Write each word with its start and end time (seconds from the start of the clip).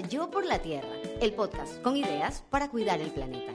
Yo 0.00 0.30
por 0.30 0.46
la 0.46 0.58
Tierra, 0.60 0.88
el 1.20 1.34
podcast 1.34 1.80
con 1.82 1.96
ideas 1.96 2.42
para 2.50 2.70
cuidar 2.70 3.00
el 3.00 3.10
planeta. 3.10 3.52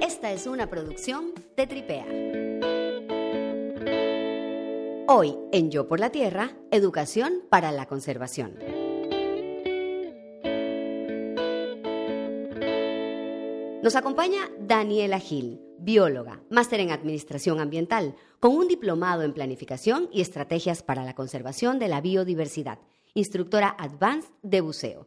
Esta 0.00 0.32
es 0.32 0.46
una 0.46 0.68
producción 0.70 1.32
de 1.56 1.66
Tripea. 1.66 2.06
Hoy 5.06 5.36
en 5.52 5.70
Yo 5.70 5.86
por 5.86 6.00
la 6.00 6.10
Tierra, 6.10 6.52
educación 6.70 7.42
para 7.50 7.70
la 7.72 7.86
conservación. 7.86 8.73
Nos 13.84 13.96
acompaña 13.96 14.50
Daniela 14.58 15.20
Gil, 15.20 15.60
bióloga, 15.78 16.40
máster 16.48 16.80
en 16.80 16.90
Administración 16.90 17.60
Ambiental, 17.60 18.16
con 18.40 18.56
un 18.56 18.66
diplomado 18.66 19.24
en 19.24 19.34
Planificación 19.34 20.08
y 20.10 20.22
Estrategias 20.22 20.82
para 20.82 21.04
la 21.04 21.14
Conservación 21.14 21.78
de 21.78 21.88
la 21.88 22.00
Biodiversidad, 22.00 22.78
instructora 23.12 23.76
Advanced 23.78 24.30
de 24.40 24.62
buceo. 24.62 25.06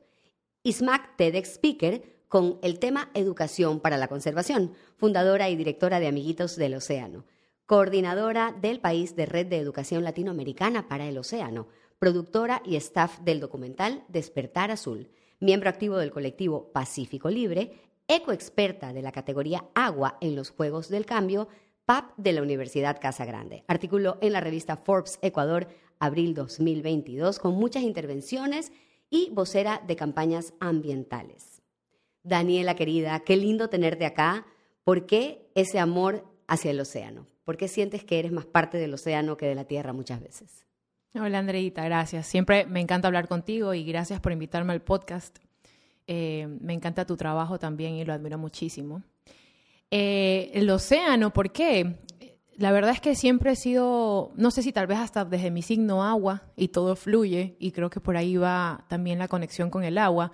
ISMAC 0.62 1.17
TEDx 1.17 1.53
Speaker 1.53 2.03
con 2.27 2.59
el 2.62 2.77
tema 2.77 3.09
Educación 3.16 3.80
para 3.80 3.98
la 3.98 4.08
Conservación, 4.08 4.73
fundadora 4.95 5.50
y 5.50 5.55
directora 5.55 6.00
de 6.00 6.05
Amiguitos 6.05 6.55
del 6.55 6.75
Océano, 6.75 7.25
coordinadora 7.66 8.55
del 8.62 8.80
país 8.80 9.16
de 9.16 9.25
Red 9.25 9.48
de 9.48 9.58
Educación 9.58 10.03
Latinoamericana 10.03 10.88
para 10.88 11.08
el 11.08 11.17
Océano, 11.17 11.67
productora 11.98 12.62
y 12.64 12.75
staff 12.75 13.22
del 13.22 13.39
documental 13.39 14.03
Despertar 14.08 14.70
Azul, 14.70 15.09
miembro 15.39 15.67
activo 15.67 15.98
del 15.98 16.12
colectivo 16.12 16.72
Pacífico 16.72 17.31
Libre 17.31 17.87
ecoexperta 18.07 18.93
de 18.93 19.02
la 19.02 19.11
categoría 19.11 19.66
Agua 19.75 20.17
en 20.21 20.35
los 20.35 20.49
Juegos 20.49 20.89
del 20.89 21.05
Cambio, 21.05 21.47
PAP 21.85 22.11
de 22.17 22.33
la 22.33 22.41
Universidad 22.41 22.99
Casa 22.99 23.25
Grande. 23.25 23.64
Artículo 23.67 24.17
en 24.22 24.33
la 24.33 24.41
revista 24.41 24.77
Forbes 24.77 25.19
Ecuador, 25.22 25.67
abril 25.99 26.33
2022, 26.33 27.39
con 27.39 27.55
muchas 27.55 27.83
intervenciones 27.83 28.72
y 29.09 29.30
vocera 29.31 29.81
de 29.86 29.95
campañas 29.95 30.53
ambientales. 30.59 31.61
Daniela 32.23 32.75
querida, 32.75 33.19
qué 33.22 33.38
lindo 33.38 33.69
tenerte 33.69 34.05
acá. 34.05 34.45
¿Por 34.83 35.05
qué 35.05 35.49
ese 35.55 35.80
amor 35.80 36.25
hacia 36.47 36.71
el 36.71 36.80
océano? 36.80 37.27
¿Por 37.44 37.55
qué 37.55 37.67
sientes 37.67 38.03
que 38.03 38.19
eres 38.19 38.31
más 38.31 38.45
parte 38.45 38.77
del 38.77 38.94
océano 38.94 39.38
que 39.38 39.45
de 39.45 39.55
la 39.55 39.64
tierra 39.64 39.94
muchas 39.94 40.19
veces? 40.21 40.66
Hola 41.14 41.39
Andreita, 41.39 41.86
gracias. 41.86 42.27
Siempre 42.27 42.66
me 42.66 42.81
encanta 42.81 43.08
hablar 43.08 43.27
contigo 43.27 43.73
y 43.73 43.86
gracias 43.86 44.19
por 44.19 44.33
invitarme 44.33 44.73
al 44.73 44.81
podcast. 44.81 45.39
Eh, 46.08 46.47
me 46.61 46.73
encanta 46.73 47.05
tu 47.05 47.17
trabajo 47.17 47.59
también 47.59 47.95
y 47.95 48.05
lo 48.05 48.13
admiro 48.13 48.38
muchísimo. 48.38 49.03
Eh, 49.91 50.52
el 50.53 50.69
océano, 50.69 51.33
¿por 51.33 51.52
qué? 51.52 51.97
La 52.55 52.72
verdad 52.72 52.91
es 52.91 53.02
que 53.02 53.14
siempre 53.14 53.52
he 53.52 53.55
sido, 53.55 54.31
no 54.36 54.49
sé 54.49 54.64
si 54.64 54.72
tal 54.72 54.88
vez 54.88 54.97
hasta 54.97 55.25
desde 55.25 55.52
mi 55.52 55.61
signo 55.61 56.03
agua 56.03 56.52
y 56.55 56.69
todo 56.69 56.95
fluye 56.95 57.55
y 57.59 57.72
creo 57.72 57.89
que 57.89 57.99
por 57.99 58.17
ahí 58.17 58.38
va 58.38 58.86
también 58.88 59.19
la 59.19 59.27
conexión 59.27 59.69
con 59.69 59.83
el 59.83 59.97
agua, 59.97 60.31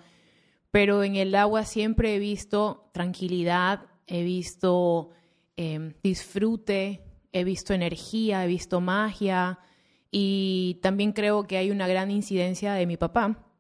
pero 0.72 1.04
en 1.04 1.16
el 1.16 1.36
agua 1.36 1.66
siempre 1.66 2.16
he 2.16 2.20
visto 2.20 2.90
tranquilidad, 2.94 3.88
he 4.08 4.24
visto 4.24 5.10
em, 5.58 5.94
disfrute, 6.02 7.04
he 7.34 7.44
visto 7.44 7.74
energía, 7.74 8.46
he 8.46 8.48
visto 8.48 8.80
magia 8.80 9.60
y 10.10 10.80
también 10.82 11.12
creo 11.12 11.44
que 11.44 11.58
hay 11.58 11.72
una 11.72 11.88
gran 11.88 12.10
incidencia 12.10 12.74
de 12.74 12.86
mi 12.86 12.96
papá 12.96 13.53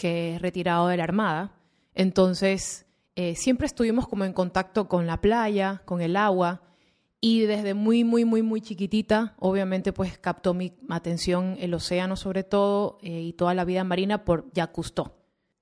que 0.00 0.34
es 0.34 0.40
retirado 0.40 0.88
de 0.88 0.96
la 0.96 1.04
Armada. 1.04 1.52
Entonces, 1.94 2.86
eh, 3.16 3.34
siempre 3.34 3.66
estuvimos 3.66 4.08
como 4.08 4.24
en 4.24 4.32
contacto 4.32 4.88
con 4.88 5.06
la 5.06 5.20
playa, 5.20 5.82
con 5.84 6.00
el 6.00 6.16
agua, 6.16 6.62
y 7.20 7.42
desde 7.42 7.74
muy, 7.74 8.02
muy, 8.02 8.24
muy, 8.24 8.40
muy 8.40 8.62
chiquitita, 8.62 9.34
obviamente, 9.38 9.92
pues 9.92 10.16
captó 10.16 10.54
mi 10.54 10.72
atención 10.88 11.58
el 11.60 11.74
océano 11.74 12.16
sobre 12.16 12.44
todo 12.44 12.96
eh, 13.02 13.20
y 13.20 13.34
toda 13.34 13.52
la 13.52 13.66
vida 13.66 13.84
marina 13.84 14.24
por 14.24 14.50
Jacques 14.54 14.74
Cousteau. 14.74 15.12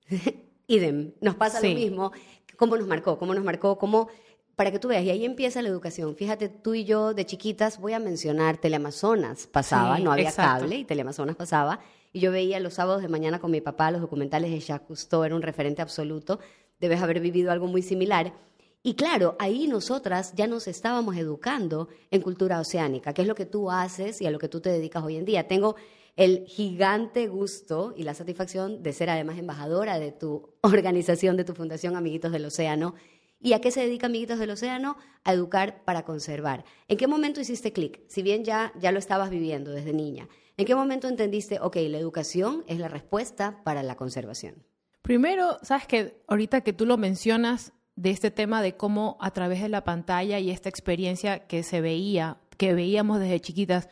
Idem, 0.67 1.11
nos 1.19 1.35
pasa 1.35 1.59
lo 1.59 1.75
mismo. 1.75 2.13
¿Cómo 2.55 2.77
nos 2.77 2.87
marcó? 2.87 3.19
¿Cómo 3.19 3.33
nos 3.33 3.43
marcó? 3.43 3.77
¿Cómo 3.77 4.07
para 4.55 4.71
que 4.71 4.79
tú 4.79 4.89
veas, 4.89 5.03
y 5.05 5.09
ahí 5.09 5.23
empieza 5.23 5.61
la 5.61 5.69
educación. 5.69 6.17
Fíjate, 6.17 6.49
tú 6.49 6.73
y 6.73 6.83
yo 6.83 7.13
de 7.13 7.25
chiquitas, 7.25 7.79
voy 7.79 7.93
a 7.93 7.99
mencionar 7.99 8.57
Teleamazonas 8.57 9.47
pasaba, 9.47 9.99
no 9.99 10.11
había 10.11 10.33
cable 10.33 10.75
y 10.75 10.83
Teleamazonas 10.83 11.37
pasaba, 11.37 11.79
y 12.11 12.19
yo 12.19 12.31
veía 12.31 12.59
los 12.59 12.75
sábados 12.75 13.01
de 13.01 13.07
mañana 13.07 13.39
con 13.39 13.51
mi 13.51 13.61
papá 13.61 13.91
los 13.91 14.01
documentales 14.01 14.51
de 14.51 14.59
Jacques 14.59 14.87
Cousteau, 14.87 15.23
era 15.23 15.35
un 15.35 15.41
referente 15.41 15.81
absoluto, 15.81 16.39
debes 16.79 17.01
haber 17.01 17.19
vivido 17.19 17.51
algo 17.51 17.67
muy 17.67 17.81
similar. 17.81 18.33
Y 18.81 18.95
claro, 18.95 19.35
ahí 19.39 19.67
nosotras 19.67 20.33
ya 20.35 20.47
nos 20.47 20.67
estábamos 20.67 21.17
educando 21.17 21.89
en 22.11 22.21
cultura 22.21 22.59
oceánica, 22.59 23.13
que 23.13 23.23
es 23.23 23.27
lo 23.27 23.35
que 23.35 23.45
tú 23.45 23.69
haces 23.69 24.21
y 24.21 24.25
a 24.25 24.31
lo 24.31 24.39
que 24.39 24.47
tú 24.47 24.61
te 24.61 24.69
dedicas 24.69 25.03
hoy 25.03 25.17
en 25.17 25.25
día. 25.25 25.47
Tengo 25.47 25.75
el 26.15 26.45
gigante 26.47 27.27
gusto 27.27 27.93
y 27.97 28.03
la 28.03 28.13
satisfacción 28.13 28.81
de 28.81 28.93
ser 28.93 29.09
además 29.09 29.37
embajadora 29.37 29.99
de 29.99 30.11
tu 30.11 30.53
organización, 30.61 31.35
de 31.35 31.43
tu 31.43 31.53
fundación 31.53 31.95
Amiguitos 31.95 32.31
del 32.31 32.45
Océano, 32.45 32.95
¿Y 33.41 33.53
a 33.53 33.61
qué 33.61 33.71
se 33.71 33.81
dedica 33.81 34.07
Amiguitos 34.07 34.37
del 34.37 34.49
Océano? 34.49 34.97
A 35.23 35.33
educar 35.33 35.85
para 35.85 36.03
conservar. 36.03 36.65
¿En 36.89 36.97
qué 36.97 37.07
momento 37.07 37.39
hiciste 37.39 37.71
clic? 37.71 38.01
Si 38.07 38.21
bien 38.21 38.43
ya, 38.43 38.73
ya 38.79 38.91
lo 38.91 38.99
estabas 38.99 39.29
viviendo 39.29 39.71
desde 39.71 39.93
niña, 39.93 40.27
¿en 40.59 40.65
qué 40.65 40.75
momento 40.75 41.07
entendiste, 41.07 41.57
ok, 41.61 41.77
la 41.87 41.97
educación 41.97 42.65
es 42.67 42.79
la 42.79 42.89
respuesta 42.89 43.61
para 43.63 43.81
la 43.81 43.95
conservación? 43.95 44.55
Primero, 45.01 45.57
sabes 45.61 45.87
que 45.87 46.21
ahorita 46.27 46.61
que 46.61 46.73
tú 46.73 46.85
lo 46.85 46.97
mencionas 46.97 47.71
de 47.95 48.09
este 48.11 48.29
tema 48.29 48.61
de 48.61 48.75
cómo 48.75 49.17
a 49.21 49.31
través 49.31 49.61
de 49.61 49.69
la 49.69 49.85
pantalla 49.85 50.37
y 50.37 50.51
esta 50.51 50.67
experiencia 50.67 51.47
que 51.47 51.63
se 51.63 51.79
veía, 51.79 52.39
que 52.57 52.73
veíamos 52.73 53.21
desde 53.21 53.39
chiquitas, 53.39 53.87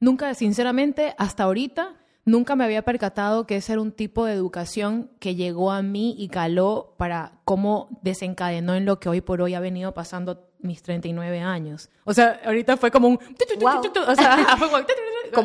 nunca, 0.00 0.34
sinceramente, 0.34 1.14
hasta 1.18 1.44
ahorita 1.44 1.94
nunca 2.24 2.56
me 2.56 2.64
había 2.64 2.82
percatado 2.82 3.46
que 3.46 3.56
ese 3.56 3.74
era 3.74 3.80
un 3.80 3.92
tipo 3.92 4.24
de 4.24 4.32
educación 4.32 5.12
que 5.20 5.36
llegó 5.36 5.70
a 5.70 5.82
mí 5.82 6.16
y 6.18 6.28
caló 6.28 6.94
para 6.98 7.38
cómo 7.44 8.00
desencadenó 8.02 8.74
en 8.74 8.86
lo 8.86 8.98
que 8.98 9.08
hoy 9.08 9.20
por 9.20 9.40
hoy 9.40 9.54
ha 9.54 9.60
venido 9.60 9.94
pasando 9.94 10.48
mis 10.58 10.82
39 10.82 11.40
años. 11.40 11.90
O 12.04 12.12
sea, 12.12 12.40
ahorita 12.44 12.76
fue 12.76 12.90
como 12.90 13.06
un... 13.06 13.18
como 13.18 14.76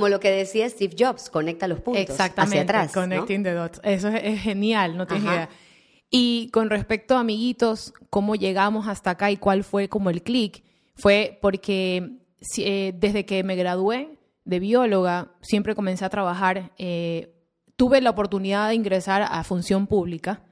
lo 0.09 0.19
que 0.19 0.31
decía 0.31 0.69
Steve 0.69 0.95
Jobs, 0.97 1.29
conecta 1.29 1.67
los 1.67 1.81
puntos 1.81 2.01
Exactamente, 2.01 2.59
hacia 2.59 2.61
atrás. 2.63 2.93
Connecting 2.93 3.43
the 3.43 3.51
dots. 3.51 3.79
Eso 3.83 4.09
es, 4.09 4.41
genial, 4.41 4.97
no 4.97 5.07
tienes 5.07 5.25
idea. 5.25 5.49
Y 6.09 6.49
con 6.51 6.69
respecto 6.69 7.15
a 7.15 7.21
amiguitos, 7.21 7.93
cómo 8.09 8.35
llegamos 8.35 8.87
hasta 8.87 9.11
acá 9.11 9.31
y 9.31 9.37
cuál 9.37 9.63
fue 9.63 9.89
como 9.89 10.09
el 10.09 10.21
clic, 10.21 10.63
fue 10.95 11.39
porque 11.41 12.19
eh, 12.57 12.93
desde 12.95 13.25
que 13.25 13.43
me 13.43 13.55
gradué, 13.55 14.19
de 14.45 14.59
bióloga, 14.59 15.31
siempre 15.41 15.73
comencé 15.73 16.05
a 16.05 16.09
trabajar, 16.09 16.73
eh, 16.77 17.33
tuve 17.75 18.01
la 18.01 18.09
oportunidad 18.09 18.67
de 18.67 18.75
ingresar 18.75 19.23
a 19.23 19.43
función 19.43 19.87
pública, 19.87 20.43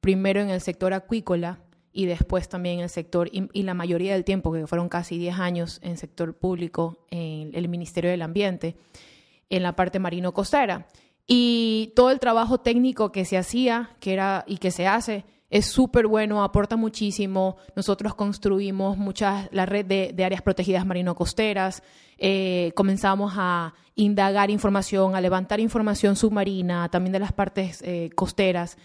primero 0.00 0.40
en 0.40 0.50
el 0.50 0.60
sector 0.60 0.94
acuícola 0.94 1.60
y 1.92 2.06
después 2.06 2.48
también 2.48 2.76
en 2.76 2.84
el 2.84 2.88
sector, 2.88 3.28
y, 3.32 3.62
la 3.62 3.74
mayoría 3.74 4.12
del 4.12 4.24
tiempo, 4.24 4.52
que 4.52 4.66
fueron 4.66 4.88
casi 4.88 5.18
10 5.18 5.38
años 5.38 5.80
en 5.82 5.96
sector 5.96 6.34
público, 6.34 7.04
en 7.10 7.50
el 7.54 7.68
Ministerio 7.68 8.10
del 8.10 8.22
Ambiente, 8.22 8.76
en 9.48 9.62
la 9.62 9.74
parte 9.74 9.98
marino 9.98 10.32
costera. 10.32 10.86
Y 11.26 11.92
todo 11.96 12.10
el 12.10 12.20
trabajo 12.20 12.58
técnico 12.58 13.12
que 13.12 13.24
se 13.24 13.36
hacía 13.36 13.90
que 14.00 14.12
era, 14.12 14.44
y 14.46 14.58
que 14.58 14.70
se 14.70 14.86
hace 14.86 15.24
es 15.50 15.66
súper 15.66 16.06
bueno, 16.06 16.44
aporta 16.44 16.76
muchísimo. 16.76 17.56
Nosotros 17.74 18.14
construimos 18.14 18.96
muchas, 18.96 19.48
la 19.50 19.66
red 19.66 19.84
de, 19.84 20.24
áreas 20.24 20.42
protegidas 20.42 20.86
marino-costeras, 20.86 21.82
eh, 22.18 22.72
comenzamos 22.76 23.32
a 23.36 23.74
indagar 23.96 24.50
información, 24.50 25.16
a 25.16 25.20
levantar 25.20 25.58
información 25.58 26.14
submarina, 26.14 26.88
también 26.88 27.12
de 27.12 27.18
las 27.18 27.32
partes 27.32 27.82
eh, 27.82 28.10
costeras, 28.14 28.78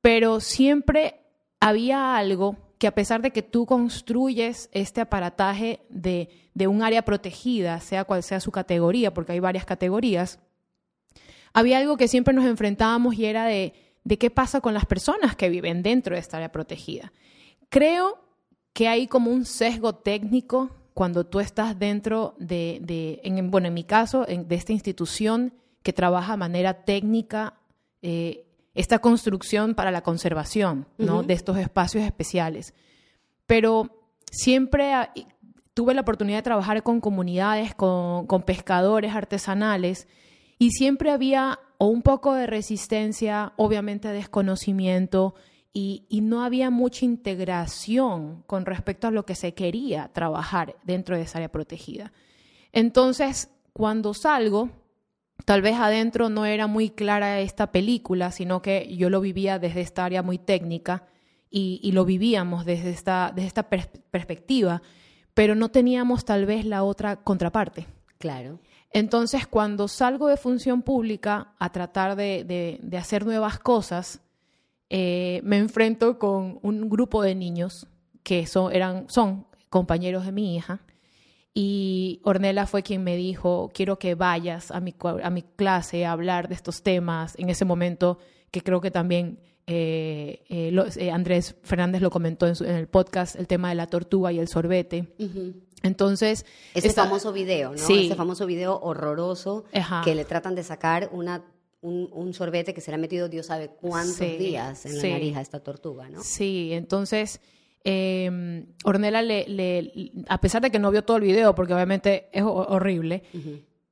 pero 0.00 0.40
siempre 0.40 1.21
había 1.62 2.16
algo 2.16 2.56
que 2.78 2.86
a 2.86 2.94
pesar 2.94 3.22
de 3.22 3.30
que 3.30 3.42
tú 3.42 3.64
construyes 3.64 4.68
este 4.72 5.00
aparataje 5.00 5.80
de, 5.88 6.28
de 6.54 6.66
un 6.66 6.82
área 6.82 7.02
protegida, 7.02 7.80
sea 7.80 8.04
cual 8.04 8.22
sea 8.22 8.40
su 8.40 8.50
categoría, 8.50 9.14
porque 9.14 9.32
hay 9.32 9.40
varias 9.40 9.64
categorías, 9.64 10.40
había 11.52 11.78
algo 11.78 11.96
que 11.96 12.08
siempre 12.08 12.34
nos 12.34 12.44
enfrentábamos 12.44 13.14
y 13.14 13.26
era 13.26 13.46
de 13.46 13.74
de 14.04 14.18
qué 14.18 14.30
pasa 14.30 14.60
con 14.60 14.74
las 14.74 14.86
personas 14.86 15.36
que 15.36 15.48
viven 15.48 15.82
dentro 15.82 16.14
de 16.14 16.20
esta 16.20 16.38
área 16.38 16.52
protegida. 16.52 17.12
Creo 17.68 18.18
que 18.72 18.88
hay 18.88 19.06
como 19.06 19.30
un 19.30 19.44
sesgo 19.44 19.94
técnico 19.94 20.70
cuando 20.94 21.24
tú 21.24 21.40
estás 21.40 21.78
dentro 21.78 22.34
de, 22.38 23.20
en, 23.22 23.50
bueno, 23.50 23.68
en 23.68 23.74
mi 23.74 23.84
caso, 23.84 24.24
de 24.26 24.54
esta 24.54 24.72
institución 24.72 25.54
que 25.82 25.92
trabaja 25.92 26.32
de 26.32 26.38
manera 26.38 26.84
técnica 26.84 27.54
eh, 28.02 28.46
esta 28.74 29.00
construcción 29.00 29.74
para 29.74 29.90
la 29.90 30.02
conservación 30.02 30.86
¿no? 30.98 31.22
de 31.22 31.34
estos 31.34 31.58
espacios 31.58 32.04
especiales. 32.04 32.74
Pero 33.46 34.04
siempre 34.30 34.92
tuve 35.74 35.94
la 35.94 36.02
oportunidad 36.02 36.38
de 36.38 36.42
trabajar 36.42 36.82
con 36.82 37.00
comunidades, 37.00 37.74
con, 37.74 38.26
con 38.26 38.42
pescadores 38.42 39.14
artesanales, 39.14 40.08
y 40.58 40.70
siempre 40.70 41.10
había 41.10 41.58
o 41.78 41.86
un 41.86 42.02
poco 42.02 42.34
de 42.34 42.46
resistencia, 42.46 43.52
obviamente 43.56 44.08
desconocimiento, 44.08 45.34
y, 45.72 46.20
no 46.22 46.44
había 46.44 46.70
mucha 46.70 47.04
integración 47.04 48.42
con 48.46 48.66
respecto 48.66 49.08
a 49.08 49.10
lo 49.10 49.24
que 49.24 49.34
se 49.34 49.54
quería 49.54 50.10
trabajar 50.12 50.76
dentro 50.84 51.16
de 51.16 51.22
esa 51.22 51.38
área 51.38 51.50
protegida. 51.50 52.12
Entonces, 52.72 53.50
cuando 53.72 54.14
salgo, 54.14 54.70
tal 55.44 55.62
vez 55.62 55.76
adentro 55.76 56.28
no 56.28 56.44
era 56.44 56.66
muy 56.66 56.90
clara 56.90 57.40
esta 57.40 57.72
película, 57.72 58.30
sino 58.30 58.62
que 58.62 58.94
yo 58.96 59.10
lo 59.10 59.20
vivía 59.20 59.58
desde 59.58 59.80
esta 59.80 60.04
área 60.04 60.22
muy 60.22 60.38
técnica 60.38 61.04
y, 61.50 61.92
lo 61.92 62.04
vivíamos 62.04 62.64
desde 62.64 62.90
esta, 62.90 63.30
desde 63.34 63.48
esta 63.48 63.68
perspectiva, 63.68 64.80
pero 65.34 65.54
no 65.54 65.70
teníamos 65.70 66.24
tal 66.24 66.46
vez 66.46 66.64
la 66.64 66.82
otra 66.82 67.16
contraparte. 67.16 67.86
Claro. 68.18 68.60
Entonces, 68.92 69.46
cuando 69.46 69.88
salgo 69.88 70.28
de 70.28 70.36
función 70.36 70.82
pública 70.82 71.54
a 71.58 71.70
tratar 71.70 72.16
de, 72.16 72.80
hacer 72.98 73.24
nuevas 73.26 73.58
cosas, 73.58 74.20
eh, 74.88 75.40
me 75.44 75.58
enfrento 75.58 76.18
con 76.18 76.58
un 76.62 76.88
grupo 76.88 77.22
de 77.22 77.34
niños 77.34 77.86
que 78.22 78.46
son, 78.46 78.72
eran, 78.72 79.06
son 79.08 79.46
compañeros 79.68 80.24
de 80.24 80.32
mi 80.32 80.56
hija. 80.56 80.80
Y 81.54 82.20
Ornella 82.24 82.66
fue 82.66 82.82
quien 82.82 83.04
me 83.04 83.16
dijo, 83.16 83.70
quiero 83.74 83.98
que 83.98 84.14
vayas 84.14 84.70
a 84.70 84.80
mi, 84.80 84.94
a 85.22 85.30
mi 85.30 85.42
clase 85.42 86.06
a 86.06 86.12
hablar 86.12 86.48
de 86.48 86.54
estos 86.54 86.82
temas. 86.82 87.34
En 87.38 87.50
ese 87.50 87.64
momento, 87.64 88.18
que 88.50 88.62
creo 88.62 88.80
que 88.80 88.90
también 88.90 89.38
eh, 89.66 90.42
eh, 90.48 91.10
Andrés 91.10 91.54
Fernández 91.62 92.00
lo 92.00 92.10
comentó 92.10 92.46
en, 92.46 92.54
el 92.64 92.88
podcast, 92.88 93.36
el 93.36 93.46
tema 93.46 93.68
de 93.68 93.74
la 93.74 93.86
tortuga 93.86 94.32
y 94.32 94.38
el 94.38 94.48
sorbete. 94.48 95.08
Entonces. 95.82 96.46
Ese 96.74 96.90
famoso 96.90 97.32
video, 97.32 97.72
¿no? 97.72 97.78
Sí. 97.78 98.06
Ese 98.06 98.14
famoso 98.14 98.46
video 98.46 98.78
horroroso 98.80 99.64
que 100.04 100.14
le 100.14 100.24
tratan 100.24 100.54
de 100.54 100.62
sacar 100.62 101.10
una 101.12 101.44
un, 101.82 102.32
sorbete 102.32 102.72
que 102.74 102.80
se 102.80 102.90
le 102.92 102.94
ha 102.94 102.98
metido 102.98 103.28
Dios 103.28 103.46
sabe 103.46 103.68
cuántos 103.68 104.18
días 104.18 104.86
en 104.86 104.98
la 104.98 105.08
nariz 105.08 105.36
a 105.36 105.40
esta 105.40 105.60
tortuga, 105.60 106.08
¿no? 106.08 106.22
Sí, 106.22 106.72
entonces 106.72 107.40
eh, 107.84 108.64
Ornella 108.84 109.22
le, 109.22 109.92
a 110.28 110.40
pesar 110.40 110.62
de 110.62 110.70
que 110.70 110.78
no 110.78 110.90
vio 110.90 111.04
todo 111.04 111.16
el 111.16 111.24
video, 111.24 111.54
porque 111.54 111.74
obviamente 111.74 112.28
es 112.32 112.42
horrible, 112.44 113.22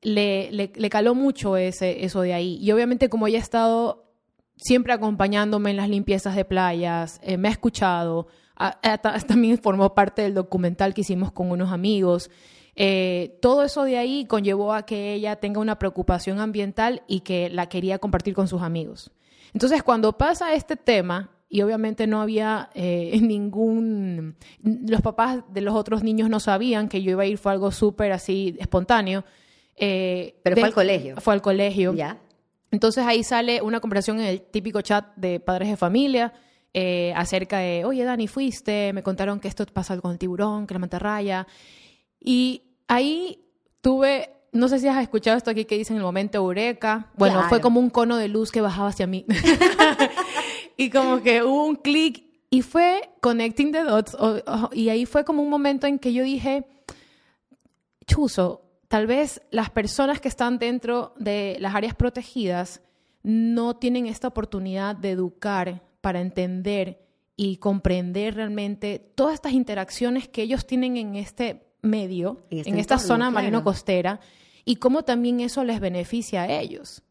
le, 0.03 0.51
le, 0.53 0.91
caló 0.91 1.15
mucho 1.15 1.57
ese, 1.57 2.05
eso 2.05 2.23
de 2.23 2.35
ahí. 2.35 2.59
Y 2.61 2.71
obviamente 2.73 3.09
como 3.09 3.27
ella 3.27 3.39
ha 3.39 3.43
estado 3.43 4.11
siempre 4.57 4.93
acompañándome 4.93 5.71
en 5.71 5.77
las 5.77 5.89
limpiezas 5.89 6.37
de 6.37 6.45
playas, 6.45 7.21
eh, 7.23 7.37
me 7.37 7.49
ha 7.49 7.53
escuchado, 7.53 8.29
también 9.27 9.59
formó 9.59 9.95
parte 9.95 10.23
del 10.23 10.35
documental 10.35 10.95
que 10.95 11.01
hicimos 11.01 11.33
con 11.33 11.51
unos 11.51 11.73
amigos. 11.73 12.31
Eh, 12.77 13.39
todo 13.43 13.65
eso 13.65 13.85
de 13.85 13.99
ahí 13.99 14.27
conllevó 14.27 14.73
a 14.73 14.87
que 14.87 15.15
ella 15.15 15.37
tenga 15.37 15.61
una 15.61 15.79
preocupación 15.79 16.41
ambiental 16.41 17.03
y 17.09 17.21
que 17.21 17.51
la 17.51 17.69
quería 17.69 17.99
compartir 17.99 18.35
con 18.35 18.49
sus 18.49 18.63
amigos. 18.63 19.11
Entonces, 19.53 19.83
cuando 19.83 20.17
pasa 20.17 20.55
este 20.55 20.77
tema, 20.77 21.31
y 21.53 21.63
obviamente 21.63 22.07
no 22.07 22.23
había 22.23 22.71
eh, 22.75 23.19
ningún... 23.21 24.37
Los 24.63 25.03
papás 25.03 25.43
de 25.53 25.61
los 25.61 25.75
otros 25.75 26.05
niños 26.05 26.31
no 26.31 26.39
sabían 26.39 26.89
que 26.89 27.03
yo 27.03 27.11
iba 27.11 27.25
a 27.25 27.27
ir, 27.27 27.37
fue 27.37 27.51
algo 27.53 27.73
súper 27.73 28.13
así 28.13 28.57
espontáneo. 28.61 29.25
Eh, 29.75 30.37
Pero 30.45 30.57
fue 30.57 30.69
al 30.69 30.75
colegio. 30.75 31.17
Fue 31.21 31.35
al 31.35 31.43
colegio. 31.43 31.93
Ya. 31.93 32.19
Entonces 32.71 33.05
ahí 33.05 33.25
sale 33.25 33.61
una 33.63 33.81
conversación 33.81 34.21
en 34.21 34.27
el 34.27 34.43
típico 34.43 34.81
chat 34.81 35.15
de 35.17 35.41
padres 35.41 35.69
de 35.69 35.77
familia 35.77 36.33
eh, 36.73 37.13
acerca 37.17 37.59
de, 37.59 37.85
oye 37.85 38.05
Dani, 38.05 38.29
fuiste, 38.29 38.93
me 38.93 39.03
contaron 39.03 39.41
que 39.41 39.49
esto 39.49 39.67
pasa 39.67 40.01
con 40.01 40.13
el 40.13 40.19
tiburón, 40.19 40.69
que 40.69 40.75
la 40.75 40.81
mantarraya. 40.81 41.49
Y 42.21 42.63
ahí 42.87 43.45
tuve, 43.81 44.31
no 44.53 44.69
sé 44.69 44.79
si 44.79 44.87
has 44.87 45.03
escuchado 45.03 45.37
esto 45.37 45.51
aquí 45.51 45.65
que 45.65 45.77
dicen 45.77 45.97
el 45.97 46.03
momento 46.03 46.39
eureka. 46.39 47.11
Bueno, 47.17 47.43
fue 47.49 47.61
como 47.61 47.81
un 47.81 47.91
cono 47.91 48.17
de 48.19 48.29
luz 48.29 48.53
que 48.53 48.61
bajaba 48.61 48.91
hacia 48.91 49.09
mí. 49.09 49.27
y 50.81 50.89
como 50.89 51.23
que 51.23 51.43
hubo 51.43 51.67
un 51.67 51.77
clic 51.77 52.25
y 52.49 52.63
fue 52.63 53.11
connecting 53.21 53.71
the 53.71 53.85
dots. 53.85 54.17
y 54.73 54.89
ahí 54.89 55.05
fue 55.05 55.25
como 55.27 55.43
un 55.43 55.51
momento 55.51 55.87
en 55.87 55.99
que 55.99 56.15
yo 56.15 56.25
dije, 56.25 56.65
chuzo, 58.07 58.63
tal 58.89 59.07
vez 59.07 59.43
las 59.51 59.69
personas 59.69 60.23
que 60.23 60.29
están 60.29 60.59
dentro 60.59 61.13
de 61.19 61.59
las 61.61 61.75
áreas 61.75 61.95
protegidas 61.95 62.81
no 63.23 63.77
tienen 63.77 64.07
esta 64.07 64.29
oportunidad 64.29 64.97
de 64.97 65.11
educar 65.11 65.83
para 66.01 66.23
entender 66.23 67.07
y 67.37 67.59
comprender 67.59 68.37
realmente 68.37 69.13
todas 69.15 69.35
estas 69.35 69.53
interacciones 69.53 70.29
que 70.29 70.41
ellos 70.41 70.67
tienen 70.67 70.97
en 70.97 71.15
este 71.15 71.67
medio, 71.83 72.47
en, 72.49 72.61
este 72.61 72.81
esta 72.81 72.99
zona 72.99 73.31
marino-costera, 73.31 74.21
y 74.65 74.77
cómo 74.77 75.03
también 75.03 75.41
eso 75.41 75.63
les 75.63 75.79
beneficia 75.79 76.45
a 76.45 76.49
ellos. 76.59 77.03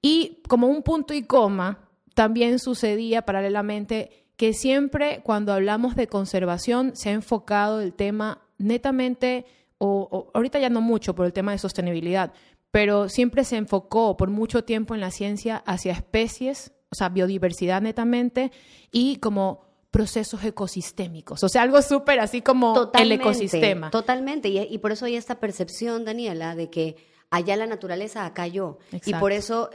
Y 0.00 0.42
como 0.46 0.68
un 0.68 0.84
punto 0.84 1.12
y 1.12 1.24
coma, 1.24 1.89
también 2.14 2.58
sucedía 2.58 3.22
paralelamente 3.22 4.26
que 4.36 4.54
siempre 4.54 5.20
cuando 5.22 5.52
hablamos 5.52 5.96
de 5.96 6.06
conservación 6.06 6.92
se 6.94 7.10
ha 7.10 7.12
enfocado 7.12 7.80
el 7.80 7.92
tema 7.92 8.42
netamente 8.58 9.44
o, 9.78 10.30
ahorita 10.34 10.58
ya 10.58 10.68
no 10.70 10.80
mucho 10.80 11.14
por 11.14 11.26
el 11.26 11.32
tema 11.32 11.52
de 11.52 11.58
sostenibilidad, 11.58 12.32
pero 12.70 13.08
siempre 13.08 13.44
se 13.44 13.56
enfocó 13.56 14.16
por 14.16 14.30
mucho 14.30 14.64
tiempo 14.64 14.94
en 14.94 15.00
la 15.00 15.10
ciencia 15.10 15.56
hacia 15.66 15.92
especies, 15.92 16.72
o 16.90 16.94
sea, 16.94 17.08
biodiversidad 17.08 17.80
netamente, 17.80 18.52
y 18.92 19.16
como 19.16 19.64
procesos 19.90 20.44
ecosistémicos, 20.44 21.42
o 21.42 21.48
sea, 21.48 21.62
algo 21.62 21.80
súper 21.82 22.20
así 22.20 22.42
como 22.42 22.90
el 22.94 23.12
ecosistema. 23.12 23.90
Totalmente, 23.90 24.48
y, 24.48 24.58
y, 24.58 24.78
por 24.78 24.92
eso 24.92 25.06
hay 25.06 25.16
esta 25.16 25.40
percepción, 25.40 26.04
Daniela, 26.04 26.54
de 26.54 26.70
que 26.70 26.96
allá 27.30 27.56
la 27.56 27.66
naturaleza, 27.66 28.26
acá 28.26 28.46
yo. 28.46 28.78
Y 29.06 29.14
por 29.14 29.32
eso 29.32 29.70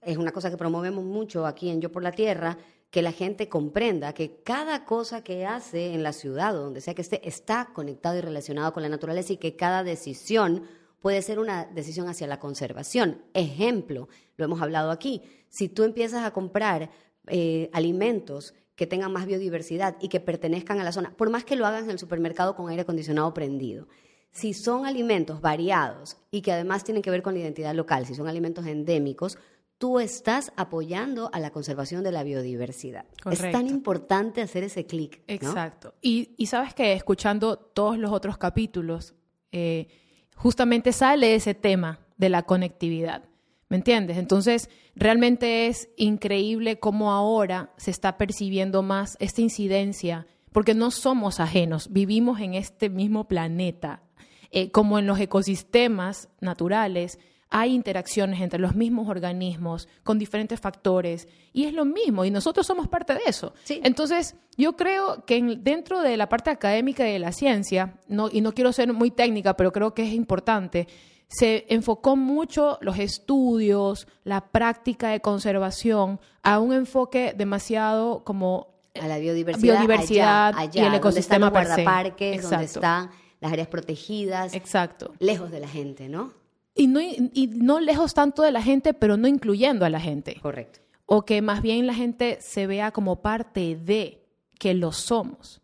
es 0.00 0.16
una 0.16 0.32
cosa 0.32 0.50
que 0.50 0.56
promovemos 0.56 1.04
mucho 1.04 1.46
aquí 1.46 1.68
en 1.70 1.80
Yo 1.80 1.90
por 1.90 2.02
la 2.02 2.12
Tierra, 2.12 2.58
que 2.90 3.02
la 3.02 3.12
gente 3.12 3.48
comprenda 3.48 4.14
que 4.14 4.42
cada 4.42 4.84
cosa 4.84 5.22
que 5.22 5.44
hace 5.44 5.92
en 5.92 6.02
la 6.02 6.12
ciudad 6.12 6.56
o 6.56 6.64
donde 6.64 6.80
sea 6.80 6.94
que 6.94 7.02
esté 7.02 7.26
está 7.28 7.70
conectado 7.74 8.16
y 8.16 8.22
relacionado 8.22 8.72
con 8.72 8.82
la 8.82 8.88
naturaleza 8.88 9.34
y 9.34 9.36
que 9.36 9.56
cada 9.56 9.84
decisión 9.84 10.62
puede 11.00 11.22
ser 11.22 11.38
una 11.38 11.66
decisión 11.66 12.08
hacia 12.08 12.26
la 12.26 12.40
conservación. 12.40 13.22
Ejemplo, 13.34 14.08
lo 14.36 14.44
hemos 14.44 14.62
hablado 14.62 14.90
aquí, 14.90 15.22
si 15.48 15.68
tú 15.68 15.84
empiezas 15.84 16.24
a 16.24 16.32
comprar 16.32 16.90
eh, 17.26 17.68
alimentos 17.72 18.54
que 18.74 18.86
tengan 18.86 19.12
más 19.12 19.26
biodiversidad 19.26 19.96
y 20.00 20.08
que 20.08 20.20
pertenezcan 20.20 20.80
a 20.80 20.84
la 20.84 20.92
zona, 20.92 21.14
por 21.16 21.30
más 21.30 21.44
que 21.44 21.56
lo 21.56 21.66
hagas 21.66 21.84
en 21.84 21.90
el 21.90 21.98
supermercado 21.98 22.54
con 22.54 22.68
aire 22.68 22.82
acondicionado 22.82 23.34
prendido, 23.34 23.88
si 24.30 24.54
son 24.54 24.86
alimentos 24.86 25.40
variados 25.40 26.16
y 26.30 26.42
que 26.42 26.52
además 26.52 26.84
tienen 26.84 27.02
que 27.02 27.10
ver 27.10 27.22
con 27.22 27.34
la 27.34 27.40
identidad 27.40 27.74
local, 27.74 28.06
si 28.06 28.14
son 28.14 28.28
alimentos 28.28 28.66
endémicos, 28.66 29.38
tú 29.78 30.00
estás 30.00 30.52
apoyando 30.56 31.30
a 31.32 31.38
la 31.40 31.50
conservación 31.50 32.02
de 32.02 32.12
la 32.12 32.24
biodiversidad. 32.24 33.06
Es 33.30 33.40
tan 33.52 33.68
importante 33.68 34.42
hacer 34.42 34.64
ese 34.64 34.86
clic. 34.86 35.22
Exacto. 35.28 35.94
Y, 36.02 36.34
sabes 36.46 36.74
que 36.74 36.92
escuchando 36.92 37.56
todos 37.56 37.96
los 37.96 38.10
otros 38.10 38.36
capítulos, 38.38 39.14
eh, 39.52 39.88
justamente 40.34 40.92
sale 40.92 41.34
ese 41.34 41.54
tema 41.54 42.00
de 42.16 42.28
la 42.28 42.42
conectividad. 42.42 43.24
¿Me 43.68 43.76
entiendes? 43.76 44.16
Entonces, 44.16 44.68
realmente 44.96 45.66
es 45.66 45.90
increíble 45.96 46.80
cómo 46.80 47.12
ahora 47.12 47.72
se 47.76 47.90
está 47.90 48.16
percibiendo 48.16 48.82
más 48.82 49.16
esta 49.20 49.42
incidencia, 49.42 50.26
porque 50.52 50.74
no 50.74 50.90
somos 50.90 51.38
ajenos, 51.38 51.92
vivimos 51.92 52.40
en 52.40 52.54
este 52.54 52.88
mismo 52.88 53.28
planeta, 53.28 54.02
eh, 54.50 54.70
como 54.70 54.98
en 54.98 55.06
los 55.06 55.20
ecosistemas 55.20 56.30
naturales 56.40 57.18
hay 57.50 57.74
interacciones 57.74 58.40
entre 58.40 58.58
los 58.58 58.74
mismos 58.74 59.08
organismos 59.08 59.88
con 60.02 60.18
diferentes 60.18 60.60
factores 60.60 61.28
y 61.52 61.64
es 61.64 61.72
lo 61.72 61.84
mismo 61.84 62.24
y 62.24 62.30
nosotros 62.30 62.66
somos 62.66 62.88
parte 62.88 63.14
de 63.14 63.20
eso. 63.26 63.54
Entonces, 63.68 64.36
yo 64.56 64.76
creo 64.76 65.24
que 65.24 65.40
dentro 65.58 66.02
de 66.02 66.16
la 66.16 66.28
parte 66.28 66.50
académica 66.50 67.04
de 67.04 67.18
la 67.18 67.32
ciencia, 67.32 67.94
no, 68.06 68.28
y 68.30 68.40
no 68.40 68.52
quiero 68.52 68.72
ser 68.72 68.92
muy 68.92 69.10
técnica, 69.10 69.56
pero 69.56 69.72
creo 69.72 69.94
que 69.94 70.06
es 70.06 70.12
importante, 70.12 70.88
se 71.28 71.66
enfocó 71.68 72.16
mucho 72.16 72.78
los 72.80 72.98
estudios, 72.98 74.06
la 74.24 74.48
práctica 74.48 75.10
de 75.10 75.20
conservación 75.20 76.20
a 76.42 76.58
un 76.58 76.72
enfoque 76.72 77.34
demasiado 77.36 78.24
como 78.24 78.68
a 78.98 79.06
la 79.06 79.18
biodiversidad, 79.18 80.54
y 80.72 80.78
el 80.80 80.94
ecosistema 80.94 80.98
donde 80.98 81.20
están 81.20 81.40
los 81.40 81.50
guardaparques, 81.50 82.42
donde 82.42 82.64
están 82.64 83.10
las 83.40 83.52
áreas 83.52 83.68
protegidas, 83.68 84.54
Exacto. 84.54 85.12
lejos 85.18 85.50
de 85.50 85.60
la 85.60 85.68
gente, 85.68 86.08
¿no? 86.08 86.32
Y 86.78 86.86
no, 86.86 87.00
y 87.00 87.50
no 87.54 87.80
lejos 87.80 88.14
tanto 88.14 88.42
de 88.42 88.52
la 88.52 88.62
gente, 88.62 88.94
pero 88.94 89.16
no 89.16 89.26
incluyendo 89.26 89.84
a 89.84 89.90
la 89.90 90.00
gente. 90.00 90.36
Correcto. 90.40 90.78
O 91.06 91.24
que 91.24 91.42
más 91.42 91.60
bien 91.60 91.86
la 91.86 91.94
gente 91.94 92.38
se 92.40 92.66
vea 92.66 92.92
como 92.92 93.20
parte 93.20 93.76
de 93.76 94.24
que 94.58 94.74
lo 94.74 94.92
somos. 94.92 95.60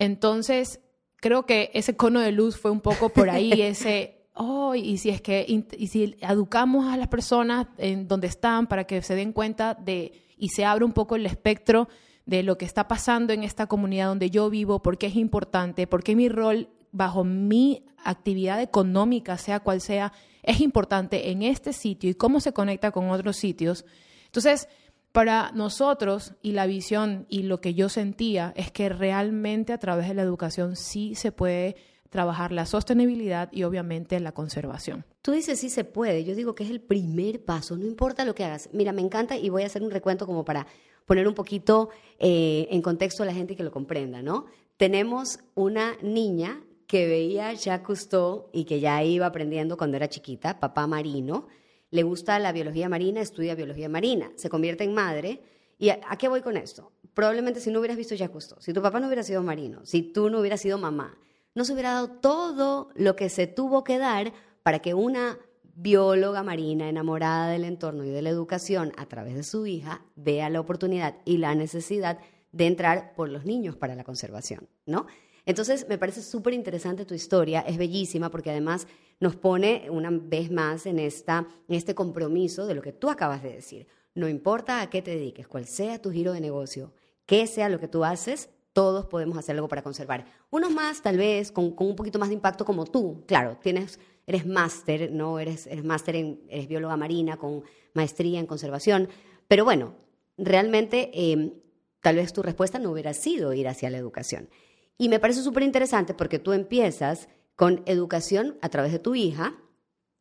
Entonces, 0.00 0.80
creo 1.16 1.46
que 1.46 1.70
ese 1.74 1.96
cono 1.96 2.20
de 2.20 2.32
luz 2.32 2.56
fue 2.56 2.72
un 2.72 2.80
poco 2.80 3.08
por 3.08 3.30
ahí, 3.30 3.52
ese, 3.62 4.26
oh, 4.34 4.74
y 4.74 4.98
si 4.98 5.10
es 5.10 5.20
que, 5.20 5.46
y 5.48 5.86
si 5.86 6.16
educamos 6.20 6.92
a 6.92 6.96
las 6.96 7.08
personas 7.08 7.68
en 7.78 8.08
donde 8.08 8.26
están 8.26 8.66
para 8.66 8.84
que 8.84 9.00
se 9.02 9.14
den 9.14 9.32
cuenta 9.32 9.74
de, 9.74 10.12
y 10.36 10.48
se 10.48 10.64
abre 10.64 10.84
un 10.84 10.92
poco 10.92 11.14
el 11.16 11.26
espectro 11.26 11.88
de 12.26 12.42
lo 12.42 12.58
que 12.58 12.64
está 12.64 12.88
pasando 12.88 13.32
en 13.32 13.44
esta 13.44 13.68
comunidad 13.68 14.08
donde 14.08 14.28
yo 14.28 14.50
vivo, 14.50 14.82
por 14.82 14.98
qué 14.98 15.06
es 15.06 15.14
importante, 15.16 15.86
por 15.86 16.02
qué 16.02 16.16
mi 16.16 16.28
rol 16.28 16.68
bajo 16.92 17.24
mi 17.24 17.84
actividad 18.04 18.60
económica, 18.60 19.38
sea 19.38 19.60
cual 19.60 19.80
sea, 19.80 20.12
es 20.42 20.60
importante 20.60 21.30
en 21.30 21.42
este 21.42 21.72
sitio 21.72 22.10
y 22.10 22.14
cómo 22.14 22.40
se 22.40 22.52
conecta 22.52 22.90
con 22.90 23.10
otros 23.10 23.36
sitios. 23.36 23.84
Entonces, 24.26 24.68
para 25.12 25.52
nosotros 25.52 26.34
y 26.42 26.52
la 26.52 26.66
visión 26.66 27.26
y 27.28 27.42
lo 27.42 27.60
que 27.60 27.74
yo 27.74 27.88
sentía 27.88 28.52
es 28.56 28.70
que 28.70 28.88
realmente 28.88 29.72
a 29.72 29.78
través 29.78 30.08
de 30.08 30.14
la 30.14 30.22
educación 30.22 30.76
sí 30.76 31.14
se 31.14 31.32
puede 31.32 31.76
trabajar 32.10 32.52
la 32.52 32.66
sostenibilidad 32.66 33.50
y 33.52 33.64
obviamente 33.64 34.18
la 34.20 34.32
conservación. 34.32 35.04
Tú 35.22 35.32
dices 35.32 35.60
sí 35.60 35.68
se 35.68 35.84
puede, 35.84 36.24
yo 36.24 36.34
digo 36.34 36.54
que 36.54 36.64
es 36.64 36.70
el 36.70 36.80
primer 36.80 37.44
paso, 37.44 37.76
no 37.76 37.86
importa 37.86 38.24
lo 38.24 38.34
que 38.34 38.44
hagas. 38.44 38.70
Mira, 38.72 38.92
me 38.92 39.02
encanta 39.02 39.36
y 39.36 39.50
voy 39.50 39.62
a 39.62 39.66
hacer 39.66 39.82
un 39.82 39.90
recuento 39.90 40.26
como 40.26 40.44
para 40.44 40.66
poner 41.06 41.26
un 41.26 41.34
poquito 41.34 41.90
eh, 42.18 42.68
en 42.70 42.82
contexto 42.82 43.22
a 43.22 43.26
la 43.26 43.34
gente 43.34 43.56
que 43.56 43.62
lo 43.62 43.72
comprenda, 43.72 44.22
¿no? 44.22 44.46
Tenemos 44.76 45.40
una 45.54 45.96
niña 46.02 46.62
que 46.88 47.06
veía 47.06 47.52
Jacques 47.52 47.86
Cousteau 47.86 48.48
y 48.50 48.64
que 48.64 48.80
ya 48.80 49.04
iba 49.04 49.26
aprendiendo 49.26 49.76
cuando 49.76 49.98
era 49.98 50.08
chiquita, 50.08 50.58
papá 50.58 50.86
marino, 50.86 51.46
le 51.90 52.02
gusta 52.02 52.38
la 52.38 52.50
biología 52.50 52.88
marina, 52.88 53.20
estudia 53.20 53.54
biología 53.54 53.90
marina, 53.90 54.32
se 54.36 54.48
convierte 54.48 54.84
en 54.84 54.94
madre. 54.94 55.42
¿Y 55.78 55.90
a, 55.90 56.00
qué 56.18 56.28
voy 56.28 56.40
con 56.40 56.56
esto? 56.56 56.92
Probablemente 57.12 57.60
si 57.60 57.70
no 57.70 57.78
hubieras 57.78 57.98
visto 57.98 58.14
Jacques 58.14 58.32
Cousteau, 58.32 58.60
si 58.62 58.72
tu 58.72 58.80
papá 58.80 59.00
no 59.00 59.06
hubiera 59.06 59.22
sido 59.22 59.42
marino, 59.42 59.84
si 59.84 60.02
tú 60.02 60.30
no 60.30 60.40
hubieras 60.40 60.62
sido 60.62 60.78
mamá, 60.78 61.18
no 61.54 61.66
se 61.66 61.74
hubiera 61.74 61.92
dado 61.92 62.08
todo 62.08 62.88
lo 62.94 63.16
que 63.16 63.28
se 63.28 63.46
tuvo 63.46 63.84
que 63.84 63.98
dar 63.98 64.32
para 64.62 64.78
que 64.78 64.94
una 64.94 65.38
bióloga 65.74 66.42
marina 66.42 66.88
enamorada 66.88 67.50
del 67.50 67.64
entorno 67.64 68.04
y 68.04 68.08
de 68.08 68.22
la 68.22 68.30
educación 68.30 68.92
a 68.96 69.04
través 69.06 69.34
de 69.34 69.42
su 69.42 69.66
hija 69.66 70.06
vea 70.16 70.48
la 70.48 70.60
oportunidad 70.60 71.16
y 71.26 71.36
la 71.36 71.54
necesidad 71.54 72.18
de 72.52 72.66
entrar 72.66 73.14
por 73.14 73.28
los 73.28 73.44
niños 73.44 73.76
para 73.76 73.94
la 73.94 74.04
conservación, 74.04 74.68
¿no? 74.86 75.06
Entonces, 75.48 75.86
me 75.88 75.96
parece 75.96 76.20
súper 76.20 76.52
interesante 76.52 77.06
tu 77.06 77.14
historia, 77.14 77.60
es 77.60 77.78
bellísima 77.78 78.30
porque 78.30 78.50
además 78.50 78.86
nos 79.18 79.34
pone 79.34 79.86
una 79.88 80.10
vez 80.10 80.50
más 80.50 80.84
en, 80.84 80.98
esta, 80.98 81.48
en 81.66 81.74
este 81.74 81.94
compromiso 81.94 82.66
de 82.66 82.74
lo 82.74 82.82
que 82.82 82.92
tú 82.92 83.08
acabas 83.08 83.42
de 83.42 83.54
decir. 83.54 83.86
No 84.14 84.28
importa 84.28 84.82
a 84.82 84.90
qué 84.90 85.00
te 85.00 85.12
dediques, 85.12 85.48
cuál 85.48 85.64
sea 85.64 86.02
tu 86.02 86.10
giro 86.10 86.34
de 86.34 86.42
negocio, 86.42 86.92
qué 87.24 87.46
sea 87.46 87.70
lo 87.70 87.80
que 87.80 87.88
tú 87.88 88.04
haces, 88.04 88.50
todos 88.74 89.06
podemos 89.06 89.38
hacer 89.38 89.54
algo 89.54 89.68
para 89.68 89.80
conservar. 89.80 90.26
Unos 90.50 90.70
más, 90.70 91.00
tal 91.00 91.16
vez, 91.16 91.50
con, 91.50 91.74
un 91.78 91.96
poquito 91.96 92.18
más 92.18 92.28
de 92.28 92.34
impacto 92.34 92.66
como 92.66 92.84
tú. 92.84 93.24
Claro, 93.26 93.56
tienes, 93.56 93.98
eres 94.26 94.44
máster, 94.44 95.10
¿no? 95.12 95.38
Eres, 95.38 95.66
eres 95.66 95.82
máster 95.82 96.16
en, 96.16 96.42
eres 96.50 96.68
bióloga 96.68 96.98
marina 96.98 97.38
con 97.38 97.62
maestría 97.94 98.38
en 98.38 98.46
conservación. 98.46 99.08
Pero 99.48 99.64
bueno, 99.64 99.94
realmente 100.36 101.10
eh, 101.14 101.54
tal 102.02 102.16
vez 102.16 102.34
tu 102.34 102.42
respuesta 102.42 102.78
no 102.78 102.90
hubiera 102.90 103.14
sido 103.14 103.54
ir 103.54 103.66
hacia 103.66 103.88
la 103.88 103.96
educación. 103.96 104.50
Y 104.98 105.08
me 105.08 105.20
parece 105.20 105.42
súper 105.42 105.62
interesante 105.62 106.12
porque 106.12 106.40
tú 106.40 106.52
empiezas 106.52 107.28
con 107.54 107.82
educación 107.86 108.58
a 108.60 108.68
través 108.68 108.90
de 108.90 108.98
tu 108.98 109.14
hija 109.14 109.56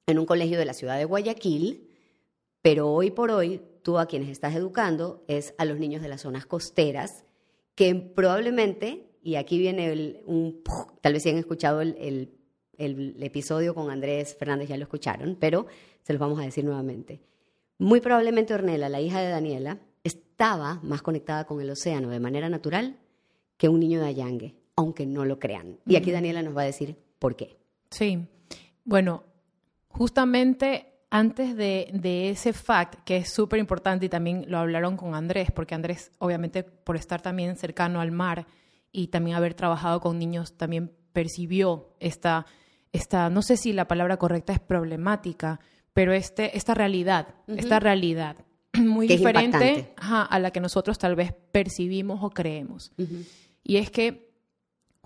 en 0.05 0.19
un 0.19 0.27
colegio 0.27 0.59
de 0.59 0.65
la 0.65 0.73
ciudad 0.73 0.97
de 0.97 1.05
Guayaquil, 1.05 1.89
pero 2.61 2.91
hoy 2.91 3.09
por 3.09 3.31
hoy 3.31 3.61
tú 3.81 3.97
a 3.97 4.05
quienes 4.05 4.29
estás 4.29 4.55
educando 4.55 5.23
es 5.27 5.55
a 5.57 5.65
los 5.65 5.79
niños 5.79 6.01
de 6.01 6.09
las 6.09 6.21
zonas 6.21 6.45
costeras, 6.45 7.25
que 7.73 7.95
probablemente, 7.95 9.09
y 9.23 9.35
aquí 9.35 9.57
viene 9.57 10.21
un, 10.25 10.63
tal 11.01 11.13
vez 11.13 11.23
si 11.23 11.29
han 11.29 11.37
escuchado 11.37 11.81
el, 11.81 12.31
el 12.77 13.23
episodio 13.23 13.73
con 13.73 13.89
Andrés 13.89 14.35
Fernández, 14.35 14.69
ya 14.69 14.77
lo 14.77 14.83
escucharon, 14.83 15.37
pero 15.39 15.65
se 16.03 16.13
los 16.13 16.19
vamos 16.19 16.39
a 16.39 16.43
decir 16.43 16.63
nuevamente. 16.63 17.21
Muy 17.79 17.99
probablemente 17.99 18.53
Ornella, 18.53 18.89
la 18.89 19.01
hija 19.01 19.21
de 19.21 19.29
Daniela, 19.29 19.79
estaba 20.03 20.79
más 20.83 21.01
conectada 21.01 21.45
con 21.45 21.61
el 21.61 21.69
océano 21.69 22.09
de 22.09 22.19
manera 22.19 22.49
natural 22.49 22.97
que 23.57 23.69
un 23.69 23.79
niño 23.79 23.99
de 23.99 24.07
Allangue 24.07 24.56
aunque 24.77 25.05
no 25.05 25.25
lo 25.25 25.39
crean. 25.39 25.79
Y 25.85 25.97
aquí 25.97 26.11
Daniela 26.11 26.41
nos 26.41 26.55
va 26.55 26.61
a 26.61 26.65
decir 26.65 26.95
por 27.19 27.35
qué. 27.35 27.57
Sí, 27.89 28.25
bueno, 28.85 29.23
justamente 29.89 30.93
antes 31.09 31.55
de, 31.55 32.29
ese 32.29 32.53
fact, 32.53 33.03
que 33.03 33.17
es 33.17 33.33
súper 33.33 33.59
importante 33.59 34.05
y 34.05 34.09
también 34.09 34.45
lo 34.47 34.59
hablaron 34.59 34.95
con 34.95 35.15
Andrés, 35.15 35.51
porque 35.51 35.75
Andrés, 35.75 36.11
obviamente, 36.19 36.63
por 36.63 36.95
estar 36.95 37.21
también 37.21 37.55
cercano 37.57 38.01
al 38.01 38.11
mar 38.11 38.45
y 38.91 39.07
también 39.07 39.35
haber 39.35 39.53
trabajado 39.53 39.99
con 39.99 40.19
niños, 40.19 40.57
también 40.57 40.91
percibió 41.11 41.95
esta, 41.99 42.45
esta 42.91 43.29
no 43.29 43.41
sé 43.41 43.57
si 43.57 43.73
la 43.73 43.87
palabra 43.87 44.17
correcta 44.17 44.53
es 44.53 44.59
problemática, 44.59 45.59
pero 45.93 46.13
este, 46.13 46.55
esta 46.55 46.73
realidad, 46.75 47.35
esta 47.47 47.79
realidad 47.79 48.37
muy 48.73 49.07
diferente 49.07 49.93
a 49.97 50.37
la 50.39 50.51
que 50.51 50.59
nosotros 50.59 50.99
tal 50.99 51.15
vez 51.15 51.33
percibimos 51.51 52.19
o 52.21 52.29
creemos. 52.29 52.91
Y 53.63 53.77
es 53.77 53.89
que 53.89 54.26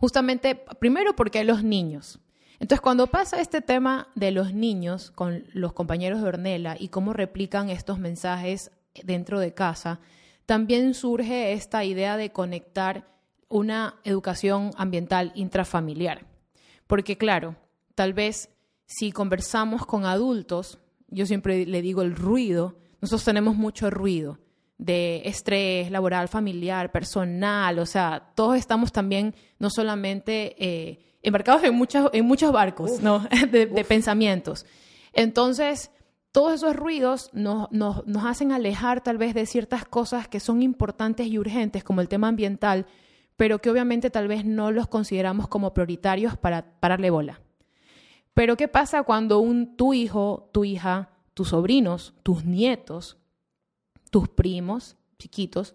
justamente, 0.01 0.55
primero 0.79 1.15
porque 1.15 1.39
hay 1.39 1.45
los 1.45 1.63
niños. 1.63 2.19
Entonces, 2.59 2.81
cuando 2.81 3.07
pasa 3.07 3.39
este 3.39 3.61
tema 3.61 4.09
de 4.15 4.31
los 4.31 4.51
niños 4.53 5.11
con 5.11 5.45
los 5.53 5.73
compañeros 5.73 6.21
de 6.21 6.27
Ornella 6.27 6.75
y 6.77 6.89
cómo 6.89 7.13
replican 7.13 7.69
estos 7.69 7.99
mensajes 7.99 8.71
dentro 9.03 9.39
de 9.39 9.53
casa, 9.53 9.99
también 10.47 10.95
surge 10.95 11.53
esta 11.53 11.85
idea 11.85 12.17
de 12.17 12.31
conectar 12.31 13.05
una 13.47 13.99
educación 14.03 14.71
ambiental 14.75 15.31
intrafamiliar. 15.35 16.25
Porque 16.87 17.17
claro, 17.17 17.55
tal 17.93 18.13
vez 18.13 18.49
si 18.87 19.11
conversamos 19.11 19.85
con 19.85 20.05
adultos, 20.05 20.79
yo 21.09 21.27
siempre 21.27 21.65
le 21.67 21.81
digo 21.81 22.01
el 22.01 22.15
ruido, 22.15 22.75
nosotros 23.01 23.23
tenemos 23.23 23.55
mucho 23.55 23.89
ruido 23.91 24.39
de 24.81 25.21
estrés 25.25 25.91
laboral, 25.91 26.27
familiar, 26.27 26.91
personal, 26.91 27.77
o 27.77 27.85
sea, 27.85 28.31
todos 28.33 28.57
estamos 28.57 28.91
también 28.91 29.35
no 29.59 29.69
solamente 29.69 30.55
eh, 30.57 30.99
embarcados 31.21 31.63
en, 31.63 31.75
muchos 31.75 32.09
en 32.13 32.25
muchos 32.25 32.51
barcos 32.51 32.99
¿no? 32.99 33.19
de, 33.51 33.67
pensamientos. 33.87 34.65
Entonces, 35.13 35.91
todos 36.31 36.55
esos 36.55 36.75
ruidos 36.75 37.29
nos, 37.31 37.71
nos, 37.71 38.07
nos, 38.07 38.25
hacen 38.25 38.51
alejar 38.51 39.03
tal 39.03 39.19
vez 39.19 39.35
de 39.35 39.45
ciertas 39.45 39.85
cosas 39.85 40.27
que 40.27 40.39
son 40.39 40.63
importantes 40.63 41.27
y 41.27 41.37
urgentes, 41.37 41.83
como 41.83 42.01
el 42.01 42.09
tema 42.09 42.29
ambiental, 42.29 42.87
pero 43.37 43.59
que 43.59 43.69
obviamente 43.69 44.09
tal 44.09 44.27
vez 44.27 44.45
no 44.45 44.71
los 44.71 44.87
consideramos 44.87 45.47
como 45.47 45.75
prioritarios 45.75 46.37
para 46.37 46.79
pararle 46.79 47.11
bola. 47.11 47.39
Pero 48.33 48.57
¿qué 48.57 48.67
pasa 48.67 49.03
cuando 49.03 49.37
un, 49.37 49.75
tu 49.77 49.93
hijo, 49.93 50.49
tu 50.51 50.63
hija, 50.63 51.11
tus 51.35 51.49
sobrinos, 51.49 52.15
tus 52.23 52.45
nietos 52.45 53.20
tus 54.11 54.29
primos 54.29 54.97
chiquitos 55.17 55.73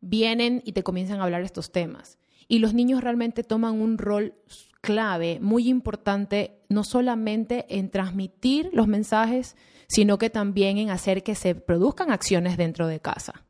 vienen 0.00 0.62
y 0.64 0.72
te 0.72 0.84
comienzan 0.84 1.20
a 1.20 1.24
hablar 1.24 1.42
estos 1.42 1.72
temas. 1.72 2.18
Y 2.46 2.60
los 2.60 2.72
niños 2.72 3.02
realmente 3.02 3.42
toman 3.42 3.80
un 3.80 3.98
rol 3.98 4.34
clave, 4.80 5.38
muy 5.40 5.68
importante, 5.68 6.62
no 6.68 6.84
solamente 6.84 7.66
en 7.68 7.90
transmitir 7.90 8.70
los 8.72 8.86
mensajes, 8.86 9.56
sino 9.88 10.18
que 10.18 10.30
también 10.30 10.78
en 10.78 10.90
hacer 10.90 11.22
que 11.22 11.34
se 11.34 11.54
produzcan 11.54 12.10
acciones 12.10 12.56
dentro 12.56 12.86
de 12.86 13.00
casa. 13.00 13.44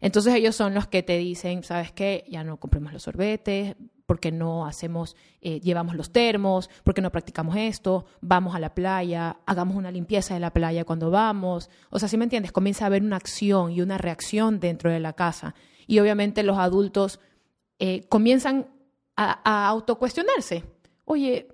Entonces 0.00 0.34
ellos 0.34 0.56
son 0.56 0.74
los 0.74 0.88
que 0.88 1.02
te 1.02 1.16
dicen, 1.16 1.62
¿sabes 1.62 1.92
qué? 1.92 2.24
Ya 2.28 2.42
no 2.42 2.58
compremos 2.58 2.92
los 2.92 3.04
sorbetes, 3.04 3.76
porque 4.06 4.32
no 4.32 4.66
hacemos, 4.66 5.16
eh, 5.40 5.60
llevamos 5.60 5.94
los 5.94 6.10
termos, 6.10 6.70
porque 6.84 7.00
no 7.00 7.10
practicamos 7.10 7.56
esto, 7.56 8.04
vamos 8.20 8.54
a 8.54 8.58
la 8.58 8.74
playa, 8.74 9.38
hagamos 9.46 9.76
una 9.76 9.90
limpieza 9.90 10.34
de 10.34 10.40
la 10.40 10.52
playa 10.52 10.84
cuando 10.84 11.10
vamos. 11.10 11.70
O 11.90 11.98
sea, 11.98 12.08
si 12.08 12.16
me 12.16 12.24
entiendes, 12.24 12.52
comienza 12.52 12.84
a 12.84 12.86
haber 12.86 13.02
una 13.02 13.16
acción 13.16 13.72
y 13.72 13.80
una 13.80 13.98
reacción 13.98 14.60
dentro 14.60 14.90
de 14.90 15.00
la 15.00 15.12
casa. 15.12 15.54
Y 15.86 15.98
obviamente 15.98 16.42
los 16.42 16.58
adultos 16.58 17.20
eh, 17.78 18.04
comienzan 18.08 18.66
a, 19.16 19.40
a 19.44 19.68
autocuestionarse 19.68 20.64
oye, 21.04 21.48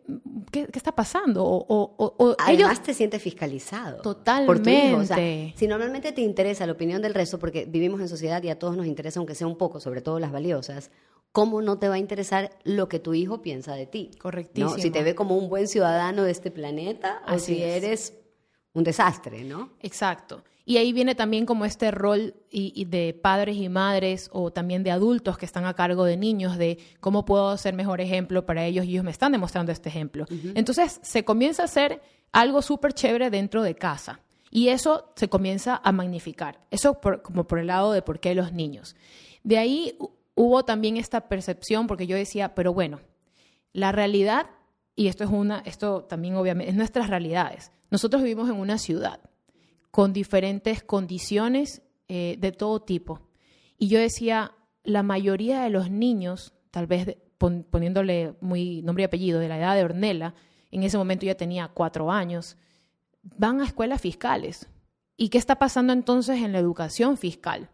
¿qué, 0.50 0.68
está 0.72 0.92
pasando? 0.92 1.44
O, 1.44 2.36
Además 2.38 2.82
te 2.82 2.94
sientes 2.94 3.22
fiscalizado. 3.22 4.00
Totalmente. 4.02 5.52
Por 5.52 5.58
si 5.58 5.66
normalmente 5.66 6.12
te 6.12 6.20
interesa 6.20 6.66
la 6.66 6.72
opinión 6.72 7.02
del 7.02 7.14
resto, 7.14 7.38
porque 7.38 7.64
vivimos 7.64 8.00
en 8.00 8.08
sociedad 8.08 8.42
y 8.42 8.50
a 8.50 8.58
todos 8.58 8.76
nos 8.76 8.86
interesa, 8.86 9.20
aunque 9.20 9.34
sea 9.34 9.46
un 9.46 9.56
poco, 9.56 9.80
sobre 9.80 10.00
todo 10.00 10.18
las 10.18 10.32
valiosas, 10.32 10.90
¿cómo 11.32 11.62
no 11.62 11.78
te 11.78 11.88
va 11.88 11.94
a 11.94 11.98
interesar 11.98 12.50
lo 12.64 12.88
que 12.88 12.98
tu 12.98 13.14
hijo 13.14 13.42
piensa 13.42 13.74
de 13.74 13.86
ti? 13.86 14.10
Correctísimo. 14.18 14.78
Si 14.78 14.90
te 14.90 15.02
ve 15.02 15.14
como 15.14 15.36
un 15.36 15.48
buen 15.48 15.68
ciudadano 15.68 16.24
de 16.24 16.30
este 16.30 16.50
planeta 16.50 17.22
o 17.28 17.38
si 17.38 17.62
eres 17.62 18.14
un 18.74 18.84
desastre, 18.84 19.44
¿no? 19.44 19.70
Exacto. 19.80 20.44
Y 20.64 20.76
ahí 20.76 20.92
viene 20.92 21.14
también 21.14 21.46
como 21.46 21.64
este 21.64 21.90
rol 21.90 22.34
y, 22.50 22.84
de 22.84 23.14
padres 23.14 23.56
y 23.56 23.70
madres 23.70 24.28
o 24.34 24.50
también 24.50 24.82
de 24.82 24.90
adultos 24.90 25.38
que 25.38 25.46
están 25.46 25.64
a 25.64 25.72
cargo 25.72 26.04
de 26.04 26.18
niños, 26.18 26.58
de 26.58 26.78
cómo 27.00 27.24
puedo 27.24 27.56
ser 27.56 27.72
mejor 27.72 28.02
ejemplo 28.02 28.44
para 28.44 28.66
ellos 28.66 28.84
y 28.84 28.90
ellos 28.90 29.04
me 29.04 29.10
están 29.10 29.32
demostrando 29.32 29.72
este 29.72 29.88
ejemplo. 29.88 30.26
Entonces 30.54 31.00
se 31.02 31.24
comienza 31.24 31.62
a 31.62 31.64
hacer 31.64 32.02
algo 32.32 32.60
súper 32.60 32.92
chévere 32.92 33.30
dentro 33.30 33.62
de 33.62 33.76
casa 33.76 34.20
y 34.50 34.68
eso 34.68 35.10
se 35.16 35.30
comienza 35.30 35.80
a 35.82 35.90
magnificar. 35.90 36.60
Eso 36.70 37.00
como 37.22 37.46
por 37.46 37.60
el 37.60 37.68
lado 37.68 37.92
de 37.92 38.02
por 38.02 38.20
qué 38.20 38.34
los 38.34 38.52
niños. 38.52 38.94
De 39.44 39.56
ahí 39.56 39.96
hubo 40.38 40.64
también 40.64 40.96
esta 40.96 41.28
percepción 41.28 41.88
porque 41.88 42.06
yo 42.06 42.16
decía, 42.16 42.54
pero 42.54 42.72
bueno, 42.72 43.00
la 43.72 43.90
realidad, 43.90 44.46
y 44.94 45.08
esto 45.08 45.24
es 45.24 45.30
una, 45.30 45.62
esto 45.66 46.04
también 46.04 46.36
obviamente 46.36 46.70
es 46.70 46.76
nuestras 46.76 47.10
realidades. 47.10 47.72
Nosotros 47.90 48.22
vivimos 48.22 48.48
en 48.48 48.54
una 48.54 48.78
ciudad 48.78 49.20
con 49.90 50.12
diferentes 50.12 50.84
condiciones 50.84 51.82
eh, 52.06 52.36
de 52.38 52.52
todo 52.52 52.80
tipo. 52.80 53.20
Y 53.78 53.88
yo 53.88 53.98
decía, 53.98 54.52
la 54.84 55.02
mayoría 55.02 55.62
de 55.62 55.70
los 55.70 55.90
niños, 55.90 56.54
tal 56.70 56.86
vez 56.86 57.16
poniéndole 57.38 58.34
muy 58.40 58.82
nombre 58.82 59.02
y 59.02 59.06
apellido, 59.06 59.40
de 59.40 59.48
la 59.48 59.58
edad 59.58 59.74
de 59.74 59.84
Ornella, 59.84 60.34
en 60.70 60.84
ese 60.84 60.98
momento 60.98 61.26
ya 61.26 61.34
tenía 61.34 61.66
cuatro 61.66 62.12
años, 62.12 62.56
van 63.22 63.60
a 63.60 63.64
escuelas 63.64 64.00
fiscales. 64.00 64.68
¿Y 65.16 65.30
qué 65.30 65.38
está 65.38 65.56
pasando 65.56 65.92
entonces 65.92 66.42
en 66.42 66.52
la 66.52 66.60
educación 66.60 67.16
fiscal? 67.16 67.70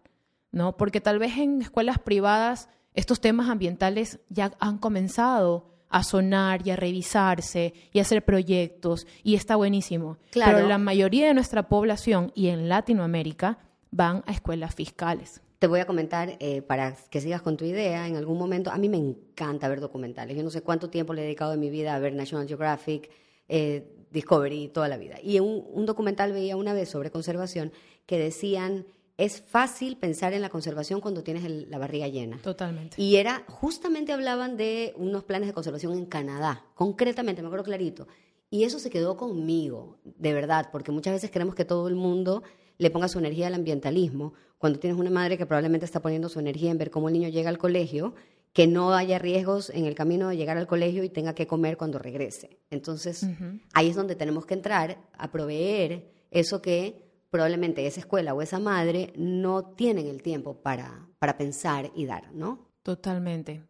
¿No? 0.55 0.77
Porque 0.77 1.01
tal 1.01 1.19
vez 1.19 1.37
en 1.37 1.61
escuelas 1.61 1.99
privadas 1.99 2.69
estos 2.95 3.21
temas 3.21 3.49
ambientales 3.51 4.21
ya 4.29 4.53
han 4.61 4.79
comenzado 4.79 5.67
a 5.89 6.03
sonar 6.03 6.67
y 6.67 6.71
a 6.71 6.77
revisarse 6.77 7.75
y 7.93 7.99
a 7.99 8.03
hacer 8.03 8.25
proyectos 8.25 9.07
y 9.23 9.35
está 9.35 9.57
buenísimo. 9.57 10.17
Claro. 10.31 10.57
Pero 10.57 10.69
la 10.69 10.79
mayoría 10.79 11.27
de 11.27 11.35
nuestra 11.35 11.69
población 11.69 12.33
y 12.35 12.49
en 12.49 12.69
Latinoamérica 12.69 13.59
van 13.91 14.23
a 14.27 14.33
escuelas 14.33 14.75
fiscales. 14.75 15.41
Te 15.59 15.67
voy 15.67 15.81
a 15.81 15.87
comentar, 15.87 16.37
eh, 16.41 16.63
para 16.63 16.97
que 17.11 17.21
sigas 17.21 17.43
con 17.43 17.57
tu 17.57 17.65
idea, 17.65 18.07
en 18.07 18.17
algún 18.17 18.39
momento, 18.39 18.71
a 18.71 18.77
mí 18.77 18.89
me 18.89 18.97
encanta 18.97 19.69
ver 19.69 19.81
documentales. 19.81 20.37
Yo 20.37 20.43
no 20.43 20.51
sé 20.51 20.63
cuánto 20.63 20.91
tiempo 20.91 21.15
le 21.15 21.23
he 21.23 21.25
dedicado 21.25 21.53
de 21.53 21.57
mi 21.57 21.71
vida 21.71 21.95
a 21.95 21.99
ver 21.99 22.13
National 22.13 22.47
Geographic, 22.47 23.11
eh, 23.49 23.89
Discovery, 24.11 24.69
toda 24.69 24.89
la 24.89 24.97
vida. 24.97 25.17
Y 25.23 25.41
un, 25.41 25.65
un 25.73 25.87
documental 25.87 26.33
veía 26.33 26.57
una 26.57 26.75
vez 26.75 26.89
sobre 26.89 27.11
conservación 27.11 27.73
que 28.07 28.19
decían 28.19 28.85
es 29.17 29.41
fácil 29.41 29.97
pensar 29.97 30.33
en 30.33 30.43
la 30.43 30.49
conservación 30.49 31.01
cuando 31.01 31.23
tienes 31.23 31.49
la 31.69 31.79
barriga 31.79 32.09
llena. 32.09 32.39
Totalmente. 32.43 33.01
Y 33.01 33.17
era, 33.17 33.45
justamente 33.49 34.13
hablaban 34.13 34.57
de 34.57 34.93
unos 34.97 35.25
planes 35.25 35.49
de 35.49 35.55
conservación 35.55 35.93
en 35.93 36.07
Canadá, 36.07 36.65
concretamente, 36.75 37.43
me 37.43 37.49
acuerdo 37.49 37.65
clarito. 37.65 38.09
Y 38.51 38.65
eso 38.65 38.79
se 38.79 38.91
quedó 38.91 39.17
conmigo, 39.17 39.99
de 40.05 40.33
verdad, 40.33 40.69
porque 40.71 40.93
muchas 40.93 41.15
veces 41.15 41.31
queremos 41.31 41.55
que 41.55 41.65
todo 41.65 41.89
el 41.89 41.95
mundo 41.95 42.43
le 42.79 42.91
ponga 42.91 43.09
su 43.09 43.19
energía 43.19 43.47
al 43.47 43.55
ambientalismo, 43.55 44.35
cuando 44.59 44.79
tienes 44.79 44.99
una 44.99 45.11
madre 45.11 45.37
que 45.39 45.47
probablemente 45.47 45.85
está 45.85 46.01
poniendo 46.01 46.29
su 46.29 46.41
energía 46.41 46.71
en 46.71 46.79
ver 46.79 46.91
cómo 46.91 47.09
el 47.09 47.15
niño 47.15 47.29
llega 47.29 47.51
al 47.51 47.59
colegio, 47.59 48.15
que 48.53 48.67
no 48.67 48.95
haya 48.95 49.19
riesgos 49.19 49.71
en 49.71 49.85
el 49.85 49.95
camino 49.95 50.29
de 50.29 50.37
llegar 50.37 50.57
al 50.57 50.67
colegio 50.69 51.03
y 51.03 51.09
tenga 51.09 51.35
que 51.35 51.47
comer 51.47 51.77
cuando 51.77 51.99
regrese. 51.99 52.59
Entonces, 52.71 53.27
ahí 53.73 53.89
es 53.89 53.97
donde 53.97 54.15
tenemos 54.15 54.47
que 54.47 54.55
entrar 54.55 54.99
a 55.19 55.31
proveer 55.33 56.09
eso 56.31 56.63
que 56.63 57.04
probablemente 57.35 57.85
esa 57.85 57.99
escuela 57.99 58.33
o 58.33 58.43
esa 58.43 58.61
madre 58.61 59.13
no 59.17 59.65
tienen 59.65 60.07
el 60.07 60.23
tiempo 60.23 60.55
para, 60.55 61.09
para 61.19 61.37
pensar 61.37 61.91
y 61.97 62.07
dar, 62.07 62.33
¿no? 62.33 62.69
Totalmente. 62.85 63.61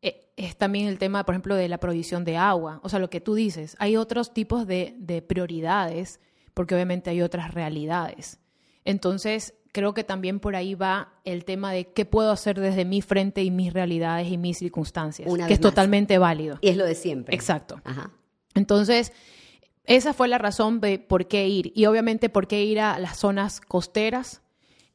Eh, 0.00 0.30
es 0.36 0.56
también 0.56 0.86
el 0.86 1.00
tema, 1.00 1.24
por 1.24 1.34
ejemplo, 1.34 1.56
de 1.56 1.68
la 1.68 1.80
provisión 1.80 2.24
de 2.24 2.36
agua. 2.36 2.78
O 2.84 2.88
sea, 2.88 3.00
lo 3.00 3.10
que 3.10 3.20
tú 3.20 3.34
dices, 3.34 3.74
hay 3.80 3.96
otros 3.96 4.32
tipos 4.32 4.68
de, 4.68 4.94
de 5.00 5.20
prioridades 5.20 6.20
porque 6.54 6.76
obviamente 6.76 7.10
hay 7.10 7.20
otras 7.20 7.52
realidades. 7.52 8.38
Entonces, 8.84 9.54
creo 9.72 9.94
que 9.94 10.04
también 10.04 10.38
por 10.38 10.54
ahí 10.54 10.76
va 10.76 11.12
el 11.24 11.44
tema 11.44 11.72
de 11.72 11.88
qué 11.88 12.04
puedo 12.04 12.30
hacer 12.30 12.60
desde 12.60 12.84
mi 12.84 13.02
frente 13.02 13.42
y 13.42 13.50
mis 13.50 13.72
realidades 13.72 14.28
y 14.28 14.38
mis 14.38 14.58
circunstancias, 14.58 15.28
que 15.48 15.54
es 15.54 15.60
totalmente 15.60 16.18
válido. 16.18 16.58
Y 16.60 16.68
es 16.68 16.76
lo 16.76 16.84
de 16.84 16.94
siempre. 16.94 17.34
Exacto. 17.34 17.80
Ajá. 17.82 18.12
Entonces, 18.54 19.12
esa 19.88 20.12
fue 20.12 20.28
la 20.28 20.38
razón 20.38 20.80
de 20.80 20.98
por 20.98 21.26
qué 21.26 21.48
ir. 21.48 21.72
Y 21.74 21.86
obviamente 21.86 22.28
por 22.28 22.46
qué 22.46 22.62
ir 22.62 22.78
a 22.78 22.98
las 22.98 23.16
zonas 23.16 23.60
costeras. 23.60 24.42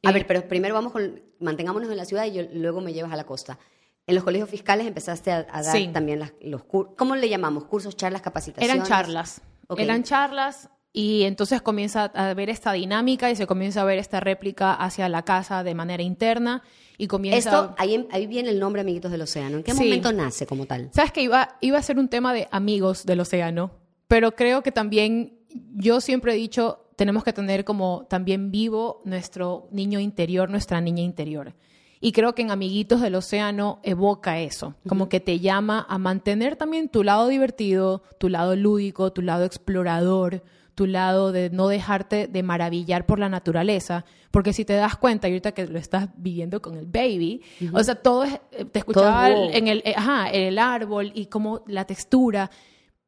A 0.04 0.12
ver, 0.12 0.22
eh, 0.22 0.26
pero 0.28 0.48
primero 0.48 0.76
vamos 0.76 0.92
con, 0.92 1.22
mantengámonos 1.40 1.90
en 1.90 1.98
la 1.98 2.06
ciudad 2.06 2.26
y 2.26 2.58
luego 2.58 2.80
me 2.80 2.94
llevas 2.94 3.12
a 3.12 3.16
la 3.16 3.26
costa. 3.26 3.58
En 4.06 4.16
los 4.16 4.24
colegios 4.24 4.50
fiscales 4.50 4.86
empezaste 4.86 5.32
a, 5.32 5.44
dar 5.44 5.92
también 5.94 6.32
los 6.42 6.64
cursos, 6.64 6.94
¿cómo 6.98 7.16
le 7.16 7.28
llamamos? 7.28 7.66
Cursos, 7.66 7.96
charlas, 7.96 8.22
capacitaciones. 8.22 8.76
Eran 8.76 8.88
charlas. 8.88 9.42
Eran 9.78 10.04
charlas 10.04 10.70
y 10.92 11.24
entonces 11.24 11.62
comienza 11.64 12.06
a 12.14 12.34
ver 12.36 12.52
esta 12.52 12.74
dinámica 12.74 13.32
y 13.32 13.36
se 13.36 13.48
comienza 13.48 13.82
a 13.82 13.86
ver 13.86 13.98
esta 13.98 14.20
réplica 14.20 14.74
hacia 14.74 15.10
la 15.10 15.24
casa 15.24 15.64
de 15.64 15.74
manera 15.74 16.04
interna 16.04 16.62
y 17.00 17.08
comienza... 17.08 17.50
Esto, 17.50 17.76
ahí, 17.80 18.08
ahí 18.12 18.28
viene 18.28 18.50
el 18.50 18.60
nombre 18.60 18.82
Amiguitos 18.82 19.12
del 19.12 19.22
Océano. 19.22 19.58
¿En 19.58 19.64
qué 19.64 19.74
momento 19.74 20.12
nace 20.14 20.46
como 20.46 20.68
tal? 20.68 20.92
Sabes 20.94 21.12
que 21.12 21.24
iba, 21.24 21.58
iba 21.62 21.80
a 21.80 21.82
ser 21.82 21.98
un 21.98 22.10
tema 22.10 22.34
de 22.34 22.48
amigos 22.52 23.08
del 23.08 23.22
océano, 23.22 23.72
pero 24.08 24.36
creo 24.36 24.64
que 24.64 24.72
también 24.72 25.40
yo 25.76 26.02
siempre 26.02 26.34
he 26.34 26.36
dicho, 26.36 26.86
tenemos 26.96 27.24
que 27.24 27.34
tener 27.34 27.64
como 27.64 28.06
también 28.10 28.52
vivo 28.52 29.02
nuestro 29.06 29.68
niño 29.72 30.00
interior, 30.00 30.50
nuestra 30.50 30.82
niña 30.82 31.04
interior. 31.04 31.54
Y 32.00 32.12
creo 32.12 32.36
que 32.36 32.42
en 32.42 32.52
Amiguitos 32.52 33.00
del 33.00 33.16
Océano 33.16 33.80
evoca 33.82 34.40
eso, 34.40 34.76
como 34.90 35.08
que 35.08 35.22
te 35.22 35.40
llama 35.40 35.86
a 35.88 35.98
mantener 35.98 36.58
también 36.58 36.90
tu 36.90 37.02
lado 37.02 37.30
divertido, 37.30 38.04
tu 38.18 38.28
lado 38.28 38.58
lúdico, 38.58 39.14
tu 39.14 39.22
lado 39.22 39.46
explorador, 39.46 40.44
tu 40.76 40.86
lado 40.86 41.32
de 41.32 41.50
no 41.50 41.70
dejarte 41.70 42.28
de 42.28 42.44
maravillar 42.44 43.06
por 43.06 43.20
la 43.20 43.30
naturaleza, 43.30 44.04
porque 44.32 44.52
si 44.52 44.66
te 44.66 44.74
das 44.74 44.98
cuenta, 44.98 45.30
y 45.30 45.32
ahorita 45.32 45.54
que 45.54 45.68
lo 45.68 45.80
estás 45.80 46.10
viviendo 46.18 46.62
con 46.62 46.76
el 46.76 46.88
baby, 46.88 47.42
o 47.72 47.84
sea, 47.84 47.96
todo 47.96 48.26
es, 48.26 48.34
eh, 48.52 48.66
te 48.66 48.80
escuchaba 48.80 49.30
en 49.30 49.68
el, 49.68 49.82
eh, 49.86 49.94
ajá, 49.96 50.30
el 50.30 50.60
árbol 50.60 51.12
y 51.16 51.28
como 51.28 51.64
la 51.68 51.86
textura, 51.86 52.50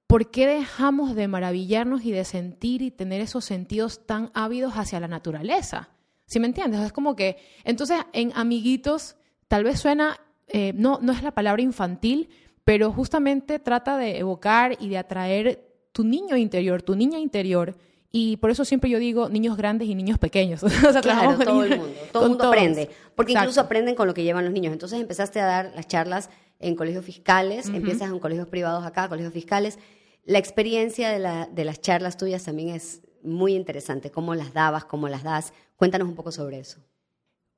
¿Por 0.08 0.30
qué 0.30 0.46
dejamos 0.46 1.16
de 1.16 1.28
maravillarnos 1.28 2.06
y 2.06 2.12
de 2.12 2.26
sentir 2.26 2.82
y 2.82 2.92
tener 2.92 3.22
esos 3.22 3.44
sentidos 3.44 4.06
tan 4.06 4.30
ávidos 4.34 4.74
hacia 4.74 5.00
la 5.00 5.08
naturaleza? 5.08 5.90
¿Sí 6.28 6.40
me 6.40 6.48
entiendes? 6.48 6.82
Es 6.82 6.94
como 6.94 7.16
que, 7.16 7.38
entonces, 7.64 7.98
en 8.14 8.32
amiguitos, 8.36 9.16
tal 9.48 9.64
vez 9.64 9.80
suena, 9.80 10.20
eh, 10.48 10.74
no, 10.76 11.00
no 11.02 11.12
es 11.12 11.24
la 11.24 11.32
palabra 11.32 11.62
infantil, 11.62 12.30
pero 12.64 12.92
justamente 12.92 13.60
trata 13.60 13.98
de 13.98 14.18
evocar 14.18 14.78
y 14.80 14.90
de 14.90 14.98
atraer 14.98 15.66
tu 15.92 16.04
niño 16.04 16.36
interior, 16.36 16.82
tu 16.82 16.96
niña 16.96 17.20
interior. 17.20 17.76
Y 18.12 18.38
por 18.38 18.50
eso 18.50 18.64
siempre 18.64 18.90
yo 18.90 18.98
digo 18.98 19.30
niños 19.30 19.58
grandes 19.58 19.88
y 19.88 19.96
niños 19.96 20.18
pequeños. 20.18 20.64
o 20.64 20.70
sea, 20.70 21.02
claro, 21.02 21.38
todo 21.38 21.64
el 21.64 21.78
mundo. 21.78 21.94
Todo 22.12 22.24
el 22.24 22.30
mundo 22.30 22.48
aprende. 22.48 22.90
Porque 23.14 23.34
incluso 23.34 23.62
aprenden 23.62 23.96
con 23.96 24.08
lo 24.08 24.14
que 24.14 24.24
llevan 24.24 24.46
los 24.46 24.54
niños. 24.54 24.72
Entonces 24.72 25.00
empezaste 25.00 25.40
a 25.42 25.46
dar 25.46 25.74
las 25.76 25.88
charlas 25.88 26.30
en 26.60 26.76
colegios 26.76 27.06
fiscales, 27.06 27.68
empiezas 27.68 28.10
en 28.10 28.20
colegios 28.20 28.48
privados 28.48 28.86
acá, 28.86 29.10
colegios 29.10 29.34
fiscales. 29.34 29.80
La 30.24 30.40
experiencia 30.40 31.10
de, 31.10 31.20
la, 31.20 31.48
de 31.48 31.66
las 31.66 31.82
charlas 31.82 32.18
tuyas 32.18 32.44
también 32.44 32.70
es 32.70 33.02
muy 33.22 33.56
interesante. 33.56 34.12
¿Cómo 34.12 34.36
las 34.36 34.54
dabas? 34.54 34.86
¿Cómo 34.86 35.10
las 35.10 35.24
das? 35.24 35.54
Cuéntanos 35.76 36.08
un 36.08 36.16
poco 36.16 36.32
sobre 36.32 36.60
eso. 36.60 36.80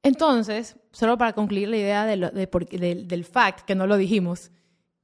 Entonces, 0.04 0.78
solo 0.92 1.18
para 1.18 1.34
concluir 1.34 1.68
la 1.68 1.78
idea 1.78 2.06
de 2.06 2.18
del 3.08 3.26
fact, 3.26 3.62
que 3.62 3.76
no 3.76 3.88
lo 3.88 3.98
dijimos. 3.98 4.52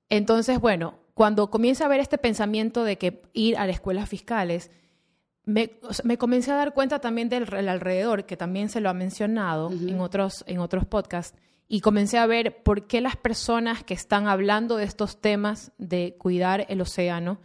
Entonces, 0.09 0.59
bueno, 0.59 0.99
cuando 1.13 1.49
comienza 1.49 1.85
a 1.85 1.89
ver 1.89 1.99
este 1.99 2.17
pensamiento 2.17 2.83
de 2.83 2.97
que 2.97 3.23
ir 3.33 3.57
a 3.57 3.67
las 3.67 3.75
escuelas 3.75 4.09
fiscales, 4.09 4.71
me, 5.45 5.71
me 6.03 6.17
comencé 6.17 6.51
a 6.51 6.55
dar 6.55 6.73
cuenta 6.73 6.99
también 6.99 7.29
del 7.29 7.67
alrededor, 7.67 8.25
que 8.25 8.37
también 8.37 8.69
se 8.69 8.79
lo 8.79 8.89
ha 8.89 8.93
mencionado 8.93 9.71
en, 9.71 9.99
otros, 9.99 10.43
en 10.47 10.59
otros 10.59 10.85
podcasts, 10.85 11.37
y 11.67 11.81
comencé 11.81 12.17
a 12.17 12.25
ver 12.25 12.61
por 12.63 12.87
qué 12.87 13.01
las 13.01 13.15
personas 13.15 13.83
que 13.83 13.93
están 13.93 14.27
hablando 14.27 14.77
de 14.77 14.83
estos 14.83 15.19
temas 15.19 15.71
de 15.77 16.15
cuidar 16.17 16.65
el 16.69 16.81
océano, 16.81 17.39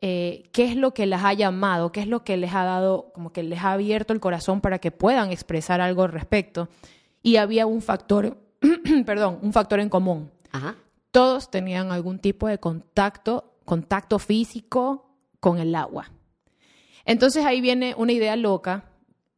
eh, 0.00 0.48
qué 0.52 0.64
es 0.64 0.76
lo 0.76 0.94
que 0.94 1.06
les 1.06 1.22
ha 1.22 1.34
llamado, 1.34 1.92
qué 1.92 2.00
es 2.00 2.06
lo 2.06 2.24
que 2.24 2.36
les 2.36 2.54
ha 2.54 2.64
dado, 2.64 3.12
como 3.12 3.32
que 3.32 3.42
les 3.42 3.60
ha 3.60 3.72
abierto 3.72 4.12
el 4.12 4.20
corazón 4.20 4.60
para 4.60 4.78
que 4.78 4.90
puedan 4.90 5.30
expresar 5.30 5.80
algo 5.80 6.02
al 6.02 6.12
respecto. 6.12 6.68
Y 7.22 7.36
había 7.36 7.66
un 7.66 7.82
factor, 7.82 8.38
perdón, 9.06 9.38
un 9.42 9.52
factor 9.52 9.78
en 9.78 9.90
común. 9.90 10.30
Todos 11.10 11.50
tenían 11.50 11.92
algún 11.92 12.18
tipo 12.18 12.48
de 12.48 12.58
contacto, 12.58 13.58
contacto 13.64 14.18
físico 14.18 15.10
con 15.38 15.58
el 15.58 15.74
agua. 15.74 16.10
Entonces 17.04 17.44
ahí 17.44 17.60
viene 17.60 17.94
una 17.96 18.12
idea 18.12 18.36
loca 18.36 18.84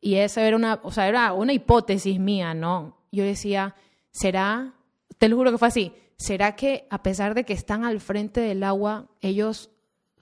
y 0.01 0.17
esa 0.17 0.43
era 0.43 0.57
una, 0.57 0.81
o 0.83 0.93
sea, 0.93 1.09
era 1.09 1.33
una 1.33 1.53
hipótesis 1.53 2.19
mía, 2.21 2.55
¿no? 2.55 2.99
Yo 3.11 3.25
decía, 3.25 3.75
¿será, 4.12 4.75
te 5.18 5.29
lo 5.29 5.37
juro 5.37 5.51
que 5.51 5.59
fue 5.59 5.68
así, 5.68 5.92
¿será 6.16 6.55
que 6.55 6.87
a 6.90 7.03
pesar 7.03 7.35
de 7.35 7.44
que 7.44 7.53
están 7.53 7.85
al 7.85 8.01
frente 8.01 8.40
del 8.40 8.62
agua, 8.62 9.11
ellos 9.20 9.70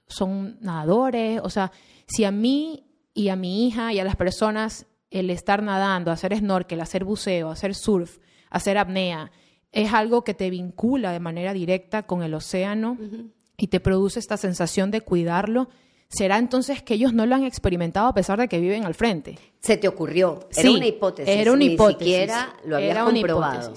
son 0.06 0.58
nadadores? 0.60 1.40
O 1.42 1.50
sea, 1.50 1.72
si 2.06 2.24
a 2.24 2.30
mí 2.30 2.86
y 3.12 3.28
a 3.28 3.36
mi 3.36 3.66
hija 3.66 3.92
y 3.92 3.98
a 3.98 4.04
las 4.04 4.16
personas 4.16 4.86
el 5.10 5.28
estar 5.30 5.62
nadando, 5.62 6.10
hacer 6.10 6.36
snorkel, 6.36 6.80
hacer 6.80 7.04
buceo, 7.04 7.50
hacer 7.50 7.74
surf, 7.74 8.18
hacer 8.48 8.78
apnea, 8.78 9.30
es 9.72 9.92
algo 9.92 10.24
que 10.24 10.34
te 10.34 10.50
vincula 10.50 11.12
de 11.12 11.20
manera 11.20 11.52
directa 11.52 12.04
con 12.04 12.22
el 12.22 12.34
océano 12.34 12.96
y 13.56 13.68
te 13.68 13.80
produce 13.80 14.18
esta 14.18 14.36
sensación 14.36 14.90
de 14.90 15.00
cuidarlo, 15.00 15.68
¿será 16.10 16.36
entonces 16.38 16.82
que 16.82 16.94
ellos 16.94 17.14
no 17.14 17.24
lo 17.24 17.34
han 17.34 17.44
experimentado 17.44 18.08
a 18.08 18.14
pesar 18.14 18.38
de 18.38 18.48
que 18.48 18.60
viven 18.60 18.84
al 18.84 18.94
frente? 18.94 19.38
Se 19.60 19.76
te 19.76 19.88
ocurrió, 19.88 20.48
era 20.54 20.70
una 20.70 20.86
hipótesis. 20.86 21.34
Era 21.34 21.52
una 21.52 21.64
hipótesis. 21.64 22.00
Ni 22.00 22.12
siquiera 22.12 22.54
lo 22.64 22.76
había 22.76 23.04
comprobado. 23.04 23.72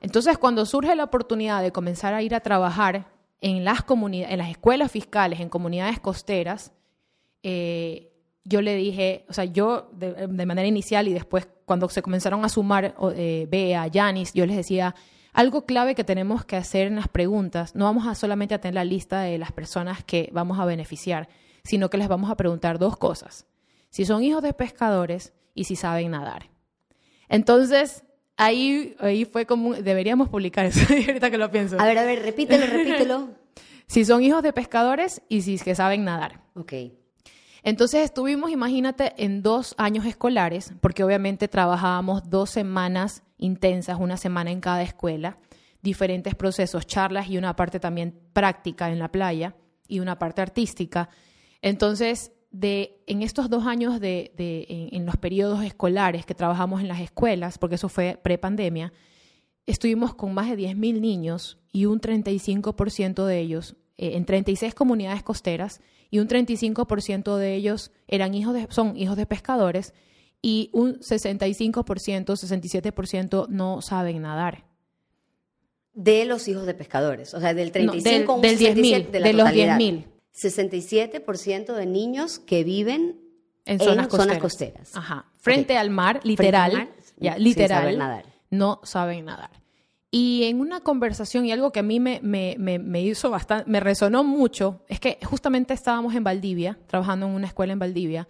Entonces, 0.00 0.38
cuando 0.38 0.64
surge 0.64 0.94
la 0.96 1.04
oportunidad 1.04 1.62
de 1.62 1.72
comenzar 1.72 2.14
a 2.14 2.22
ir 2.22 2.34
a 2.34 2.40
trabajar 2.40 3.06
en 3.40 3.64
las, 3.64 3.84
en 3.88 4.38
las 4.38 4.50
escuelas 4.50 4.90
fiscales, 4.90 5.40
en 5.40 5.48
comunidades 5.48 5.98
costeras, 6.00 6.72
eh, 7.42 8.12
yo 8.44 8.60
le 8.60 8.76
dije, 8.76 9.24
o 9.28 9.32
sea, 9.32 9.44
yo 9.44 9.90
de, 9.92 10.46
manera 10.46 10.66
inicial 10.66 11.08
y 11.08 11.12
después 11.12 11.48
cuando 11.64 11.88
se 11.88 12.02
comenzaron 12.02 12.44
a 12.44 12.48
sumar 12.48 12.94
eh, 13.14 13.46
Bea, 13.50 13.86
Yanis, 13.86 14.32
yo 14.32 14.46
les 14.46 14.56
decía, 14.56 14.94
algo 15.32 15.64
clave 15.64 15.94
que 15.94 16.04
tenemos 16.04 16.44
que 16.44 16.56
hacer 16.56 16.88
en 16.88 16.96
las 16.96 17.08
preguntas, 17.08 17.74
no 17.74 17.84
vamos 17.84 18.06
a 18.06 18.14
solamente 18.14 18.54
a 18.54 18.60
tener 18.60 18.74
la 18.74 18.84
lista 18.84 19.22
de 19.22 19.38
las 19.38 19.52
personas 19.52 20.04
que 20.04 20.28
vamos 20.32 20.58
a 20.58 20.64
beneficiar, 20.64 21.28
sino 21.64 21.90
que 21.90 21.98
les 21.98 22.08
vamos 22.08 22.30
a 22.30 22.36
preguntar 22.36 22.78
dos 22.78 22.96
cosas. 22.96 23.46
Si 23.90 24.04
son 24.04 24.22
hijos 24.22 24.42
de 24.42 24.52
pescadores 24.52 25.32
y 25.54 25.64
si 25.64 25.76
saben 25.76 26.12
nadar. 26.12 26.50
Entonces, 27.28 28.04
ahí, 28.36 28.96
ahí 28.98 29.24
fue 29.24 29.46
como, 29.46 29.74
deberíamos 29.74 30.28
publicar 30.28 30.66
eso, 30.66 30.80
ahorita 30.90 31.30
que 31.30 31.38
lo 31.38 31.50
pienso. 31.50 31.80
A 31.80 31.84
ver, 31.84 31.98
a 31.98 32.04
ver, 32.04 32.22
repítelo, 32.22 32.66
repítelo. 32.66 33.28
si 33.86 34.04
son 34.04 34.22
hijos 34.22 34.42
de 34.42 34.52
pescadores 34.52 35.22
y 35.28 35.42
si 35.42 35.54
es 35.54 35.62
que 35.62 35.74
saben 35.74 36.04
nadar. 36.04 36.40
Ok. 36.54 36.72
Entonces 37.64 38.02
estuvimos, 38.02 38.50
imagínate, 38.50 39.12
en 39.22 39.42
dos 39.42 39.74
años 39.78 40.04
escolares, 40.04 40.72
porque 40.80 41.04
obviamente 41.04 41.46
trabajábamos 41.46 42.28
dos 42.28 42.50
semanas 42.50 43.22
intensas, 43.38 43.98
una 44.00 44.16
semana 44.16 44.50
en 44.50 44.60
cada 44.60 44.82
escuela, 44.82 45.38
diferentes 45.80 46.34
procesos, 46.34 46.86
charlas 46.86 47.28
y 47.28 47.38
una 47.38 47.54
parte 47.54 47.78
también 47.78 48.18
práctica 48.32 48.90
en 48.90 48.98
la 48.98 49.12
playa 49.12 49.54
y 49.86 50.00
una 50.00 50.18
parte 50.18 50.42
artística. 50.42 51.08
Entonces, 51.62 52.32
de, 52.50 53.02
en 53.06 53.22
estos 53.22 53.48
dos 53.48 53.66
años 53.66 53.98
de, 54.00 54.32
en, 54.36 55.06
los 55.06 55.16
periodos 55.16 55.64
escolares 55.64 56.26
que 56.26 56.34
trabajamos 56.34 56.80
en 56.80 56.88
las 56.88 57.00
escuelas, 57.00 57.58
porque 57.58 57.76
eso 57.76 57.88
fue 57.88 58.18
pre-pandemia, 58.22 58.92
estuvimos 59.66 60.14
con 60.14 60.34
más 60.34 60.50
de 60.50 60.58
10.000 60.58 61.00
niños 61.00 61.58
y 61.72 61.86
un 61.86 62.00
35% 62.00 63.24
de 63.24 63.38
ellos 63.38 63.76
eh, 63.96 64.16
en 64.16 64.24
36 64.26 64.74
comunidades 64.74 65.22
costeras 65.22 65.80
y 66.10 66.18
un 66.18 66.28
35% 66.28 67.36
de 67.36 67.54
ellos 67.54 67.90
eran 68.06 68.34
hijos 68.34 68.54
de, 68.54 68.66
son 68.70 68.96
hijos 68.96 69.16
de 69.16 69.24
pescadores 69.24 69.94
y 70.42 70.68
un 70.72 70.98
65%, 70.98 71.84
67% 71.84 73.48
no 73.48 73.80
saben 73.80 74.20
nadar. 74.20 74.66
De 75.94 76.24
los 76.24 76.48
hijos 76.48 76.66
de 76.66 76.74
pescadores, 76.74 77.32
o 77.34 77.40
sea, 77.40 77.54
del 77.54 77.70
35 77.70 78.40
del, 78.40 78.58
del 78.58 78.76
10.000, 78.76 79.10
de, 79.10 79.20
de 79.20 79.32
los 79.32 79.48
10.000. 79.48 80.11
67% 80.34 81.74
de 81.74 81.86
niños 81.86 82.38
que 82.38 82.64
viven 82.64 83.20
en 83.64 83.78
zonas, 83.78 84.08
costeras. 84.08 84.96
Ajá. 84.96 85.26
Frente 85.36 85.76
al 85.76 85.90
mar, 85.90 86.20
literal, 86.24 86.90
ya, 87.16 87.36
literal, 87.38 87.98
nadar. 87.98 88.26
no 88.50 88.80
saben 88.82 89.26
nadar. 89.26 89.50
Y 90.14 90.44
en 90.44 90.60
una 90.60 90.80
conversación, 90.80 91.46
y 91.46 91.52
algo 91.52 91.72
que 91.72 91.80
a 91.80 91.82
mí 91.82 91.98
me, 91.98 92.20
me, 92.22 92.56
me, 92.58 93.02
hizo 93.02 93.30
bastante, 93.30 93.70
me 93.70 93.80
resonó 93.80 94.24
mucho, 94.24 94.82
es 94.88 95.00
que 95.00 95.18
justamente 95.24 95.72
estábamos 95.72 96.14
en 96.14 96.22
Valdivia, 96.22 96.78
trabajando 96.86 97.26
en 97.26 97.32
una 97.32 97.46
escuela 97.46 97.72
en 97.72 97.78
Valdivia, 97.78 98.28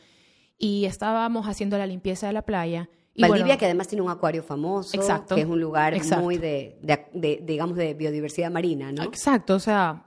y 0.58 0.84
estábamos 0.84 1.48
haciendo 1.48 1.76
la 1.76 1.86
limpieza 1.86 2.28
de 2.28 2.34
la 2.34 2.42
playa. 2.42 2.88
Y 3.14 3.22
Valdivia, 3.22 3.58
que 3.58 3.64
además 3.64 3.88
tiene 3.88 4.02
un 4.02 4.10
acuario 4.10 4.44
famoso, 4.44 4.96
exacto, 4.96 5.34
que 5.34 5.40
es 5.40 5.46
un 5.48 5.60
lugar 5.60 6.00
muy 6.20 6.38
de, 6.38 6.78
de, 6.82 7.42
digamos, 7.42 7.76
de 7.76 7.94
biodiversidad 7.94 8.50
marina, 8.50 8.92
¿no? 8.92 9.02
Exacto, 9.02 9.56
o 9.56 9.60
sea, 9.60 10.04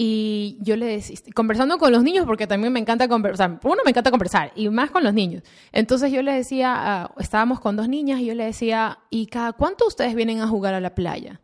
y 0.00 0.58
yo 0.60 0.76
le 0.76 0.86
decía, 0.86 1.18
conversando 1.34 1.76
con 1.76 1.90
los 1.90 2.04
niños, 2.04 2.24
porque 2.24 2.46
también 2.46 2.72
me 2.72 2.78
encanta 2.78 3.08
conversar, 3.08 3.58
uno 3.64 3.82
me 3.84 3.90
encanta 3.90 4.12
conversar, 4.12 4.52
y 4.54 4.68
más 4.68 4.92
con 4.92 5.02
los 5.02 5.12
niños. 5.12 5.42
Entonces 5.72 6.12
yo 6.12 6.22
le 6.22 6.32
decía, 6.32 6.72
ah, 6.76 7.14
estábamos 7.18 7.58
con 7.58 7.74
dos 7.74 7.88
niñas, 7.88 8.20
y 8.20 8.26
yo 8.26 8.34
le 8.36 8.44
decía, 8.44 9.00
¿y 9.10 9.26
cada 9.26 9.54
cuánto 9.54 9.88
ustedes 9.88 10.14
vienen 10.14 10.40
a 10.40 10.46
jugar 10.46 10.72
a 10.74 10.80
la 10.80 10.94
playa? 10.94 11.40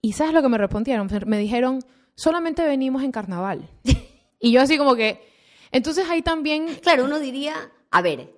Y 0.00 0.12
¿sabes 0.12 0.32
lo 0.32 0.40
que 0.40 0.48
me 0.48 0.56
respondieron? 0.56 1.10
Me 1.26 1.36
dijeron, 1.36 1.80
solamente 2.14 2.64
venimos 2.64 3.02
en 3.02 3.10
carnaval. 3.10 3.68
y 4.38 4.52
yo 4.52 4.60
así 4.60 4.78
como 4.78 4.94
que, 4.94 5.28
entonces 5.72 6.08
ahí 6.08 6.22
también... 6.22 6.76
Claro, 6.80 7.06
uno 7.06 7.18
diría, 7.18 7.54
a 7.90 8.02
ver, 8.02 8.32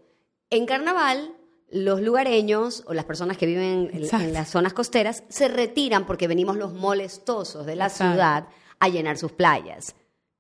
en 0.49 0.65
carnaval 0.65 1.35
los 1.71 2.01
lugareños 2.01 2.85
o 2.87 2.95
las 2.95 3.05
personas 3.05 3.37
que 3.37 3.45
viven 3.45 3.91
en, 3.93 4.33
las 4.33 4.49
zonas 4.49 4.73
costeras 4.73 5.25
se 5.29 5.49
retiran 5.49 6.07
porque 6.07 6.27
venimos 6.27 6.57
los 6.57 6.73
molestosos 6.73 7.67
de 7.67 7.77
la 7.77 7.91
ciudad 7.91 8.47
a 8.81 8.89
llenar 8.89 9.19
sus 9.19 9.33
playas. 9.33 9.95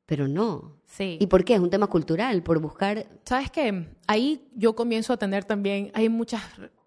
Pero 0.07 0.29
no. 0.29 0.77
Sí. 0.87 1.19
¿Y 1.21 1.27
por 1.27 1.45
qué? 1.45 1.55
Es 1.55 1.61
un 1.61 1.71
tema 1.71 1.89
cultural, 1.89 2.43
por 2.43 2.61
buscar... 2.61 3.07
¿Sabes 3.25 3.51
qué? 3.51 3.89
Ahí 4.07 4.49
yo 4.55 4.77
comienzo 4.77 5.13
a 5.13 5.17
tener 5.17 5.45
también, 5.45 5.91
hay 5.95 6.09
muchas 6.09 6.43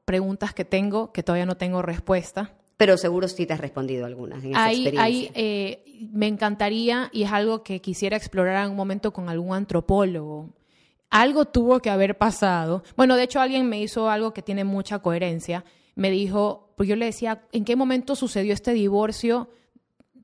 preguntas 0.05 0.53
que 0.53 0.65
tengo 0.65 1.12
que 1.12 1.21
todavía 1.21 1.45
no 1.45 1.57
tengo 1.57 1.81
respuesta. 1.81 2.55
Pero 2.77 2.97
seguro 2.97 3.27
sí 3.27 3.45
te 3.45 3.53
has 3.53 3.59
respondido 3.59 4.05
algunas 4.05 4.41
en 4.43 4.51
esa 4.51 4.63
ahí, 4.63 4.88
experiencia. 4.88 5.03
Ahí 5.03 5.31
eh, 5.35 6.09
me 6.13 6.27
encantaría, 6.27 7.09
y 7.12 7.23
es 7.23 7.31
algo 7.31 7.62
que 7.62 7.81
quisiera 7.81 8.15
explorar 8.15 8.63
en 8.63 8.71
un 8.71 8.77
momento 8.77 9.12
con 9.12 9.27
algún 9.27 9.53
antropólogo. 9.53 10.49
Algo 11.09 11.45
tuvo 11.45 11.81
que 11.81 11.89
haber 11.89 12.17
pasado. 12.17 12.83
Bueno, 12.95 13.17
de 13.17 13.23
hecho 13.23 13.41
alguien 13.41 13.67
me 13.67 13.81
hizo 13.81 14.09
algo 14.09 14.33
que 14.33 14.41
tiene 14.41 14.63
mucha 14.63 14.99
coherencia. 14.99 15.65
Me 15.95 16.09
dijo, 16.09 16.71
pues 16.77 16.88
yo 16.88 16.95
le 16.95 17.05
decía, 17.05 17.43
¿en 17.51 17.65
qué 17.65 17.75
momento 17.75 18.15
sucedió 18.15 18.53
este 18.53 18.71
divorcio 18.71 19.49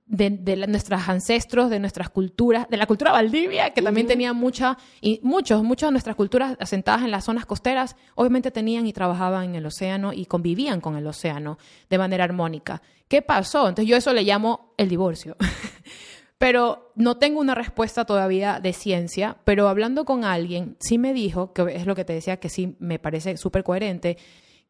de, 0.06 0.30
nuestros 0.68 1.10
ancestros, 1.10 1.70
de 1.70 1.80
nuestras 1.80 2.10
culturas, 2.10 2.68
de 2.70 2.78
la 2.78 2.86
cultura 2.86 3.12
Valdivia, 3.12 3.72
que 3.72 3.82
también 3.82 4.08
tenía 4.08 4.34
mucha, 4.34 4.78
y 5.02 5.20
muchos, 5.24 5.64
muchas 5.64 5.88
de 5.88 5.92
nuestras 5.92 6.16
culturas 6.16 6.56
asentadas 6.60 7.04
en 7.04 7.12
las 7.12 7.26
zonas 7.26 7.46
costeras, 7.46 7.96
obviamente 8.14 8.52
tenían 8.52 8.86
y 8.86 8.94
trabajaban 8.94 9.46
en 9.46 9.56
el 9.56 9.66
océano 9.66 10.14
y 10.14 10.26
convivían 10.26 10.80
con 10.80 10.96
el 10.96 11.08
océano 11.08 11.58
de 11.90 11.98
manera 11.98 12.24
armónica. 12.24 12.82
¿Qué 13.08 13.22
pasó? 13.22 13.68
Entonces 13.68 13.90
yo 13.90 13.98
eso 13.98 14.14
le 14.14 14.24
llamo 14.24 14.74
el 14.78 14.90
divorcio. 14.90 15.36
pero 16.38 16.92
no 16.96 17.18
tengo 17.18 17.40
una 17.40 17.56
respuesta 17.56 18.06
todavía 18.06 18.60
de 18.60 18.74
ciencia, 18.74 19.38
pero 19.46 19.68
hablando 19.70 20.06
con 20.06 20.24
alguien, 20.24 20.76
sí 20.80 20.98
me 20.98 21.14
dijo, 21.14 21.54
que 21.54 21.76
es 21.76 21.86
lo 21.86 21.96
que 21.96 22.06
te 22.06 22.14
decía, 22.14 22.38
que 22.38 22.50
sí 22.50 22.76
me 22.80 23.00
parece 23.00 23.38
súper 23.38 23.64
coherente, 23.64 24.18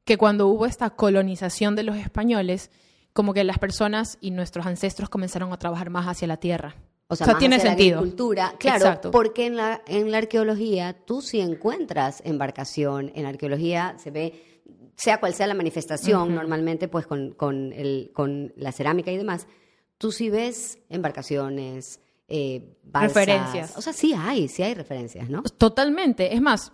que 0.05 0.17
cuando 0.17 0.47
hubo 0.47 0.65
esta 0.67 0.91
colonización 0.91 1.75
de 1.75 1.83
los 1.83 1.97
españoles, 1.97 2.69
como 3.15 3.33
que 3.33 3.45
las 3.45 3.59
personas 3.59 4.17
y 4.19 4.31
nuestros 4.31 4.65
ancestros 4.65 5.07
comenzaron 5.07 5.53
a 5.53 5.57
trabajar 5.57 5.89
más 5.89 6.05
hacia 6.05 6.27
la 6.27 6.35
tierra. 6.35 6.75
O 7.07 7.15
sea, 7.15 7.37
tiene 7.37 7.61
sentido. 7.61 8.03
La 8.35 8.55
claro, 8.57 9.09
porque 9.09 9.45
en 9.45 9.55
la, 9.55 9.81
en 9.87 10.11
la 10.11 10.17
arqueología 10.17 10.93
tú 11.05 11.21
sí 11.21 11.39
encuentras 11.39 12.21
embarcación, 12.25 13.13
en 13.15 13.25
arqueología 13.25 13.95
se 13.99 14.11
ve, 14.11 14.61
sea 14.97 15.21
cual 15.21 15.33
sea 15.33 15.47
la 15.47 15.53
manifestación, 15.53 16.35
normalmente 16.35 16.89
pues 16.89 17.07
con, 17.07 17.31
con, 17.31 17.71
el, 17.71 18.11
con 18.13 18.51
la 18.57 18.73
cerámica 18.73 19.13
y 19.13 19.17
demás, 19.17 19.47
tú 19.97 20.11
sí 20.11 20.29
ves 20.29 20.79
embarcaciones, 20.89 22.01
eh, 22.27 22.75
referencias. 22.91 23.77
O 23.77 23.81
sea, 23.81 23.93
sí 23.93 24.13
hay, 24.13 24.47
sí 24.47 24.63
hay 24.63 24.73
referencias, 24.73 25.29
¿no? 25.29 25.43
Totalmente. 25.43 26.33
Es 26.33 26.41
más, 26.41 26.73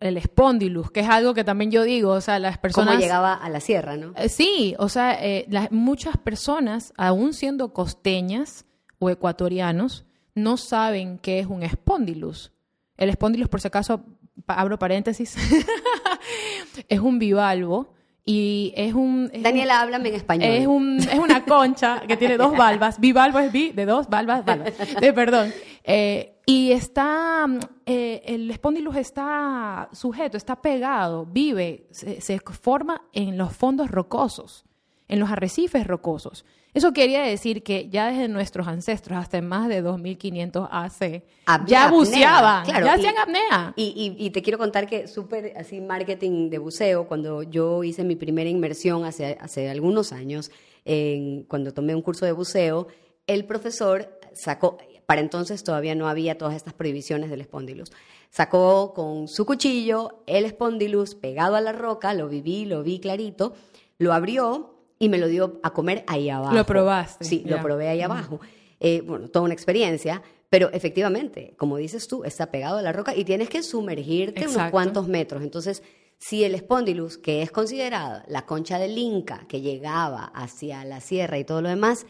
el 0.00 0.16
espondilus, 0.16 0.90
que 0.90 1.00
es 1.00 1.08
algo 1.08 1.34
que 1.34 1.44
también 1.44 1.70
yo 1.70 1.82
digo, 1.82 2.10
o 2.10 2.20
sea, 2.20 2.38
las 2.38 2.58
personas... 2.58 2.94
Cómo 2.94 3.00
llegaba 3.00 3.34
a 3.34 3.48
la 3.48 3.60
sierra, 3.60 3.96
¿no? 3.96 4.12
Eh, 4.16 4.28
sí, 4.28 4.74
o 4.78 4.88
sea, 4.88 5.16
eh, 5.20 5.46
muchas 5.70 6.16
personas, 6.16 6.92
aún 6.96 7.32
siendo 7.32 7.72
costeñas 7.72 8.66
o 8.98 9.10
ecuatorianos, 9.10 10.04
no 10.34 10.56
saben 10.56 11.18
qué 11.18 11.40
es 11.40 11.46
un 11.46 11.62
espondilus. 11.62 12.52
El 12.96 13.10
espondilus, 13.10 13.48
por 13.48 13.60
si 13.60 13.68
acaso, 13.68 14.04
abro 14.46 14.78
paréntesis, 14.78 15.36
es 16.88 17.00
un 17.00 17.18
bivalvo 17.18 17.94
y 18.24 18.72
es 18.76 18.94
un... 18.94 19.30
Daniela, 19.42 19.80
háblame 19.80 20.10
en 20.10 20.14
español. 20.14 20.50
Es, 20.50 20.66
un, 20.66 20.98
es 20.98 21.18
una 21.18 21.44
concha 21.44 22.02
que 22.06 22.16
tiene 22.16 22.36
dos 22.36 22.56
valvas. 22.56 23.00
Bivalvo 23.00 23.40
es 23.40 23.50
bi, 23.50 23.72
de 23.72 23.84
dos 23.84 24.08
valvas, 24.08 24.44
valvas. 24.44 24.72
De, 25.00 25.12
perdón. 25.12 25.52
Eh, 25.82 26.40
y 26.46 26.72
está, 26.72 27.46
eh, 27.86 28.22
el 28.24 28.50
espondilus 28.50 28.96
está 28.96 29.88
sujeto, 29.92 30.36
está 30.36 30.60
pegado, 30.60 31.26
vive, 31.26 31.88
se 31.90 32.38
forma 32.38 33.02
en 33.12 33.38
los 33.38 33.54
fondos 33.54 33.90
rocosos, 33.90 34.64
en 35.08 35.20
los 35.20 35.30
arrecifes 35.30 35.86
rocosos. 35.86 36.44
Eso 36.74 36.92
quería 36.94 37.22
decir 37.22 37.62
que 37.62 37.90
ya 37.90 38.06
desde 38.06 38.28
nuestros 38.28 38.66
ancestros, 38.66 39.18
hasta 39.18 39.42
más 39.42 39.68
de 39.68 39.82
2500 39.82 40.68
AC, 40.70 41.22
ya 41.66 41.90
buceaba, 41.90 42.64
ya 42.66 42.94
hacían 42.94 43.18
apnea. 43.18 43.74
Y, 43.76 44.30
te 44.30 44.40
quiero 44.42 44.58
contar 44.58 44.88
que 44.88 45.06
súper 45.06 45.52
así 45.58 45.82
marketing 45.82 46.48
de 46.48 46.56
buceo, 46.56 47.06
cuando 47.06 47.42
yo 47.42 47.84
hice 47.84 48.04
mi 48.04 48.16
primera 48.16 48.48
inmersión 48.48 49.04
hace, 49.04 49.36
hace 49.40 49.68
algunos 49.68 50.12
años, 50.12 50.50
en, 50.86 51.42
cuando 51.44 51.74
tomé 51.74 51.94
un 51.94 52.00
curso 52.00 52.24
de 52.24 52.32
buceo, 52.32 52.86
el 53.26 53.44
profesor 53.44 54.18
sacó, 54.32 54.78
para 55.04 55.20
entonces 55.20 55.62
todavía 55.64 55.94
no 55.94 56.08
había 56.08 56.38
todas 56.38 56.54
estas 56.54 56.72
prohibiciones 56.72 57.28
del 57.28 57.42
espondilus, 57.42 57.92
sacó 58.30 58.94
con 58.94 59.28
su 59.28 59.44
cuchillo 59.44 60.22
el 60.26 60.46
espondilus 60.46 61.14
pegado 61.16 61.54
a 61.54 61.60
la 61.60 61.72
roca, 61.72 62.14
lo 62.14 62.28
viví, 62.28 62.64
lo 62.64 62.82
vi 62.82 62.98
clarito, 62.98 63.52
lo 63.98 64.14
abrió 64.14 64.72
y 65.02 65.08
me 65.08 65.18
lo 65.18 65.26
dio 65.26 65.58
a 65.64 65.72
comer 65.72 66.04
ahí 66.06 66.30
abajo. 66.30 66.54
Lo 66.54 66.64
probaste. 66.64 67.24
Sí, 67.24 67.42
lo 67.44 67.60
probé 67.60 67.88
ahí 67.88 68.02
abajo. 68.02 68.38
Eh, 68.78 69.02
bueno, 69.04 69.28
toda 69.28 69.44
una 69.44 69.52
experiencia, 69.52 70.22
pero 70.48 70.70
efectivamente, 70.72 71.54
como 71.56 71.76
dices 71.76 72.06
tú, 72.06 72.22
está 72.22 72.52
pegado 72.52 72.78
a 72.78 72.82
la 72.82 72.92
roca 72.92 73.12
y 73.16 73.24
tienes 73.24 73.48
que 73.48 73.64
sumergirte 73.64 74.46
unos 74.46 74.70
cuantos 74.70 75.08
metros. 75.08 75.42
Entonces, 75.42 75.82
si 76.18 76.44
el 76.44 76.54
espondilus, 76.54 77.18
que 77.18 77.42
es 77.42 77.50
considerada 77.50 78.24
la 78.28 78.46
concha 78.46 78.78
del 78.78 78.96
Inca, 78.96 79.44
que 79.48 79.60
llegaba 79.60 80.26
hacia 80.36 80.84
la 80.84 81.00
sierra 81.00 81.36
y 81.36 81.44
todo 81.44 81.62
lo 81.62 81.68
demás, 81.68 82.06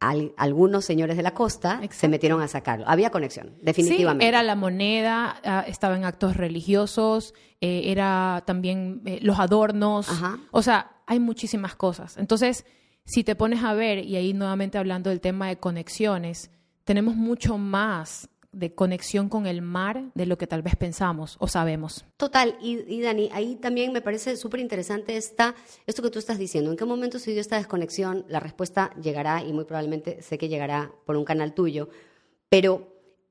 algunos 0.00 0.84
señores 0.84 1.16
de 1.16 1.22
la 1.22 1.32
costa 1.32 1.80
se 1.90 2.08
metieron 2.08 2.42
a 2.42 2.48
sacarlo. 2.48 2.84
Había 2.86 3.10
conexión, 3.10 3.56
definitivamente. 3.62 4.24
Sí, 4.24 4.28
era 4.28 4.42
la 4.42 4.54
moneda, 4.54 5.40
ah, 5.44 5.64
estaba 5.66 5.96
en 5.96 6.04
actos 6.04 6.36
religiosos, 6.36 7.34
eh, 7.60 7.84
era 7.86 8.42
también 8.46 9.02
eh, 9.06 9.18
los 9.22 9.38
adornos. 9.38 10.08
O 10.50 10.62
sea, 10.62 11.02
hay 11.06 11.20
muchísimas 11.20 11.74
cosas. 11.74 12.16
Entonces, 12.18 12.66
si 13.04 13.24
te 13.24 13.34
pones 13.34 13.62
a 13.62 13.74
ver, 13.74 14.04
y 14.04 14.16
ahí 14.16 14.34
nuevamente 14.34 14.78
hablando 14.78 15.10
del 15.10 15.20
tema 15.20 15.48
de 15.48 15.56
conexiones, 15.56 16.50
tenemos 16.84 17.16
mucho 17.16 17.56
más 17.56 18.28
de 18.54 18.74
conexión 18.74 19.28
con 19.28 19.46
el 19.46 19.62
mar 19.62 20.10
de 20.14 20.26
lo 20.26 20.38
que 20.38 20.46
tal 20.46 20.62
vez 20.62 20.76
pensamos 20.76 21.36
o 21.40 21.48
sabemos. 21.48 22.04
Total, 22.16 22.56
y, 22.60 23.00
Dani, 23.00 23.28
ahí 23.32 23.56
también 23.56 23.92
me 23.92 24.00
parece 24.00 24.36
súper 24.36 24.60
interesante 24.60 25.16
esto 25.16 25.54
que 25.86 26.10
tú 26.10 26.18
estás 26.18 26.38
diciendo. 26.38 26.70
¿En 26.70 26.76
qué 26.76 26.84
momento 26.84 27.18
se 27.18 27.32
dio 27.32 27.40
esta 27.40 27.56
desconexión? 27.56 28.24
La 28.28 28.40
respuesta 28.40 28.92
llegará 29.00 29.42
y 29.42 29.52
muy 29.52 29.64
probablemente 29.64 30.22
sé 30.22 30.38
que 30.38 30.48
llegará 30.48 30.92
por 31.04 31.16
un 31.16 31.24
canal 31.24 31.54
tuyo, 31.54 31.88
pero 32.48 32.88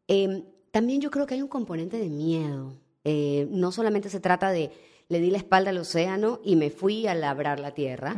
em, 0.07 0.43
también 0.71 1.01
yo 1.01 1.11
creo 1.11 1.25
que 1.25 1.35
hay 1.35 1.41
un 1.41 1.47
componente 1.47 1.97
de 1.97 2.09
miedo. 2.09 2.73
Eh, 3.03 3.47
no 3.49 3.71
solamente 3.71 4.09
se 4.09 4.19
trata 4.19 4.51
de 4.51 4.71
le 5.09 5.19
di 5.19 5.29
la 5.29 5.37
espalda 5.37 5.69
al 5.69 5.77
océano 5.77 6.39
y 6.43 6.55
me 6.55 6.69
fui 6.69 7.07
a 7.07 7.13
labrar 7.13 7.59
la 7.59 7.73
tierra. 7.73 8.15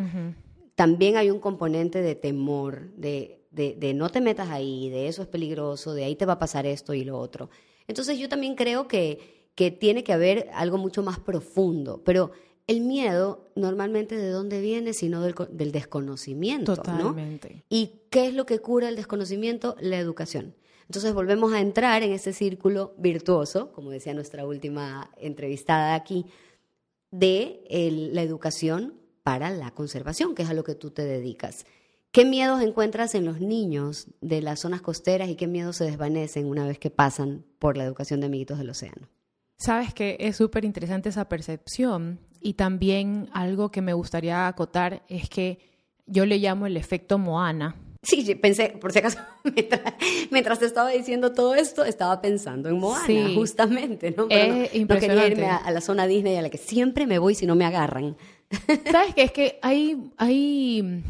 también 0.75 1.17
hay 1.17 1.31
un 1.31 1.39
componente 1.39 2.01
de 2.01 2.15
temor, 2.15 2.91
de, 2.95 3.44
de, 3.55 3.93
no 3.93 4.09
te 4.09 4.21
metas 4.21 4.49
ahí, 4.49 4.89
de 4.89 5.07
eso 5.07 5.21
es 5.21 5.27
peligroso, 5.27 5.93
de 5.93 6.03
ahí 6.03 6.15
te 6.15 6.25
va 6.25 6.33
a 6.33 6.39
pasar 6.39 6.65
esto 6.65 6.93
y 6.93 7.03
lo 7.03 7.17
otro. 7.17 7.49
Entonces 7.87 8.19
yo 8.19 8.27
también 8.29 8.55
creo 8.55 8.87
que, 8.87 9.49
que 9.55 9.71
tiene 9.71 10.03
que 10.03 10.13
haber 10.13 10.49
algo 10.53 10.77
mucho 10.77 11.03
más 11.03 11.19
profundo, 11.19 12.01
pero 12.03 12.31
el 12.67 12.81
miedo 12.81 13.51
normalmente 13.55 14.17
de 14.17 14.29
dónde 14.29 14.59
viene, 14.59 14.93
sino 14.93 15.21
del, 15.21 15.35
del 15.51 15.71
desconocimiento. 15.71 16.75
Totalmente. 16.75 17.63
¿Y 17.69 18.01
qué 18.09 18.27
es 18.27 18.33
lo 18.33 18.45
que 18.45 18.59
cura 18.59 18.89
el 18.89 18.95
desconocimiento? 18.95 19.75
La 19.79 19.97
educación. 19.97 20.55
Entonces 20.87 21.13
volvemos 21.13 21.53
a 21.53 21.61
entrar 21.61 22.03
en 22.03 22.11
ese 22.11 22.33
círculo 22.33 22.93
virtuoso, 22.97 23.71
como 23.71 23.91
decía 23.91 24.13
nuestra 24.13 24.45
última 24.45 25.11
entrevistada 25.17 25.95
aquí, 25.95 26.25
de 27.11 27.63
la 28.13 28.21
educación 28.21 28.93
para 29.23 29.49
la 29.49 29.71
conservación, 29.71 30.35
que 30.35 30.43
es 30.43 30.49
a 30.49 30.53
lo 30.53 30.63
que 30.63 30.75
tú 30.75 30.91
te 30.91 31.03
dedicas. 31.03 31.65
¿Qué 32.15 32.23
miedos 32.23 32.61
encuentras 32.61 33.13
en 33.13 33.25
los 33.25 33.41
niños 33.41 34.07
de 34.21 34.41
las 34.41 34.61
zonas 34.61 34.81
costeras 34.81 35.27
y 35.27 35.35
qué 35.35 35.47
miedos 35.47 35.75
se 35.75 35.83
desvanecen 35.83 36.45
una 36.45 36.65
vez 36.65 36.79
que 36.79 36.89
pasan 36.89 37.43
por 37.59 37.75
la 37.75 37.83
educación 37.83 38.21
de 38.21 38.27
amiguitos 38.27 38.57
del 38.57 38.69
océano? 38.69 39.09
Sabes 39.57 39.93
que 39.93 40.15
es 40.21 40.37
súper 40.37 40.63
interesante 40.63 41.09
esa 41.09 41.27
percepción 41.27 42.21
y 42.39 42.53
también 42.53 43.27
algo 43.33 43.69
que 43.69 43.81
me 43.81 43.91
gustaría 43.91 44.47
acotar 44.47 45.03
es 45.09 45.27
que 45.27 45.59
yo 46.05 46.25
le 46.25 46.37
llamo 46.37 46.67
el 46.67 46.77
efecto 46.77 47.17
Moana, 47.17 47.75
Sí, 48.01 48.35
pensé, 48.35 48.69
por 48.79 48.93
si 48.93 48.99
acaso, 48.99 49.17
mientras, 50.31 50.59
te 50.59 50.65
estaba 50.67 50.91
diciendo 50.91 51.33
todo 51.33 51.55
esto, 51.55 51.83
estaba 51.83 52.21
pensando 52.21 52.69
en 52.69 52.77
Moana, 52.77 53.33
justamente, 53.33 54.13
¿no? 54.15 54.27
es 54.29 54.73
no, 54.75 54.85
no, 54.85 54.99
quería 55.01 55.27
irme 55.27 55.47
a, 55.47 55.69
la 55.71 55.81
zona 55.81 56.05
Disney 56.05 56.37
a 56.37 56.43
la 56.43 56.51
que 56.51 56.59
siempre 56.59 57.07
me 57.07 57.17
voy 57.17 57.33
si 57.33 57.47
no 57.47 57.55
me 57.55 57.65
agarran. 57.65 58.15
¿Sabes 58.91 59.15
qué? 59.15 59.23
Es 59.23 59.31
que 59.31 59.59
hay, 59.63 60.11
hay, 60.17 61.03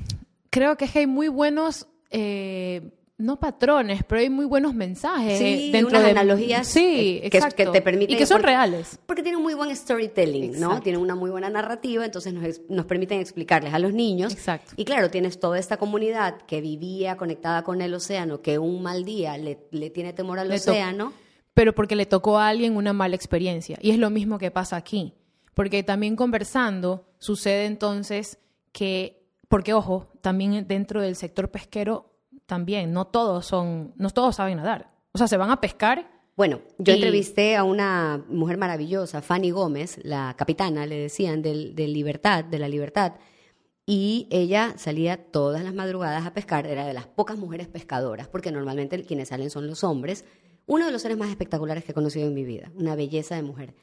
creo 0.55 0.77
que 0.77 0.85
es 0.85 0.91
que 0.91 0.99
hay 0.99 1.07
muy 1.07 1.27
buenos 1.27 1.85
eh, 2.11 2.81
no 3.17 3.37
patrones, 3.41 4.05
pero 4.07 4.21
hay 4.21 4.29
muy 4.29 4.45
buenos 4.45 4.73
mensajes 4.73 5.37
sí, 5.37 5.69
dentro 5.69 5.99
de 5.99 6.11
analogías 6.11 6.65
sí, 6.65 7.19
que, 7.23 7.29
que, 7.29 7.65
te 7.65 7.81
permiten 7.81 8.15
y 8.15 8.17
que 8.17 8.25
son 8.25 8.41
reales. 8.41 8.97
Porque 9.05 9.21
tienen 9.21 9.41
muy 9.41 9.53
buen 9.53 9.75
storytelling, 9.75 10.57
¿no? 10.57 10.79
Tienen 10.79 11.01
una 11.01 11.13
muy 11.13 11.29
buena 11.29 11.49
narrativa, 11.49 12.05
entonces 12.05 12.33
nos, 12.33 12.61
nos, 12.69 12.85
permiten 12.85 13.19
explicarles 13.19 13.73
a 13.73 13.79
los 13.79 13.93
niños. 13.93 14.31
Exacto. 14.31 14.71
Y 14.77 14.85
claro, 14.85 15.09
tienes 15.09 15.41
toda 15.41 15.59
esta 15.59 15.75
comunidad 15.75 16.37
que 16.43 16.61
vivía 16.61 17.17
conectada 17.17 17.63
con 17.63 17.81
el 17.81 17.93
océano, 17.93 18.41
que 18.41 18.57
un 18.57 18.81
mal 18.81 19.03
día 19.03 19.37
le, 19.37 19.59
le 19.71 19.89
tiene 19.89 20.13
temor 20.13 20.39
al 20.39 20.49
océano. 20.53 21.11
Pero 21.53 21.75
porque 21.75 21.97
le 21.97 22.05
tocó 22.05 22.37
a 22.37 22.47
alguien 22.47 22.77
una 22.77 22.93
mala 22.93 23.17
experiencia. 23.17 23.77
Y 23.81 23.91
es 23.91 23.97
lo 23.97 24.09
mismo 24.09 24.37
que 24.37 24.51
pasa 24.51 24.77
aquí. 24.77 25.13
Porque 25.53 25.83
también 25.83 26.15
conversando 26.15 27.05
sucede 27.17 27.65
entonces 27.65 28.39
que, 28.71 29.24
porque 29.47 29.73
ojo, 29.73 30.11
también 30.21 30.67
dentro 30.67 31.01
del 31.01 31.15
sector 31.15 31.49
pesquero 31.49 32.15
también, 32.45 32.93
no 32.93 33.05
todos 33.07 33.45
son, 33.45 33.93
no 33.97 34.09
todos 34.09 34.35
saben 34.35 34.57
nadar. 34.57 34.91
O 35.11 35.17
sea, 35.17 35.27
se 35.27 35.37
van 35.37 35.49
a 35.49 35.61
pescar. 35.61 36.11
Bueno, 36.35 36.61
yo 36.77 36.93
entrevisté 36.93 37.55
a 37.55 37.63
una 37.63 38.23
mujer 38.27 38.57
maravillosa, 38.57 39.21
Fanny 39.21 39.51
Gómez, 39.51 39.99
la 40.03 40.35
capitana, 40.37 40.85
le 40.85 40.97
decían, 40.97 41.41
del, 41.41 41.73
Libertad, 41.75 42.43
de 42.43 42.59
la 42.59 42.67
Libertad, 42.67 43.13
y 43.85 44.27
ella 44.31 44.73
salía 44.77 45.31
todas 45.31 45.63
las 45.63 45.73
madrugadas 45.73 46.25
a 46.25 46.33
pescar, 46.33 46.67
era 46.67 46.85
de 46.85 46.93
las 46.93 47.07
pocas 47.07 47.37
mujeres 47.37 47.67
pescadoras, 47.67 48.27
porque 48.27 48.51
normalmente 48.51 49.01
quienes 49.05 49.29
salen 49.29 49.49
son 49.49 49.67
los 49.67 49.83
hombres. 49.85 50.25
Uno 50.65 50.85
de 50.85 50.91
los 50.91 51.03
seres 51.03 51.17
más 51.17 51.29
espectaculares 51.29 51.85
que 51.85 51.91
he 51.91 51.95
conocido 51.95 52.27
en 52.27 52.33
mi 52.33 52.43
vida, 52.43 52.71
una 52.75 52.95
belleza 52.95 53.35
de 53.35 53.43
mujer. 53.43 53.75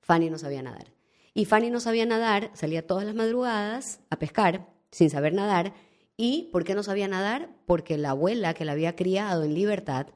Fanny 0.00 0.30
no 0.30 0.38
sabía 0.38 0.62
nadar. 0.62 0.94
Y 1.34 1.44
Fanny 1.44 1.68
no 1.68 1.80
sabía 1.80 2.06
nadar, 2.06 2.50
salía 2.54 2.86
todas 2.86 3.04
las 3.04 3.14
madrugadas 3.14 4.00
a 4.08 4.18
pescar, 4.18 4.68
sin 4.90 5.10
saber 5.10 5.32
nadar, 5.34 5.72
¿Y 6.22 6.50
por 6.52 6.64
qué 6.64 6.74
no 6.74 6.82
sabía 6.82 7.08
nadar? 7.08 7.48
Porque 7.64 7.96
la 7.96 8.10
abuela 8.10 8.52
que 8.52 8.66
la 8.66 8.72
había 8.72 8.94
criado 8.94 9.42
en 9.42 9.54
Libertad, 9.54 10.08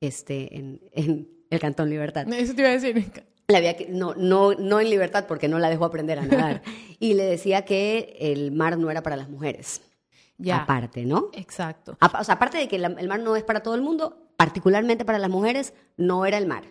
este, 0.00 0.56
en, 0.56 0.80
el 1.50 1.58
Cantón 1.58 1.90
Libertad. 1.90 2.32
Eso 2.32 2.54
te 2.54 2.60
iba 2.60 2.70
a 2.70 2.74
decir. 2.74 3.10
La 3.48 3.58
había, 3.58 3.74
no, 3.88 4.14
no, 4.14 4.54
no 4.54 4.78
en 4.78 4.88
Libertad 4.88 5.24
porque 5.26 5.48
no 5.48 5.58
la 5.58 5.68
dejó 5.68 5.84
aprender 5.84 6.20
a 6.20 6.26
nadar. 6.26 6.62
y 7.00 7.14
le 7.14 7.24
decía 7.24 7.64
que 7.64 8.16
el 8.20 8.52
mar 8.52 8.78
no 8.78 8.88
era 8.88 9.02
para 9.02 9.16
las 9.16 9.28
mujeres. 9.28 9.82
Ya. 10.36 10.58
Aparte, 10.62 11.04
¿no? 11.04 11.30
Exacto. 11.32 11.98
o 12.00 12.22
sea, 12.22 12.36
aparte 12.36 12.58
de 12.58 12.68
que 12.68 12.76
el 12.76 13.08
mar 13.08 13.18
no 13.18 13.34
es 13.34 13.42
para 13.42 13.58
todo 13.58 13.74
el 13.74 13.82
mundo, 13.82 14.28
particularmente 14.36 15.04
para 15.04 15.18
las 15.18 15.28
mujeres, 15.28 15.74
no 15.96 16.24
era 16.24 16.38
el 16.38 16.46
mar. 16.46 16.66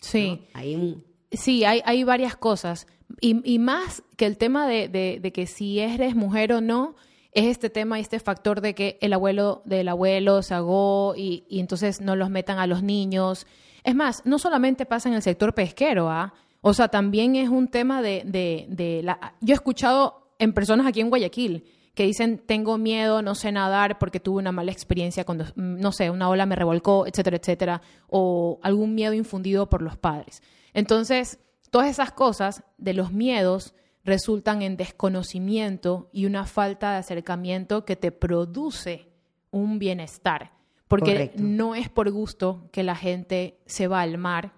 Sí. 0.00 0.48
Hay 0.54 1.04
Sí, 1.30 1.64
hay, 1.64 1.82
hay 1.84 2.02
varias 2.02 2.36
cosas. 2.36 2.88
Y, 3.20 3.58
más 3.58 4.02
que 4.16 4.26
el 4.26 4.36
tema 4.36 4.66
de, 4.66 4.88
de 4.88 5.32
que 5.32 5.46
si 5.46 5.80
eres 5.80 6.14
mujer 6.14 6.52
o 6.52 6.60
no, 6.60 6.96
es 7.34 7.46
este 7.46 7.68
tema 7.68 7.98
y 7.98 8.02
este 8.02 8.20
factor 8.20 8.60
de 8.60 8.74
que 8.74 8.96
el 9.00 9.12
abuelo 9.12 9.62
del 9.64 9.88
abuelo 9.88 10.40
se 10.42 10.54
ahogó 10.54 11.14
y, 11.16 11.44
entonces 11.50 12.00
no 12.00 12.16
los 12.16 12.30
metan 12.30 12.58
a 12.58 12.66
los 12.66 12.82
niños. 12.82 13.46
Es 13.82 13.94
más, 13.94 14.22
no 14.24 14.38
solamente 14.38 14.86
pasa 14.86 15.08
en 15.08 15.16
el 15.16 15.22
sector 15.22 15.52
pesquero, 15.52 16.08
¿ah? 16.08 16.32
O 16.60 16.72
sea, 16.72 16.88
también 16.88 17.36
es 17.36 17.50
un 17.50 17.68
tema 17.68 18.00
de, 18.00 18.22
de, 18.24 19.00
la... 19.02 19.34
Yo 19.40 19.52
he 19.52 19.56
escuchado 19.56 20.28
en 20.38 20.54
personas 20.54 20.86
aquí 20.86 21.00
en 21.00 21.10
Guayaquil 21.10 21.64
que 21.94 22.04
dicen, 22.04 22.38
tengo 22.38 22.78
miedo, 22.78 23.20
no 23.20 23.34
sé 23.34 23.52
nadar 23.52 23.98
porque 23.98 24.18
tuve 24.18 24.38
una 24.38 24.50
mala 24.50 24.72
experiencia 24.72 25.24
cuando, 25.24 25.44
no 25.56 25.92
sé, 25.92 26.10
una 26.10 26.28
ola 26.28 26.46
me 26.46 26.56
revolcó, 26.56 27.06
etcétera, 27.06 27.36
etcétera, 27.36 27.82
o 28.08 28.60
algún 28.62 28.94
miedo 28.94 29.12
infundido 29.12 29.68
por 29.68 29.82
los 29.82 29.98
padres. 29.98 30.42
Entonces, 30.72 31.38
todas 31.74 31.90
esas 31.90 32.12
cosas 32.12 32.62
de 32.78 32.94
los 32.94 33.10
miedos 33.10 33.74
resultan 34.04 34.62
en 34.62 34.76
desconocimiento 34.76 36.08
y 36.12 36.26
una 36.26 36.46
falta 36.46 36.92
de 36.92 36.98
acercamiento 36.98 37.84
que 37.84 37.96
te 37.96 38.12
produce 38.12 39.08
un 39.50 39.80
bienestar. 39.80 40.52
Porque 40.86 41.32
no 41.36 41.74
es 41.74 41.88
por 41.88 42.12
gusto 42.12 42.68
que 42.70 42.84
la 42.84 42.94
gente 42.94 43.58
se 43.66 43.88
va 43.88 44.02
al 44.02 44.18
mar 44.18 44.52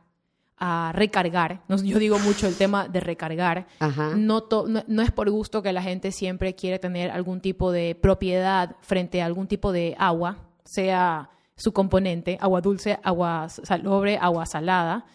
a 0.59 0.93
recargar. 0.95 1.63
Yo 1.83 1.99
digo 1.99 2.19
mucho 2.19 2.49
el 2.49 2.55
tema 2.55 2.87
de 2.87 3.01
recargar. 3.01 3.67
No, 4.15 4.47
no, 4.87 5.03
es 5.03 5.11
por 5.11 5.31
gusto 5.31 5.63
que 5.63 5.73
la 5.73 5.81
gente 5.81 6.13
siempre 6.13 6.55
quiere 6.55 6.79
tener 6.79 7.11
algún 7.11 7.41
tipo 7.41 7.73
de 7.73 7.95
propiedad 7.95 8.77
frente 8.83 9.23
a 9.23 9.25
algún 9.25 9.47
tipo 9.47 9.73
de 9.73 9.97
agua, 9.99 10.51
sea 10.67 11.31
su 11.57 11.73
componente, 11.73 12.37
agua 12.43 12.61
dulce, 12.61 12.99
agua 13.03 13.49
salobre, 13.49 14.19
agua 14.19 14.45
salada. 14.45 15.07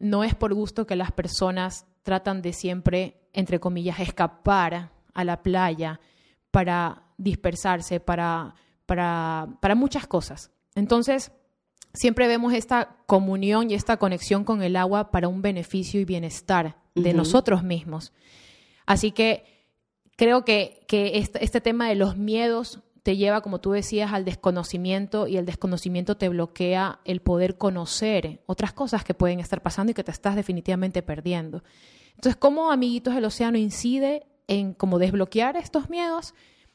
No 0.00 0.24
es 0.24 0.34
por 0.34 0.52
gusto 0.52 0.84
que 0.84 0.96
las 0.96 1.12
personas 1.12 1.86
tratan 2.02 2.42
de 2.42 2.52
siempre 2.52 3.20
entre 3.32 3.60
comillas, 3.60 4.00
escapar 4.00 4.90
a 5.14 5.24
la 5.24 5.42
playa 5.42 6.00
para 6.50 7.02
dispersarse, 7.16 8.00
para, 8.00 8.54
para, 8.86 9.48
para 9.60 9.74
muchas 9.74 10.06
cosas. 10.06 10.50
Entonces, 10.74 11.32
siempre 11.92 12.28
vemos 12.28 12.52
esta 12.52 12.96
comunión 13.06 13.70
y 13.70 13.74
esta 13.74 13.98
conexión 13.98 14.44
con 14.44 14.62
el 14.62 14.76
agua 14.76 15.10
para 15.10 15.28
un 15.28 15.42
beneficio 15.42 16.00
y 16.00 16.04
bienestar 16.04 16.76
de 16.94 17.14
nosotros 17.14 17.62
mismos. 17.62 18.12
Así 18.84 19.12
que 19.12 19.44
creo 20.16 20.44
que, 20.44 20.84
que 20.88 21.18
este, 21.18 21.44
este, 21.44 21.60
tema 21.60 21.88
de 21.88 21.94
los 21.94 22.16
miedos 22.16 22.80
te 23.02 23.16
lleva, 23.16 23.40
como 23.40 23.60
tú 23.60 23.72
decías, 23.72 24.12
al 24.12 24.24
desconocimiento 24.24 25.26
y 25.26 25.36
el 25.36 25.46
desconocimiento 25.46 26.16
te 26.16 26.28
bloquea 26.28 27.00
el 27.04 27.20
poder 27.20 27.56
conocer 27.56 28.42
otras 28.46 28.72
cosas 28.72 29.04
que 29.04 29.14
pueden 29.14 29.40
estar 29.40 29.62
pasando 29.62 29.90
y 29.90 29.94
que 29.94 30.04
te 30.04 30.10
estás 30.10 30.36
definitivamente 30.36 31.02
perdiendo. 31.02 31.62
Entonces, 32.10 32.36
¿cómo 32.36 32.70
Amiguitos 32.70 33.14
del 33.14 33.24
Océano 33.24 33.56
incide 33.56 34.26
en 34.46 34.74
cómo 34.74 34.98
desbloquear 34.98 35.56
estos 35.56 35.88
miedos? 35.88 36.34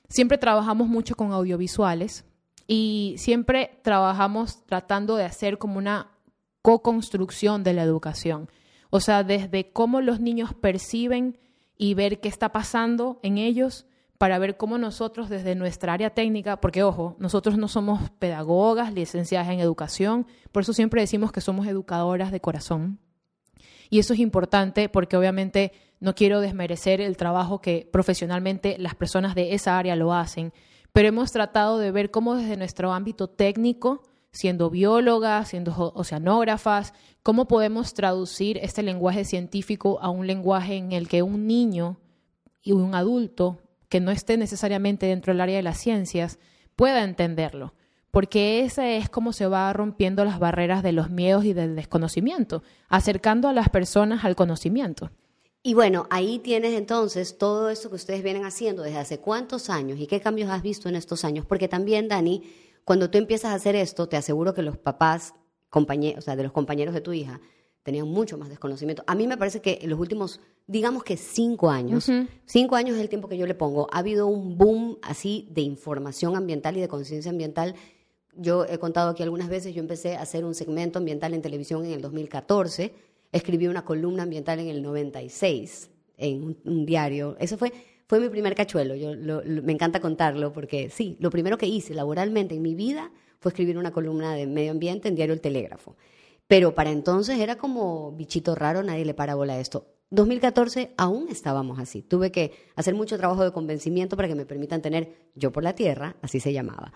Siempre 0.09 0.37
trabajamos 0.37 0.87
mucho 0.87 1.15
con 1.15 1.31
audiovisuales 1.31 2.25
y 2.67 3.15
siempre 3.17 3.79
trabajamos 3.83 4.65
tratando 4.65 5.15
de 5.15 5.25
hacer 5.25 5.57
como 5.57 5.77
una 5.77 6.11
co-construcción 6.61 7.63
de 7.63 7.73
la 7.73 7.83
educación. 7.83 8.49
O 8.89 8.99
sea, 8.99 9.23
desde 9.23 9.71
cómo 9.71 10.01
los 10.01 10.19
niños 10.19 10.53
perciben 10.53 11.37
y 11.77 11.93
ver 11.93 12.21
qué 12.21 12.29
está 12.29 12.51
pasando 12.51 13.19
en 13.21 13.37
ellos 13.37 13.85
para 14.17 14.39
ver 14.39 14.57
cómo 14.57 14.77
nosotros 14.77 15.29
desde 15.29 15.55
nuestra 15.55 15.93
área 15.93 16.09
técnica, 16.09 16.61
porque 16.61 16.83
ojo, 16.83 17.15
nosotros 17.19 17.57
no 17.57 17.67
somos 17.67 18.09
pedagogas, 18.11 18.93
licenciadas 18.93 19.49
en 19.49 19.59
educación, 19.59 20.25
por 20.51 20.63
eso 20.63 20.73
siempre 20.73 21.01
decimos 21.01 21.31
que 21.31 21.41
somos 21.41 21.67
educadoras 21.67 22.31
de 22.31 22.39
corazón. 22.39 22.99
Y 23.89 23.99
eso 23.99 24.13
es 24.13 24.19
importante 24.19 24.89
porque 24.89 25.17
obviamente 25.17 25.71
no 25.99 26.15
quiero 26.15 26.39
desmerecer 26.39 27.01
el 27.01 27.17
trabajo 27.17 27.61
que 27.61 27.87
profesionalmente 27.91 28.77
las 28.79 28.95
personas 28.95 29.35
de 29.35 29.53
esa 29.53 29.77
área 29.77 29.95
lo 29.95 30.13
hacen, 30.13 30.53
pero 30.93 31.09
hemos 31.09 31.31
tratado 31.31 31.77
de 31.77 31.91
ver 31.91 32.09
cómo 32.09 32.35
desde 32.35 32.57
nuestro 32.57 32.93
ámbito 32.93 33.27
técnico, 33.27 34.01
siendo 34.31 34.69
biólogas, 34.69 35.49
siendo 35.49 35.73
oceanógrafas, 35.93 36.93
cómo 37.21 37.47
podemos 37.47 37.93
traducir 37.93 38.57
este 38.57 38.81
lenguaje 38.81 39.25
científico 39.25 39.99
a 40.01 40.09
un 40.09 40.25
lenguaje 40.25 40.75
en 40.75 40.93
el 40.93 41.07
que 41.07 41.21
un 41.21 41.47
niño 41.47 41.97
y 42.61 42.71
un 42.71 42.95
adulto 42.95 43.59
que 43.89 43.99
no 43.99 44.11
esté 44.11 44.37
necesariamente 44.37 45.05
dentro 45.05 45.33
del 45.33 45.41
área 45.41 45.57
de 45.57 45.63
las 45.63 45.77
ciencias 45.77 46.39
pueda 46.75 47.03
entenderlo 47.03 47.73
porque 48.15 48.61
esa 48.63 48.89
es 48.91 49.09
como 49.09 49.33
se 49.33 49.45
va 49.45 49.73
rompiendo 49.73 50.23
las 50.23 50.39
barreras 50.39 50.83
de 50.83 50.93
los 50.93 51.09
miedos 51.09 51.43
y 51.43 51.51
del 51.51 51.75
desconocimiento, 51.75 52.63
acercando 52.87 53.49
a 53.49 53.51
las 53.51 53.67
personas 53.67 54.23
al 54.23 54.37
conocimiento. 54.37 55.11
Y 55.61 55.73
bueno, 55.73 56.07
ahí 56.09 56.39
tienes 56.39 56.75
entonces 56.75 57.37
todo 57.37 57.69
eso 57.69 57.89
que 57.89 57.97
ustedes 57.97 58.23
vienen 58.23 58.45
haciendo 58.45 58.83
desde 58.83 58.99
hace 58.99 59.19
cuántos 59.19 59.69
años 59.69 59.99
y 59.99 60.07
qué 60.07 60.21
cambios 60.21 60.49
has 60.49 60.61
visto 60.61 60.87
en 60.87 60.95
estos 60.95 61.25
años. 61.25 61.45
Porque 61.45 61.67
también, 61.67 62.07
Dani, 62.07 62.43
cuando 62.85 63.09
tú 63.09 63.17
empiezas 63.17 63.51
a 63.51 63.55
hacer 63.55 63.75
esto, 63.75 64.07
te 64.07 64.15
aseguro 64.15 64.53
que 64.53 64.61
los 64.61 64.77
papás, 64.77 65.33
o 65.71 66.21
sea, 66.21 66.37
de 66.37 66.43
los 66.43 66.53
compañeros 66.53 66.93
de 66.93 67.01
tu 67.01 67.11
hija, 67.11 67.41
tenían 67.85 68.09
mucho 68.09 68.37
más 68.37 68.49
desconocimiento. 68.49 69.05
A 69.07 69.15
mí 69.15 69.27
me 69.27 69.37
parece 69.37 69.61
que 69.61 69.79
en 69.81 69.89
los 69.89 69.99
últimos, 69.99 70.41
digamos 70.67 71.05
que 71.05 71.15
cinco 71.15 71.69
años, 71.69 72.11
cinco 72.45 72.75
años 72.75 72.97
es 72.97 73.01
el 73.01 73.07
tiempo 73.07 73.29
que 73.29 73.37
yo 73.37 73.47
le 73.47 73.55
pongo, 73.55 73.87
ha 73.93 73.99
habido 73.99 74.27
un 74.27 74.57
boom 74.57 74.97
así 75.01 75.47
de 75.51 75.61
información 75.61 76.35
ambiental 76.35 76.75
y 76.75 76.81
de 76.81 76.89
conciencia 76.89 77.31
ambiental. 77.31 77.75
Yo 78.35 78.65
he 78.65 78.77
contado 78.79 79.11
aquí 79.11 79.23
algunas 79.23 79.47
veces, 79.47 79.73
yo 79.73 79.79
empecé 79.79 80.17
a 80.17 80.23
hacer 80.23 80.43
un 80.43 80.55
segmento 80.55 80.99
ambiental 80.99 81.33
en 81.33 81.41
televisión 81.41 81.85
en 81.85 81.93
el 81.93 82.01
2014 82.01 82.91
escribí 83.35 83.67
una 83.67 83.83
columna 83.83 84.23
ambiental 84.23 84.59
en 84.59 84.69
el 84.69 84.81
96 84.81 85.89
en 86.17 86.57
un, 86.63 86.85
diario. 86.85 87.35
Eso 87.39 87.57
fue, 87.57 87.73
fue 88.07 88.19
mi 88.19 88.29
primer 88.29 88.55
cachuelo. 88.55 88.95
Yo 88.95 89.13
me 89.61 89.73
encanta 89.73 89.99
contarlo 89.99 90.53
porque 90.53 90.89
sí, 90.89 91.17
lo 91.19 91.29
primero 91.29 91.57
que 91.57 91.67
hice 91.67 91.93
laboralmente 91.93 92.55
en 92.55 92.61
mi 92.61 92.75
vida 92.75 93.11
fue 93.39 93.49
escribir 93.49 93.77
una 93.77 93.91
columna 93.91 94.33
de 94.33 94.47
medio 94.47 94.71
ambiente 94.71 95.09
en 95.09 95.15
Diario 95.15 95.33
El 95.33 95.41
Telégrafo. 95.41 95.95
Pero 96.47 96.75
para 96.75 96.91
entonces 96.91 97.39
era 97.39 97.57
como 97.57 98.11
bichito 98.11 98.55
raro, 98.55 98.83
nadie 98.83 99.05
le 99.05 99.13
para 99.13 99.35
bola 99.35 99.53
a 99.53 99.59
esto. 99.59 99.87
2014 100.11 100.93
aún 100.97 101.27
estábamos 101.29 101.79
así. 101.79 102.01
Tuve 102.01 102.31
que 102.31 102.51
hacer 102.75 102.93
mucho 102.93 103.17
trabajo 103.17 103.43
de 103.43 103.51
convencimiento 103.51 104.15
para 104.15 104.27
que 104.27 104.35
me 104.35 104.45
permitan 104.45 104.81
tener 104.81 105.31
Yo 105.35 105.51
por 105.51 105.63
la 105.63 105.73
Tierra, 105.73 106.15
así 106.21 106.39
se 106.39 106.53
llamaba. 106.53 106.93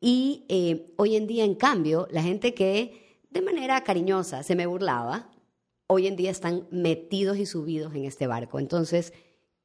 Y 0.00 0.44
eh, 0.48 0.92
hoy 0.96 1.16
en 1.16 1.26
día, 1.26 1.44
en 1.44 1.54
cambio, 1.54 2.06
la 2.10 2.22
gente 2.22 2.54
que 2.54 3.22
de 3.30 3.42
manera 3.42 3.82
cariñosa 3.82 4.42
se 4.42 4.56
me 4.56 4.66
burlaba, 4.66 5.30
hoy 5.86 6.06
en 6.06 6.16
día 6.16 6.30
están 6.30 6.66
metidos 6.70 7.36
y 7.38 7.46
subidos 7.46 7.94
en 7.94 8.04
este 8.04 8.26
barco. 8.26 8.58
Entonces, 8.58 9.12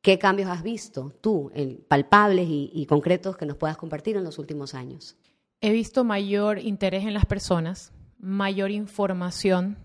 ¿qué 0.02 0.20
cambios 0.20 0.50
has 0.50 0.64
visto 0.64 1.14
tú, 1.22 1.52
palpables 1.88 2.48
y, 2.50 2.86
concretos 2.88 3.38
que 3.38 3.46
nos 3.46 3.58
puedas 3.58 3.78
compartir 3.78 4.18
en 4.18 4.24
los 4.24 4.40
últimos 4.40 4.74
años? 4.74 5.18
He 5.62 5.72
visto 5.72 6.04
mayor 6.04 6.60
interés 6.60 7.06
en 7.06 7.14
las 7.14 7.26
personas, 7.26 7.94
mayor 8.26 8.72
información, 8.72 9.78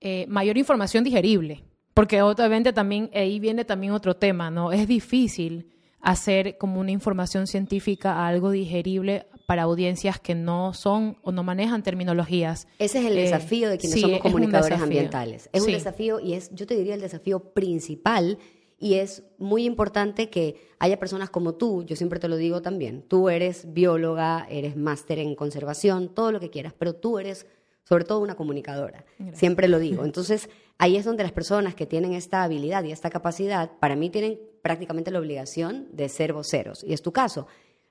eh, 0.00 0.26
mayor 0.28 0.56
información 0.56 1.04
digerible, 1.04 1.64
porque 1.92 2.22
obviamente 2.22 2.72
también 2.72 3.10
ahí 3.14 3.38
viene 3.38 3.64
también 3.64 3.92
otro 3.92 4.16
tema, 4.16 4.50
¿no? 4.50 4.72
Es 4.72 4.88
difícil 4.88 5.70
hacer 6.00 6.56
como 6.56 6.80
una 6.80 6.92
información 6.92 7.46
científica 7.46 8.26
algo 8.26 8.50
digerible 8.50 9.26
para 9.46 9.64
audiencias 9.64 10.18
que 10.18 10.34
no 10.34 10.72
son 10.72 11.18
o 11.22 11.32
no 11.32 11.42
manejan 11.42 11.82
terminologías. 11.82 12.66
Ese 12.78 13.00
es 13.00 13.06
el 13.06 13.18
eh, 13.18 13.22
desafío 13.22 13.68
de 13.68 13.78
quienes 13.78 14.00
somos 14.00 14.20
comunicadores 14.20 14.80
ambientales. 14.80 15.50
Es 15.52 15.62
un 15.62 15.72
desafío 15.72 16.20
y 16.20 16.34
es, 16.34 16.50
yo 16.54 16.66
te 16.66 16.76
diría, 16.76 16.94
el 16.94 17.00
desafío 17.00 17.52
principal 17.52 18.38
y 18.78 18.94
es 18.94 19.24
muy 19.38 19.64
importante 19.64 20.30
que 20.30 20.56
haya 20.78 20.98
personas 20.98 21.30
como 21.30 21.56
tú, 21.56 21.84
yo 21.84 21.96
siempre 21.96 22.20
te 22.20 22.28
lo 22.28 22.36
digo 22.36 22.62
también, 22.62 23.02
tú 23.02 23.28
eres 23.28 23.72
bióloga, 23.72 24.46
eres 24.48 24.76
máster 24.76 25.18
en 25.18 25.34
conservación, 25.34 26.14
todo 26.14 26.30
lo 26.30 26.38
que 26.38 26.50
quieras, 26.50 26.74
pero 26.78 26.94
tú 26.94 27.18
eres 27.18 27.46
sobre 27.88 28.04
todo 28.04 28.20
una 28.20 28.34
comunicadora, 28.34 29.06
siempre 29.32 29.66
lo 29.66 29.78
digo. 29.78 30.04
Entonces, 30.04 30.50
ahí 30.76 30.98
es 30.98 31.06
donde 31.06 31.22
las 31.22 31.32
personas 31.32 31.74
que 31.74 31.86
tienen 31.86 32.12
esta 32.12 32.42
habilidad 32.42 32.84
y 32.84 32.92
esta 32.92 33.08
capacidad, 33.08 33.70
para 33.80 33.96
mí 33.96 34.10
tienen 34.10 34.38
prácticamente 34.60 35.10
la 35.10 35.20
obligación 35.20 35.86
de 35.92 36.10
ser 36.10 36.34
voceros, 36.34 36.84
y 36.84 36.92
es 36.92 37.00
tu 37.00 37.12
caso. 37.12 37.46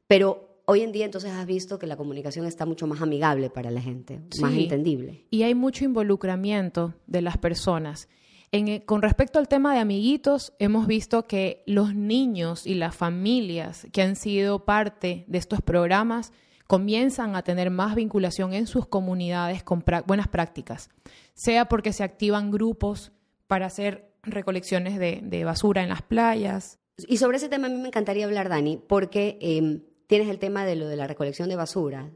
Pero 0.05 0.61
hoy 0.65 0.81
en 0.81 0.91
día 0.91 1.05
entonces 1.05 1.31
has 1.31 1.47
visto 1.47 1.79
que 1.79 1.87
la 1.87 1.97
comunicación 1.97 2.45
está 2.45 2.67
mucho 2.67 2.85
más 2.85 3.01
amigable 3.01 3.49
para 3.49 3.71
la 3.71 3.81
gente, 3.81 4.21
más 4.39 4.53
entendible. 4.53 5.25
Y 5.31 5.41
hay 5.41 5.55
mucho 5.55 5.83
involucramiento 5.83 6.93
de 7.07 7.23
las 7.23 7.39
personas. 7.39 8.07
Eh, 8.51 8.85
con 8.85 9.01
respecto 9.01 9.39
al 9.39 9.47
tema 9.47 9.73
de 9.73 9.79
amiguitos, 9.79 10.53
hemos 10.59 10.85
visto 10.85 11.25
que 11.25 11.63
los 11.65 11.95
niños 11.95 12.67
y 12.67 12.75
las 12.75 12.95
familias 12.95 13.87
que 13.91 14.03
han 14.03 14.15
sido 14.15 14.63
parte 14.63 15.25
de 15.27 15.39
estos 15.39 15.59
programas 15.63 16.33
comienzan 16.67 17.35
a 17.35 17.43
tener 17.43 17.71
más 17.71 17.95
vinculación 17.95 18.53
en 18.53 18.67
sus 18.67 18.85
comunidades 18.85 19.63
con 19.63 19.83
buenas 20.05 20.27
prácticas, 20.27 20.89
sea 21.33 21.65
porque 21.65 21.93
se 21.93 22.03
activan 22.03 22.51
grupos 22.51 23.11
para 23.47 23.65
hacer 23.65 24.11
recolecciones 24.23 24.99
de, 24.99 25.43
basura 25.45 25.81
en 25.81 25.89
las 25.89 26.01
playas. 26.01 26.79
Y 27.07 27.17
sobre 27.17 27.37
ese 27.37 27.49
tema 27.49 27.67
a 27.67 27.69
mí 27.69 27.77
me 27.77 27.87
encantaría 27.87 28.25
hablar, 28.25 28.49
Dani, 28.49 28.77
porque 28.77 29.37
em, 29.41 29.81
tienes 30.07 30.27
el 30.29 30.39
tema 30.39 30.65
de 30.65 30.75
lo 30.75 30.87
de 30.87 30.97
la 30.97 31.07
recolección 31.07 31.47
de 31.47 31.55
basura, 31.55 32.11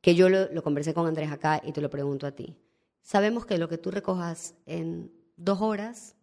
que 0.00 0.14
yo 0.14 0.28
lo, 0.28 0.62
conversé 0.62 0.92
con 0.92 1.06
Andrés 1.06 1.30
acá 1.30 1.62
y 1.64 1.72
te 1.72 1.80
lo 1.80 1.88
pregunto 1.88 2.26
a 2.26 2.32
ti. 2.32 2.56
Sabemos 3.02 3.46
que 3.46 3.58
lo 3.58 3.68
que 3.68 3.78
tú 3.78 3.90
recojas 3.90 4.54
en 4.66 5.12
dos 5.36 5.60
horas 5.60 6.16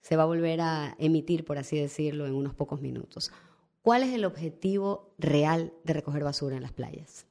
se 0.00 0.16
va 0.16 0.22
a 0.22 0.26
volver 0.26 0.60
a 0.60 0.94
emitir, 0.98 1.44
por 1.44 1.58
así 1.58 1.78
decirlo, 1.78 2.26
en 2.26 2.34
unos 2.34 2.54
pocos 2.54 2.80
minutos. 2.80 3.32
¿Cuál 3.82 4.04
es 4.04 4.14
el 4.14 4.24
objetivo 4.24 5.12
real 5.18 5.72
de 5.82 5.92
recoger 5.92 6.22
basura 6.22 6.56
en 6.56 6.62
las 6.62 6.72
playas? 6.72 7.26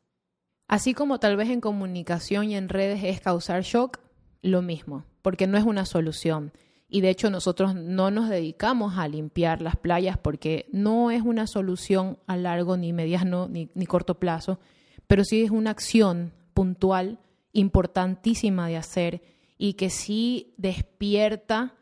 Así 0.68 0.94
como 0.94 1.20
tal 1.20 1.38
vez 1.38 1.50
en 1.50 1.62
comunicación 1.62 2.50
y 2.50 2.56
en 2.56 2.68
redes 2.68 3.04
es 3.04 3.22
causar 3.22 3.64
shock, 3.64 4.00
lo 4.42 4.62
mismo, 4.62 5.06
porque 5.22 5.48
no 5.48 5.58
es 5.58 5.64
una 5.64 5.86
solución. 5.86 6.52
Y 6.90 7.00
de 7.00 7.10
hecho 7.10 7.30
nosotros 7.30 7.74
no 7.74 8.12
nos 8.12 8.28
dedicamos 8.28 8.98
a 8.98 9.08
limpiar 9.08 9.62
las 9.62 9.78
playas 9.78 10.18
porque 10.18 10.68
no 10.74 11.10
es 11.10 11.22
una 11.22 11.48
solución 11.48 12.18
a 12.28 12.36
largo, 12.36 12.76
ni 12.76 12.92
mediano, 12.92 13.48
ni, 13.48 13.68
corto 13.86 14.20
plazo, 14.20 14.60
pero 15.08 15.24
sí 15.24 15.44
es 15.44 15.52
una 15.52 15.72
acción 15.72 16.34
puntual, 16.54 17.20
importantísima 17.54 18.68
de 18.68 18.76
hacer 18.76 19.22
y 19.58 19.74
que 19.74 19.90
sí 19.90 20.54
despierta 20.58 21.76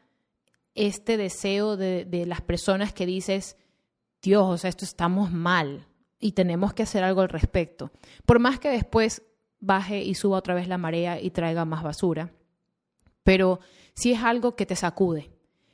este 0.75 1.17
deseo 1.17 1.75
de, 1.75 2.05
de 2.05 2.27
las 2.27 2.41
personas 2.41 2.93
que 2.93 3.07
dices, 3.07 3.57
Dios, 4.21 4.43
o 4.47 4.57
sea, 4.57 4.69
esto 4.69 4.85
estamos 4.85 5.31
mal 5.31 5.87
y 6.19 6.33
tenemos 6.33 6.73
que 6.73 6.83
hacer 6.83 7.03
algo 7.03 7.21
al 7.21 7.29
respecto. 7.29 7.91
Por 8.25 8.39
más 8.39 8.59
que 8.59 8.69
después 8.69 9.23
baje 9.59 10.03
y 10.03 10.15
suba 10.15 10.37
otra 10.37 10.53
vez 10.53 10.67
la 10.67 10.77
marea 10.77 11.21
y 11.21 11.31
traiga 11.31 11.65
más 11.65 11.83
basura, 11.83 12.31
pero 13.23 13.59
sí 13.93 14.11
es 14.11 14.23
algo 14.23 14.55
que 14.55 14.65
te 14.65 14.75
sacude. 14.75 15.31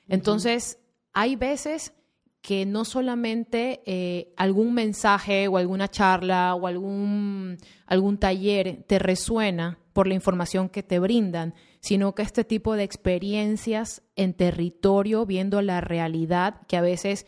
Entonces, 0.08 0.80
hay 1.14 1.36
veces 1.36 1.94
que 2.42 2.68
no 2.68 2.86
solamente 2.86 3.82
eh, 3.88 4.32
algún 4.38 4.76
mensaje 4.76 5.48
o 5.48 5.58
alguna 5.58 5.88
charla 5.90 6.54
o 6.54 6.68
algún, 6.68 7.58
algún 7.88 8.20
taller 8.20 8.84
te 8.86 9.00
resuena 9.00 9.80
por 9.94 10.06
la 10.06 10.14
información 10.14 10.70
que 10.70 10.84
te 10.84 11.00
brindan, 11.00 11.56
sino 11.80 12.14
que 12.14 12.22
este 12.22 12.44
tipo 12.44 12.76
de 12.76 12.84
experiencias 12.84 14.04
en 14.16 14.36
territorio, 14.36 15.26
viendo 15.26 15.62
la 15.64 15.82
realidad, 15.82 16.62
que 16.68 16.78
a 16.78 16.82
veces, 16.82 17.26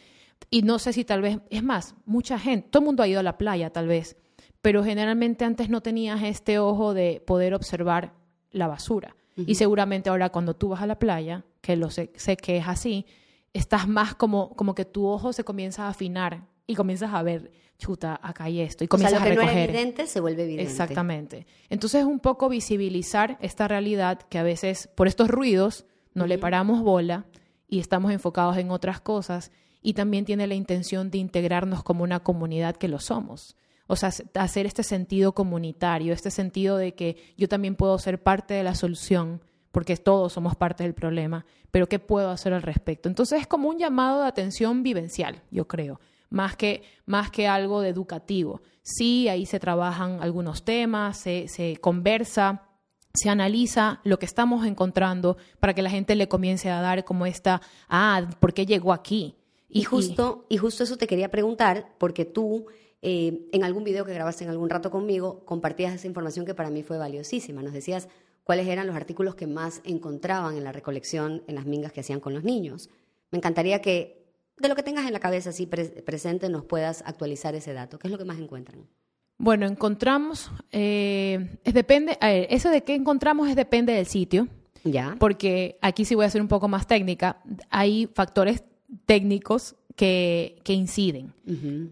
y 0.50 0.62
no 0.62 0.80
sé 0.80 0.93
si 0.93 1.04
tal 1.04 1.21
vez, 1.21 1.39
es 1.50 1.63
más, 1.63 1.95
mucha 2.06 2.39
gente, 2.39 2.69
todo 2.69 2.82
el 2.82 2.86
mundo 2.86 3.04
ha 3.04 3.08
ido 3.08 3.19
a 3.19 3.23
la 3.23 3.38
playa 3.38 3.69
tal 3.71 3.88
vez, 3.88 4.17
pero 4.62 4.84
generalmente 4.84 5.45
antes 5.45 5.69
no 5.69 5.82
tenías 5.82 6.23
este 6.23 6.60
ojo 6.60 6.93
de 6.93 7.21
poder 7.26 7.54
observar 7.54 8.13
la 8.52 8.67
basura. 8.67 9.15
Y 9.45 9.54
seguramente 9.54 10.10
ahora 10.10 10.30
cuando 10.30 10.56
tú 10.56 10.69
vas 10.69 10.82
a 10.82 10.88
la 10.88 10.97
playa, 10.97 11.45
que 11.62 11.76
lo 11.76 11.91
sé, 11.91 12.12
sé 12.15 12.38
que 12.38 12.58
es 12.58 12.67
así, 12.67 13.06
estás 13.54 13.88
más 13.88 14.15
como, 14.15 14.56
como 14.56 14.73
que 14.73 14.84
tu 14.84 15.06
ojo 15.06 15.32
se 15.32 15.43
comienza 15.43 15.84
a 15.84 15.89
afinar 15.89 16.47
y 16.65 16.73
comienzas 16.73 17.13
a 17.13 17.21
ver, 17.21 17.52
chuta, 17.78 18.19
acá 18.23 18.45
hay 18.45 18.62
esto. 18.62 18.84
Y 18.84 18.88
comienzas 18.88 19.21
o 19.21 19.23
sea, 19.23 19.36
lo 19.36 19.41
que 19.41 19.45
No 19.45 19.52
evidente 19.52 20.08
se 20.08 20.19
vuelve 20.19 20.43
evidente. 20.43 20.71
Exactamente. 20.71 21.45
Entonces 21.69 22.02
es 22.02 22.08
un 22.08 22.19
poco 22.19 22.50
visibilizar 22.50 23.38
esta 23.39 23.67
realidad 23.67 24.19
que 24.23 24.39
a 24.39 24.43
veces 24.43 24.89
por 24.95 25.08
estos 25.08 25.30
ruidos 25.30 25.86
no 26.15 26.26
le 26.26 26.39
paramos 26.39 26.82
bola 26.82 27.26
y 27.67 27.80
estamos 27.80 28.12
enfocados 28.12 28.58
en 28.58 28.71
otras 28.71 29.02
cosas 29.02 29.52
y 29.88 29.93
también 29.93 30.26
tiene 30.26 30.47
la 30.47 30.54
intención 30.54 31.10
de 31.10 31.17
integrarnos 31.17 31.82
como 31.82 32.04
una 32.04 32.19
comunidad 32.19 32.76
que 32.76 32.89
lo 32.89 33.00
somos. 33.00 33.56
O 33.88 33.95
sea, 33.95 34.12
hacer 34.34 34.65
este 34.65 34.84
sentido 34.84 35.32
comunitario, 35.32 36.12
este 36.12 36.30
sentido 36.30 36.76
de 36.76 36.93
que 36.93 37.15
yo 37.38 37.47
también 37.47 37.78
puedo 37.78 37.97
ser 37.97 38.21
parte 38.21 38.54
de 38.54 38.63
la 38.63 38.76
solución, 38.76 39.41
porque 39.71 39.95
todos 39.95 40.34
somos 40.34 40.58
parte 40.58 40.84
del 40.84 40.93
problema, 40.93 41.45
pero 41.71 41.88
¿qué 41.88 42.00
puedo 42.00 42.32
hacer 42.32 42.52
al 42.52 42.63
respecto? 42.63 43.08
Entonces 43.08 43.39
es 43.39 43.47
como 43.47 43.69
un 43.69 43.80
llamado 43.80 44.23
de 44.23 44.28
atención 44.28 44.84
vivencial, 44.84 45.41
yo 45.52 45.69
creo, 45.69 46.02
más 46.29 46.58
que, 46.58 46.83
más 47.06 47.31
que 47.31 47.48
algo 47.48 47.79
de 47.79 47.88
educativo. 47.88 48.62
Sí, 48.81 49.29
ahí 49.29 49.46
se 49.46 49.58
trabajan 49.58 50.21
algunos 50.21 50.65
temas, 50.65 51.17
se, 51.17 51.48
se 51.48 51.77
conversa, 51.77 52.67
se 53.13 53.29
analiza 53.29 54.02
lo 54.04 54.19
que 54.19 54.25
estamos 54.25 54.65
encontrando 54.65 55.38
para 55.62 55.73
que 55.73 55.81
la 55.81 55.90
gente 55.90 56.13
le 56.17 56.27
comience 56.27 56.69
a 56.69 56.81
dar 56.81 57.06
como 57.06 57.25
esta, 57.25 57.62
ah, 57.88 58.27
¿por 58.42 58.54
qué 58.54 58.65
llegó 58.65 58.92
aquí? 58.92 59.37
Y, 59.69 59.83
justo, 59.83 60.45
y 60.49 60.57
justo 60.57 60.83
eso 60.83 60.97
te 60.97 61.07
quería 61.07 61.29
preguntar, 61.29 61.93
porque 61.97 62.25
tú 62.25 62.67
eh, 63.01 63.47
en 63.51 63.63
algún 63.63 63.83
video 63.83 64.05
que 64.05 64.13
grabaste 64.13 64.43
en 64.43 64.49
algún 64.49 64.69
rato 64.69 64.89
conmigo, 64.89 65.45
compartías 65.45 65.93
esa 65.93 66.07
información 66.07 66.45
que 66.45 66.55
para 66.55 66.69
mí 66.69 66.83
fue 66.83 66.97
valiosísima. 66.97 67.61
Nos 67.61 67.73
decías 67.73 68.07
cuáles 68.43 68.67
eran 68.67 68.87
los 68.87 68.95
artículos 68.95 69.35
que 69.35 69.47
más 69.47 69.81
encontraban 69.83 70.57
en 70.57 70.63
la 70.63 70.71
recolección, 70.71 71.43
en 71.47 71.55
las 71.55 71.65
mingas 71.65 71.91
que 71.91 71.99
hacían 71.99 72.19
con 72.19 72.33
los 72.33 72.43
niños. 72.43 72.89
Me 73.31 73.37
encantaría 73.37 73.81
que, 73.81 74.25
de 74.57 74.67
lo 74.67 74.75
que 74.75 74.83
tengas 74.83 75.05
en 75.05 75.13
la 75.13 75.19
cabeza 75.19 75.51
así 75.51 75.67
presente, 75.67 76.49
nos 76.49 76.65
puedas 76.65 77.03
actualizar 77.05 77.53
ese 77.55 77.73
dato. 77.73 77.99
¿Qué 77.99 78.07
es 78.07 78.11
lo 78.11 78.17
que 78.17 78.25
más 78.25 78.39
encuentran? 78.39 78.87
Bueno, 79.37 79.67
encontramos, 79.67 80.49
eh, 80.71 81.59
es 81.63 81.73
depende, 81.75 82.17
eso 82.21 82.69
de 82.69 82.83
qué 82.83 82.95
encontramos 82.95 83.47
es 83.49 83.55
depende 83.55 83.93
del 83.93 84.07
sitio. 84.07 84.47
Ya. 84.83 85.15
Porque 85.19 85.77
aquí 85.81 86.05
sí 86.05 86.15
voy 86.15 86.25
a 86.25 86.29
ser 86.29 86.41
un 86.41 86.47
poco 86.47 86.67
más 86.67 86.87
técnica. 86.87 87.43
Hay 87.69 88.07
factores 88.07 88.63
técnicos 89.06 89.75
que, 89.96 90.60
que 90.63 90.73
inciden. 90.73 91.33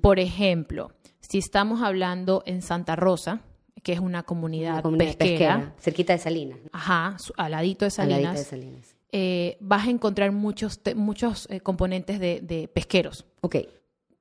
Por 0.02 0.20
ejemplo, 0.20 0.92
si 1.20 1.40
estamos 1.40 1.82
hablando 1.82 2.44
en 2.46 2.62
Santa 2.62 2.96
Rosa, 2.96 3.42
que 3.84 3.94
es 3.94 4.00
una 4.00 4.24
comunidad, 4.24 4.84
pesquera, 4.98 5.76
cerquita 5.80 6.14
de 6.14 6.20
Salinas. 6.20 6.60
Ajá, 6.72 7.18
al 7.38 7.52
ladito 7.52 7.86
de 7.86 7.92
Salinas. 7.92 8.36
de 8.36 8.44
Salinas. 8.44 8.96
Eh, 9.12 9.58
vas 9.60 9.88
a 9.88 9.92
encontrar 9.92 10.32
muchos, 10.32 10.80
muchos 10.96 11.48
eh, 11.50 11.60
componentes 11.62 12.20
de, 12.20 12.70
pesqueros. 12.74 13.26
Ok. 13.42 13.58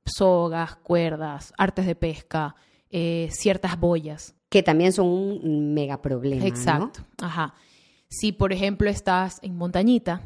Sogas, 0.04 0.76
cuerdas, 0.76 1.52
artes 1.56 1.86
de 1.86 1.94
pesca, 1.94 2.54
eh, 2.90 3.28
ciertas 3.32 3.80
boyas. 3.80 4.34
Que 4.50 4.62
también 4.62 4.92
son 4.92 5.06
un 5.06 5.74
mega 5.74 6.00
problema. 6.00 6.46
Exacto. 6.46 7.00
Ajá. 7.20 7.54
Si, 8.08 8.32
por 8.32 8.52
ejemplo, 8.52 8.88
estás 8.88 9.40
en 9.42 9.56
montañita, 9.56 10.20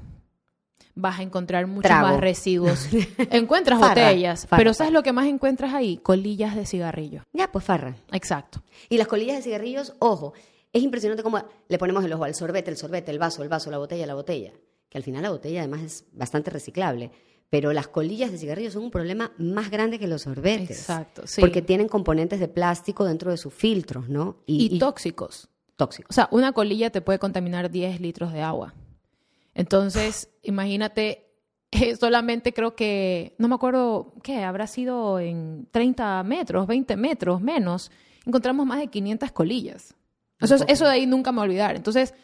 vas 0.99 1.21
a 1.21 1.23
encontrar 1.23 1.67
muchos 1.67 1.91
más 1.91 2.21
residuos. 2.21 2.89
encuentras 3.31 3.79
botellas, 3.79 4.47
pero 4.51 4.75
¿sabes 4.75 4.93
lo 4.93 5.03
que 5.03 5.13
más 5.13 5.27
encuentras 5.27 5.73
ahí? 5.73 5.99
Colillas 5.99 6.57
de 6.57 6.67
cigarrillo. 6.67 7.23
Ya, 7.33 7.51
pues 7.51 7.65
farra. 7.65 7.97
Exacto. 8.13 8.63
Y 8.89 8.99
las 8.99 9.07
colillas 9.07 9.37
de 9.37 9.43
cigarrillos, 9.43 9.95
ojo, 10.01 10.35
es 10.73 10.83
impresionante 10.83 11.23
cómo 11.23 11.43
le 11.69 11.79
ponemos 11.79 12.05
el 12.05 12.13
ojo 12.13 12.25
al 12.25 12.35
sorbete, 12.35 12.71
el 12.71 12.77
sorbete, 12.77 13.11
el 13.11 13.19
vaso, 13.19 13.43
el 13.43 13.49
vaso, 13.49 13.71
la 13.71 13.79
botella, 13.79 14.07
la 14.07 14.15
botella. 14.15 14.53
Que 14.89 14.99
al 14.99 15.05
final 15.05 15.23
la 15.23 15.31
botella 15.31 15.61
además 15.61 15.83
es 15.83 16.05
bastante 16.13 16.51
reciclable. 16.51 17.11
Pero 17.51 17.73
las 17.73 17.89
colillas 17.89 18.31
de 18.31 18.39
cigarrillos 18.39 18.75
son 18.75 18.85
un 18.85 18.91
problema 18.91 19.33
más 19.39 19.71
grande 19.71 19.99
que 19.99 20.07
los 20.07 20.23
sorbetes. 20.23 20.81
Exacto, 20.81 21.27
sí. 21.27 21.41
Porque 21.41 21.63
tienen 21.63 21.89
componentes 21.89 22.41
de 22.41 22.49
plástico 22.49 23.05
dentro 23.05 23.31
de 23.31 23.39
sus 23.39 23.55
filtros, 23.55 24.09
¿no? 24.09 24.43
Y, 24.45 24.79
tóxicos. 24.79 25.49
Tóxicos. 25.77 26.11
O 26.11 26.15
sea, 26.15 26.29
una 26.31 26.53
colilla 26.53 26.91
te 26.91 27.01
puede 27.01 27.19
contaminar 27.19 27.71
10 27.71 28.01
litros 28.01 28.33
de 28.33 28.43
agua. 28.43 28.75
Entonces, 29.59 30.31
imagínate, 30.43 31.27
eh, 31.73 31.97
solamente 31.97 32.55
creo 32.55 32.77
que, 32.77 33.35
no 33.39 33.49
me 33.49 33.57
acuerdo 33.57 34.15
qué, 34.23 34.45
habrá 34.45 34.69
sido 34.69 35.19
en 35.19 35.67
30 35.73 36.23
metros, 36.23 36.67
20 36.69 36.97
metros 36.97 37.41
menos, 37.41 37.91
encontramos 38.25 38.65
más 38.67 38.79
de 38.79 38.87
500 38.87 39.33
colillas. 39.33 39.97
eso 40.41 40.85
de 40.85 40.91
ahí 40.91 41.07
nunca 41.07 41.33
me 41.33 41.41
olvidar. 41.41 41.75
Entonces, 41.75 42.15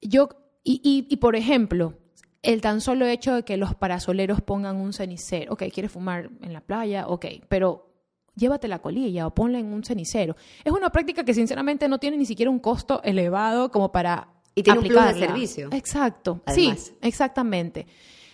yo, 0.00 0.30
y, 0.64 1.06
y, 1.08 1.16
por 1.18 1.36
ejemplo, 1.36 1.94
el 2.42 2.60
tan 2.60 2.80
solo 2.80 3.06
hecho 3.06 3.34
de 3.36 3.44
que 3.44 3.56
los 3.56 3.76
parasoleros 3.76 4.40
pongan 4.40 4.76
un 4.76 4.92
cenicero, 4.92 5.52
ok, 5.52 5.62
quieres 5.72 5.92
fumar 5.92 6.28
en 6.40 6.52
la 6.52 6.60
playa, 6.60 7.06
ok, 7.06 7.26
pero 7.48 7.88
llévate 8.34 8.66
la 8.66 8.80
colilla 8.80 9.28
o 9.28 9.34
ponla 9.34 9.60
en 9.60 9.72
un 9.72 9.84
cenicero. 9.84 10.34
Es 10.64 10.72
una 10.72 10.90
práctica 10.90 11.24
que 11.24 11.34
sinceramente 11.34 11.86
no 11.86 11.98
tiene 11.98 12.16
ni 12.16 12.26
siquiera 12.26 12.50
un 12.50 12.58
costo 12.58 13.00
elevado 13.04 13.70
como 13.70 13.92
para 13.92 14.31
y 14.54 14.62
tiene 14.62 14.80
un 14.80 14.86
plus 14.86 15.04
de 15.04 15.14
servicio. 15.14 15.68
Exacto. 15.72 16.40
Sí, 16.54 16.74
exactamente. 17.00 17.86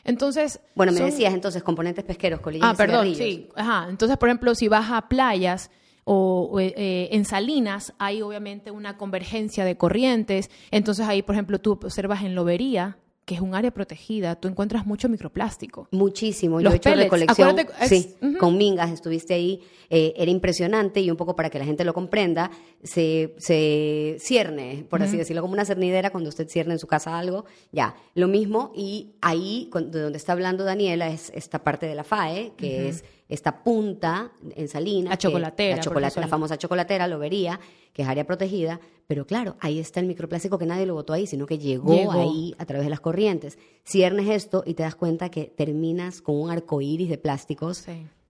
Entonces. 0.04 0.60
Bueno, 0.74 0.92
me 0.92 1.00
decías 1.00 1.34
entonces 1.34 1.62
componentes 1.62 2.04
pesqueros, 2.04 2.40
colillas 2.40 2.70
Ah, 2.70 2.74
perdón, 2.74 3.14
sí. 3.14 3.48
Ajá. 3.54 3.86
Entonces, 3.90 4.16
por 4.16 4.28
ejemplo, 4.28 4.54
si 4.54 4.68
vas 4.68 4.90
a 4.90 5.08
playas 5.08 5.70
o, 6.04 6.58
eh, 6.58 7.08
en 7.12 7.24
salinas, 7.26 7.92
hay 7.98 8.22
obviamente 8.22 8.70
una 8.70 8.96
convergencia 8.96 9.64
de 9.64 9.76
corrientes. 9.76 10.50
Entonces, 10.70 11.06
ahí, 11.06 11.22
por 11.22 11.34
ejemplo, 11.34 11.60
tú 11.60 11.72
observas 11.72 12.22
en 12.22 12.34
lobería 12.34 12.96
que 13.28 13.34
es 13.34 13.42
un 13.42 13.54
área 13.54 13.70
protegida, 13.70 14.36
tú 14.36 14.48
encuentras 14.48 14.86
mucho 14.86 15.06
microplástico. 15.06 15.86
Muchísimo. 15.90 16.62
Yo 16.62 16.70
he 16.70 16.76
hecho 16.76 16.94
recolección 16.94 17.56
sí, 17.86 18.14
con 18.40 18.56
Mingas, 18.56 18.90
estuviste 18.90 19.34
ahí, 19.34 19.60
eh, 19.90 20.14
era 20.16 20.30
impresionante 20.30 21.02
y 21.02 21.10
un 21.10 21.18
poco 21.18 21.36
para 21.36 21.50
que 21.50 21.58
la 21.58 21.66
gente 21.66 21.84
lo 21.84 21.92
comprenda, 21.92 22.50
se, 22.82 23.34
se 23.36 24.16
cierne, 24.18 24.86
por 24.88 25.02
así 25.02 25.18
decirlo, 25.18 25.42
como 25.42 25.52
una 25.52 25.66
cernidera 25.66 26.08
cuando 26.08 26.30
usted 26.30 26.48
cierne 26.48 26.72
en 26.72 26.78
su 26.78 26.86
casa 26.86 27.18
algo, 27.18 27.44
ya, 27.70 27.96
lo 28.14 28.28
mismo 28.28 28.72
y 28.74 29.12
ahí, 29.20 29.68
de 29.74 30.00
donde 30.00 30.16
está 30.16 30.32
hablando 30.32 30.64
Daniela, 30.64 31.08
es 31.08 31.30
esta 31.34 31.62
parte 31.62 31.84
de 31.84 31.94
la 31.94 32.04
FAE, 32.04 32.52
que 32.56 32.88
es 32.88 33.04
esta 33.28 33.62
punta 33.62 34.32
en 34.56 34.68
Salinas. 34.68 35.10
La 35.10 35.18
chocolatera. 35.18 35.76
la, 35.76 35.82
chocolate, 35.82 36.18
la 36.18 36.28
famosa 36.28 36.56
chocolatera, 36.56 37.06
lo 37.06 37.18
vería, 37.18 37.60
que 37.92 38.00
es 38.00 38.08
área 38.08 38.24
protegida, 38.24 38.80
pero 39.08 39.26
claro, 39.26 39.56
ahí 39.60 39.78
está 39.78 40.00
el 40.00 40.06
microplástico 40.06 40.58
que 40.58 40.66
nadie 40.66 40.84
lo 40.84 40.92
botó 40.92 41.14
ahí, 41.14 41.26
sino 41.26 41.46
que 41.46 41.56
llegó, 41.58 42.12
ahí 42.12 42.54
a 42.58 42.66
través 42.66 42.84
de 42.84 42.90
las 42.90 43.00
corrientes. 43.00 43.58
Ciernes 43.82 44.28
esto 44.28 44.62
y 44.66 44.74
te 44.74 44.82
das 44.82 44.96
cuenta 44.96 45.30
que 45.30 45.46
terminas 45.46 46.20
con 46.20 46.36
un 46.36 46.50
arco 46.50 46.82
iris 46.82 47.08
de 47.08 47.16
plásticos. 47.16 47.86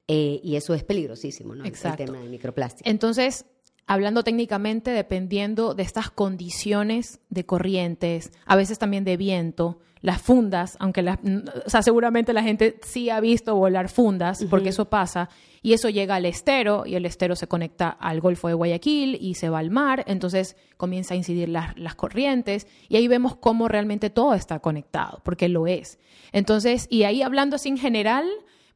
Eh, 0.07 0.41
y 0.43 0.55
eso 0.55 0.75
es 0.75 0.85
peligrosísimo, 0.85 1.57
¿no? 1.57 1.65
Exacto. 1.65 2.05
El 2.05 2.11
tema 2.11 2.21
del 2.21 2.31
microplástico. 2.31 2.89
Entonces, 2.89 3.45
hablando 3.89 4.23
técnicamente, 4.23 4.93
dependiendo 4.93 5.75
de 5.75 5.83
estas 5.83 6.11
condiciones 6.11 7.21
de 7.31 7.45
corrientes, 7.45 8.31
a 8.47 8.55
veces 8.55 8.79
también 8.79 9.03
de 9.03 9.17
viento, 9.17 9.81
las 10.01 10.23
fundas, 10.23 10.77
aunque 10.79 11.03
las, 11.03 11.19
o 11.67 11.71
sea, 11.71 11.83
seguramente 11.83 12.33
la 12.33 12.43
gente 12.43 12.79
sí 12.83 13.11
ha 13.11 13.19
visto 13.19 13.57
volar 13.57 13.89
fundas, 13.89 14.45
porque 14.49 14.69
eso 14.69 14.89
pasa, 14.89 15.29
y 15.61 15.73
eso 15.73 15.89
llega 15.89 16.15
al 16.15 16.27
estero, 16.27 16.85
y 16.87 16.95
el 16.95 17.05
estero 17.07 17.35
se 17.35 17.49
conecta 17.49 17.89
al 17.89 18.21
Golfo 18.21 18.47
de 18.47 18.55
Guayaquil 18.55 19.19
y 19.21 19.35
se 19.35 19.49
va 19.49 19.59
al 19.59 19.71
mar, 19.71 20.05
entonces 20.07 20.57
comienza 20.77 21.15
a 21.15 21.17
incidir 21.17 21.49
las, 21.49 21.77
las 21.77 21.97
corrientes, 21.97 22.69
y 22.89 22.97
ahí 22.97 23.09
vemos 23.09 23.37
cómo 23.37 23.67
realmente 23.67 24.11
todo 24.11 24.35
está 24.35 24.61
conectado, 24.61 25.21
porque 25.25 25.49
lo 25.49 25.67
es. 25.67 25.99
Entonces, 26.31 26.87
y 26.91 27.03
ahí 27.03 27.23
hablando 27.23 27.57
así 27.57 27.71
en 27.71 27.79
general, 27.79 28.29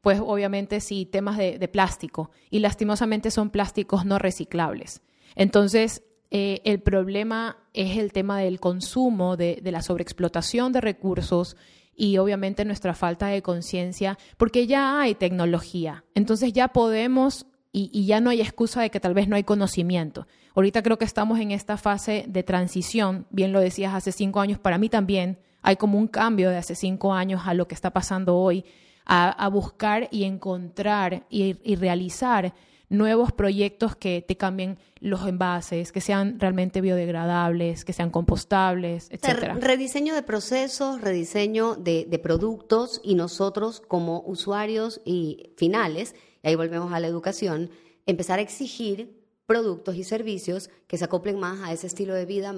pues 0.02 0.20
obviamente 0.20 0.80
sí, 0.80 1.06
temas 1.06 1.38
de, 1.38 1.68
plástico 1.68 2.30
y 2.50 2.58
lastimosamente 2.58 3.30
son 3.30 3.50
plásticos 3.50 4.04
no 4.04 4.18
reciclables. 4.18 5.00
Entonces, 5.36 6.02
eh, 6.30 6.60
el 6.64 6.80
problema 6.80 7.56
es 7.72 7.96
el 7.96 8.12
tema 8.12 8.40
del 8.40 8.58
consumo, 8.58 9.36
de, 9.36 9.62
la 9.64 9.80
sobreexplotación 9.80 10.72
de 10.72 10.80
recursos 10.80 11.56
y 11.94 12.18
obviamente 12.18 12.64
nuestra 12.64 12.94
falta 12.94 13.28
de 13.28 13.42
conciencia, 13.42 14.18
porque 14.36 14.66
ya 14.66 15.00
hay 15.00 15.14
tecnología. 15.14 16.04
Entonces 16.14 16.52
ya 16.52 16.68
podemos 16.68 17.46
y, 17.70 17.88
y, 17.92 18.04
ya 18.04 18.20
no 18.20 18.28
hay 18.28 18.42
excusa 18.42 18.82
de 18.82 18.90
que 18.90 19.00
tal 19.00 19.14
vez 19.14 19.28
no 19.28 19.36
hay 19.36 19.44
conocimiento. 19.44 20.26
Ahorita 20.54 20.82
creo 20.82 20.98
que 20.98 21.06
estamos 21.06 21.38
en 21.38 21.52
esta 21.52 21.78
fase 21.78 22.26
de 22.28 22.42
transición, 22.42 23.26
bien 23.30 23.52
lo 23.52 23.60
decías 23.60 23.94
hace 23.94 24.12
cinco 24.12 24.40
años, 24.40 24.58
para 24.58 24.76
mí 24.76 24.90
también 24.90 25.38
hay 25.62 25.76
como 25.76 25.96
un 25.96 26.08
cambio 26.08 26.50
de 26.50 26.56
hace 26.56 26.74
cinco 26.74 27.14
años 27.14 27.42
a 27.46 27.54
lo 27.54 27.68
que 27.68 27.74
está 27.74 27.92
pasando 27.92 28.36
hoy 28.36 28.64
a, 29.04 29.48
buscar 29.48 30.08
y 30.10 30.24
encontrar 30.24 31.26
y, 31.28 31.54
realizar 31.76 32.54
nuevos 32.88 33.32
proyectos 33.32 33.96
que 33.96 34.22
te 34.26 34.36
cambien 34.36 34.78
los 35.00 35.26
envases, 35.26 35.92
que 35.92 36.02
sean 36.02 36.38
realmente 36.38 36.82
biodegradables, 36.82 37.86
que 37.86 37.94
sean 37.94 38.10
compostables, 38.10 39.08
etc. 39.10 39.54
rediseño 39.58 40.14
de 40.14 40.22
procesos, 40.22 41.00
rediseño 41.00 41.74
de, 41.74 42.06
de, 42.08 42.18
productos 42.18 43.00
y 43.02 43.14
nosotros 43.14 43.80
como 43.80 44.22
usuarios 44.26 45.00
y 45.06 45.52
finales, 45.56 46.14
y 46.42 46.48
ahí 46.48 46.54
volvemos 46.54 46.92
a 46.92 47.00
la 47.00 47.06
educación, 47.06 47.70
empezar 48.04 48.38
a 48.38 48.42
exigir 48.42 49.21
productos 49.46 49.96
y 49.96 50.04
servicios 50.04 50.70
que 50.86 50.96
se 50.96 51.04
acoplen 51.04 51.38
más 51.38 51.60
a 51.60 51.72
ese 51.72 51.86
estilo 51.86 52.14
de 52.14 52.26
vida 52.26 52.54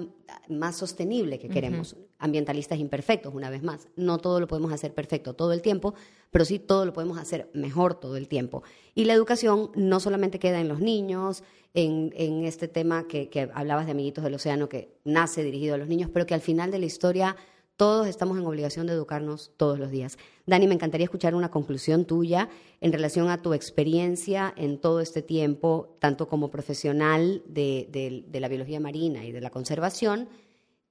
más 0.47 0.75
sostenible 0.75 1.39
que 1.39 1.49
queremos. 1.49 1.95
Ambientalistas 2.19 2.79
imperfectos, 2.79 3.33
una 3.33 3.49
vez 3.49 3.63
más. 3.63 3.87
No 3.95 4.19
todo 4.19 4.39
lo 4.39 4.47
podemos 4.47 4.71
hacer 4.71 4.93
perfecto 4.93 5.33
todo 5.33 5.51
el 5.51 5.61
tiempo, 5.61 5.95
pero 6.31 6.45
sí 6.45 6.59
todo 6.59 6.85
lo 6.85 6.93
podemos 6.93 7.17
hacer 7.17 7.49
mejor 7.53 7.99
todo 7.99 8.17
el 8.17 8.27
tiempo. 8.27 8.63
Y 8.93 9.05
la 9.05 9.13
educación 9.13 9.71
no 9.75 9.99
solamente 9.99 10.39
queda 10.39 10.61
en 10.61 10.67
los 10.67 10.79
niños, 10.79 11.43
en, 11.73 12.45
este 12.45 12.67
tema 12.67 13.07
que, 13.07 13.29
que 13.29 13.49
hablabas 13.53 13.85
de 13.85 13.91
Amiguitos 13.91 14.23
del 14.23 14.35
Océano, 14.35 14.69
que 14.69 14.97
nace 15.03 15.43
dirigido 15.43 15.75
a 15.75 15.77
los 15.77 15.89
niños, 15.89 16.09
pero 16.13 16.25
que 16.25 16.33
al 16.33 16.41
final 16.41 16.71
de 16.71 16.79
la 16.79 16.85
historia 16.85 17.35
todos 17.77 18.07
estamos 18.07 18.37
en 18.37 18.45
obligación 18.45 18.87
de 18.87 18.93
educarnos 18.93 19.51
todos 19.57 19.77
los 19.77 19.91
días. 19.91 20.17
Dani, 20.45 20.67
me 20.67 20.75
encantaría 20.75 21.05
escuchar 21.05 21.35
una 21.35 21.51
conclusión 21.51 22.05
tuya 22.05 22.49
en 22.79 22.93
relación 22.93 23.29
a 23.29 23.41
tu 23.41 23.53
experiencia 23.53 24.53
en 24.55 24.79
todo 24.79 25.01
este 25.01 25.21
tiempo, 25.21 25.97
tanto 25.99 26.27
como 26.27 26.49
profesional 26.49 27.43
de, 27.47 28.25
la 28.31 28.47
biología 28.47 28.79
marina 28.79 29.25
y 29.25 29.31
de 29.31 29.41
la 29.41 29.49
conservación, 29.49 30.29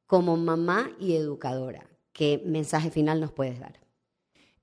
como 0.07 0.37
mamá 0.37 0.91
y 1.01 1.15
educadora. 1.15 1.87
¿Qué 2.13 2.43
mensaje 2.45 2.91
final 2.91 3.21
nos 3.21 3.33
puedes 3.33 3.59
dar? 3.59 3.81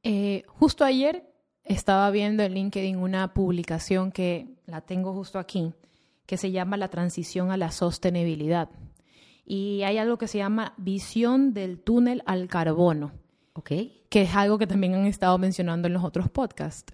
Eh, 0.04 0.44
justo 0.48 0.84
ayer 0.84 1.28
estaba 1.64 2.10
viendo 2.12 2.44
en 2.44 2.54
LinkedIn 2.54 2.98
una 2.98 3.34
publicación 3.34 4.12
que 4.12 4.48
la 4.66 4.82
tengo 4.82 5.14
justo 5.14 5.40
aquí, 5.40 5.74
que 6.26 6.38
se 6.38 6.52
llama 6.52 6.78
La 6.78 6.90
transición 6.90 7.52
a 7.52 7.58
la 7.58 7.72
sostenibilidad 7.72 8.70
y 9.46 9.84
hay 9.84 9.98
algo 9.98 10.18
que 10.18 10.28
se 10.28 10.38
llama 10.38 10.74
visión 10.78 11.54
del 11.54 11.80
túnel 11.80 12.24
al 12.26 12.48
carbono. 12.48 13.12
Okay. 13.54 14.04
Que 14.10 14.24
es 14.24 14.36
algo 14.36 14.58
que 14.58 14.68
también 14.68 14.96
han 14.96 15.06
estado 15.06 15.38
mencionando 15.38 15.88
en 15.88 15.94
los 15.94 16.04
otros 16.04 16.30
podcasts. 16.30 16.94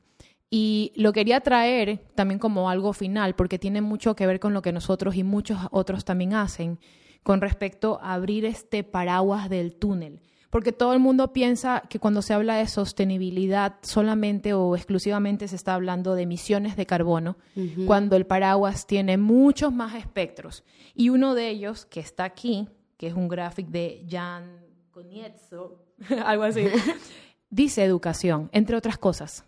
Y 0.50 0.94
lo 0.96 1.14
quería 1.14 1.42
traer 1.42 2.06
también 2.16 2.40
como 2.40 2.70
algo 2.70 2.94
final, 2.94 3.36
porque 3.36 3.60
tiene 3.60 3.82
mucho 3.82 4.16
que 4.16 4.26
ver 4.26 4.40
con 4.40 4.54
lo 4.54 4.62
que 4.62 4.72
nosotros 4.72 5.16
y 5.16 5.24
muchos 5.24 5.60
otros 5.72 6.06
también 6.06 6.34
hacen 6.34 6.80
con 7.24 7.42
respecto 7.42 8.00
a 8.02 8.14
abrir 8.14 8.46
este 8.46 8.84
paraguas 8.84 9.50
del 9.50 9.76
túnel 9.76 10.22
porque 10.50 10.72
todo 10.72 10.94
el 10.94 11.00
mundo 11.00 11.34
piensa 11.34 11.84
que 11.90 12.00
cuando 12.00 12.22
se 12.22 12.34
habla 12.34 12.56
de 12.56 12.68
sostenibilidad 12.68 13.76
solamente 13.82 14.54
o 14.54 14.76
exclusivamente 14.76 15.48
se 15.48 15.56
está 15.56 15.74
hablando 15.74 16.16
de 16.16 16.24
emisiones 16.24 16.76
de 16.76 16.86
carbono, 16.86 17.38
cuando 17.86 18.16
el 18.16 18.26
paraguas 18.26 18.88
tiene 18.88 19.18
muchos 19.18 19.74
más 19.74 19.96
espectros. 19.96 20.64
Y 20.94 21.10
uno 21.10 21.36
de 21.36 21.50
ellos, 21.50 21.86
que 21.86 22.00
está 22.00 22.24
aquí, 22.24 22.70
que 22.98 23.08
es 23.08 23.14
un 23.14 23.28
gráfico 23.28 23.72
de 23.72 24.06
Jan 24.10 24.66
Conietzo, 24.92 25.84
algo 26.26 26.44
así, 26.44 26.66
dice 27.50 27.84
educación, 27.84 28.50
entre 28.54 28.78
otras 28.78 28.98
cosas. 28.98 29.46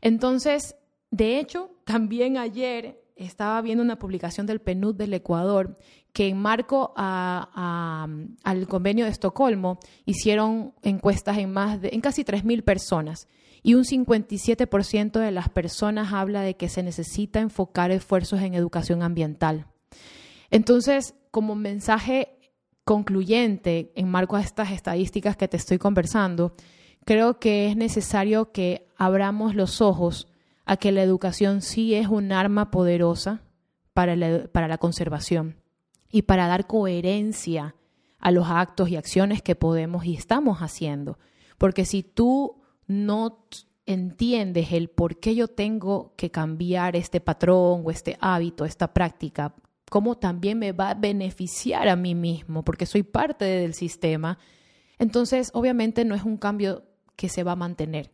Entonces, 0.00 0.76
de 1.10 1.38
hecho, 1.38 1.70
también 1.84 2.38
ayer 2.38 3.02
estaba 3.16 3.60
viendo 3.60 3.84
una 3.84 3.98
publicación 3.98 4.46
del 4.46 4.60
PNUD 4.60 4.94
del 4.94 5.14
Ecuador 5.14 5.76
que 6.12 6.28
en 6.28 6.38
marco 6.38 6.92
al 6.96 8.66
convenio 8.68 9.06
de 9.06 9.10
Estocolmo 9.10 9.78
hicieron 10.04 10.74
encuestas 10.82 11.38
en, 11.38 11.52
más 11.52 11.80
de, 11.80 11.90
en 11.92 12.00
casi 12.00 12.22
3.000 12.22 12.62
personas 12.62 13.28
y 13.62 13.74
un 13.74 13.84
57% 13.84 15.12
de 15.12 15.30
las 15.30 15.48
personas 15.48 16.12
habla 16.12 16.42
de 16.42 16.56
que 16.56 16.68
se 16.68 16.82
necesita 16.82 17.40
enfocar 17.40 17.90
esfuerzos 17.92 18.40
en 18.42 18.54
educación 18.54 19.02
ambiental. 19.02 19.66
Entonces, 20.50 21.14
como 21.30 21.54
mensaje 21.54 22.36
concluyente 22.84 23.92
en 23.94 24.08
marco 24.08 24.36
a 24.36 24.40
estas 24.40 24.72
estadísticas 24.72 25.36
que 25.36 25.48
te 25.48 25.56
estoy 25.56 25.78
conversando, 25.78 26.54
creo 27.04 27.38
que 27.38 27.68
es 27.68 27.76
necesario 27.76 28.52
que 28.52 28.88
abramos 28.96 29.54
los 29.54 29.80
ojos 29.80 30.28
a 30.66 30.76
que 30.76 30.92
la 30.92 31.02
educación 31.02 31.62
sí 31.62 31.94
es 31.94 32.08
un 32.08 32.32
arma 32.32 32.70
poderosa 32.70 33.42
para 33.94 34.14
para 34.50 34.68
la 34.68 34.78
conservación 34.78 35.61
y 36.12 36.22
para 36.22 36.46
dar 36.46 36.68
coherencia 36.68 37.74
a 38.18 38.30
los 38.30 38.48
actos 38.48 38.88
y 38.88 38.96
acciones 38.96 39.42
que 39.42 39.56
podemos 39.56 40.04
y 40.04 40.14
estamos 40.14 40.58
haciendo. 40.58 41.18
Porque 41.58 41.84
si 41.84 42.04
tú 42.04 42.62
no 42.86 43.46
entiendes 43.86 44.72
el 44.72 44.88
por 44.88 45.18
qué 45.18 45.34
yo 45.34 45.48
tengo 45.48 46.14
que 46.16 46.30
cambiar 46.30 46.94
este 46.94 47.20
patrón 47.20 47.82
o 47.84 47.90
este 47.90 48.16
hábito, 48.20 48.64
esta 48.64 48.92
práctica, 48.94 49.54
cómo 49.90 50.16
también 50.16 50.58
me 50.58 50.72
va 50.72 50.90
a 50.90 50.94
beneficiar 50.94 51.88
a 51.88 51.96
mí 51.96 52.14
mismo, 52.14 52.64
porque 52.64 52.86
soy 52.86 53.02
parte 53.02 53.44
del 53.44 53.74
sistema, 53.74 54.38
entonces 54.98 55.50
obviamente 55.54 56.04
no 56.04 56.14
es 56.14 56.22
un 56.22 56.36
cambio 56.36 56.84
que 57.16 57.28
se 57.28 57.42
va 57.42 57.52
a 57.52 57.56
mantener. 57.56 58.12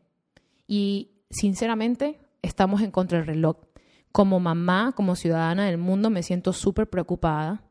Y 0.66 1.10
sinceramente, 1.30 2.18
estamos 2.42 2.80
en 2.82 2.90
contra 2.90 3.18
del 3.18 3.26
reloj. 3.26 3.56
Como 4.12 4.40
mamá, 4.40 4.92
como 4.96 5.16
ciudadana 5.16 5.66
del 5.66 5.78
mundo, 5.78 6.10
me 6.10 6.22
siento 6.22 6.52
súper 6.52 6.88
preocupada. 6.88 7.67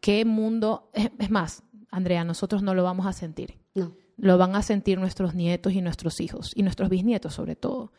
¿Qué 0.00 0.24
mundo? 0.24 0.90
Es 1.18 1.30
más, 1.30 1.62
Andrea, 1.90 2.24
nosotros 2.24 2.62
no 2.62 2.74
lo 2.74 2.84
vamos 2.84 3.06
a 3.06 3.12
sentir. 3.12 3.58
No. 3.74 3.94
Lo 4.16 4.36
van 4.36 4.56
a 4.56 4.62
sentir 4.62 4.98
nuestros 4.98 5.34
nietos 5.34 5.72
y 5.72 5.80
nuestros 5.80 6.20
hijos, 6.20 6.52
y 6.54 6.62
nuestros 6.62 6.88
bisnietos 6.88 7.34
sobre 7.34 7.56
todo. 7.56 7.92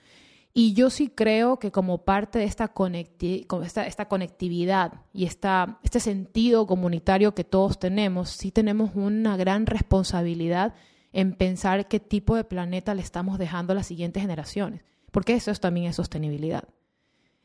Y 0.54 0.74
yo 0.74 0.90
sí 0.90 1.10
creo 1.10 1.60
que 1.60 1.72
como 1.72 2.00
parte 2.00 2.40
de 2.40 2.46
esta, 2.46 2.74
esta, 3.64 3.88
esta 3.88 4.08
conectividad 4.08 5.06
y 5.14 5.26
esta, 5.26 5.80
este 5.84 6.00
sentido 6.00 6.66
comunitario 6.66 7.36
que 7.36 7.44
todos 7.44 7.80
tenemos, 7.80 8.32
sí 8.32 8.52
tenemos 8.52 8.92
una 8.96 9.38
gran 9.38 9.68
responsabilidad 9.68 10.74
en 11.14 11.34
pensar 11.34 11.88
qué 11.88 12.00
tipo 12.00 12.36
de 12.36 12.44
planeta 12.44 12.96
le 12.96 13.02
estamos 13.02 13.38
dejando 13.38 13.74
a 13.74 13.76
las 13.76 13.88
siguientes 13.88 14.22
generaciones, 14.22 14.84
porque 15.12 15.34
eso 15.34 15.54
también 15.54 15.88
es 15.88 15.96
sostenibilidad. 15.96 16.68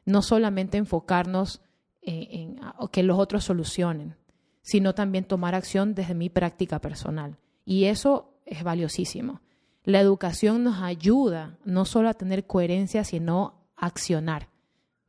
No 0.07 0.23
solamente 0.23 0.79
enfocarnos 0.79 1.61
en, 2.01 2.59
en 2.59 2.89
que 2.91 3.03
los 3.03 3.19
otros 3.19 3.45
solucionen, 3.45 4.17
sino 4.65 4.95
también 4.95 5.25
tomar 5.25 5.55
acción 5.55 5.95
desde 5.95 6.15
mi 6.15 6.31
práctica 6.31 6.81
personal. 6.81 7.37
Y 7.65 7.85
eso 7.85 8.35
es 8.47 8.65
valiosísimo. 8.65 9.41
La 9.85 10.01
educación 10.01 10.65
nos 10.65 10.83
ayuda 10.83 11.59
no 11.65 11.85
solo 11.85 12.09
a 12.09 12.15
tener 12.15 12.47
coherencia, 12.47 13.05
sino 13.05 13.63
a 13.77 13.87
accionar. 13.87 14.49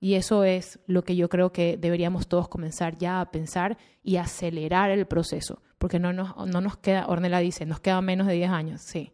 Y 0.01 0.15
eso 0.15 0.43
es 0.43 0.79
lo 0.85 1.03
que 1.03 1.15
yo 1.15 1.29
creo 1.29 1.53
que 1.53 1.77
deberíamos 1.77 2.27
todos 2.27 2.49
comenzar 2.49 2.97
ya 2.97 3.21
a 3.21 3.31
pensar 3.31 3.77
y 4.03 4.17
acelerar 4.17 4.91
el 4.91 5.07
proceso, 5.07 5.61
porque 5.77 5.99
no 5.99 6.11
nos, 6.11 6.35
no 6.47 6.59
nos 6.59 6.77
queda, 6.77 7.07
Ornella 7.07 7.39
dice, 7.39 7.65
nos 7.65 7.79
queda 7.79 8.01
menos 8.01 8.27
de 8.27 8.33
10 8.33 8.51
años, 8.51 8.81
sí. 8.81 9.13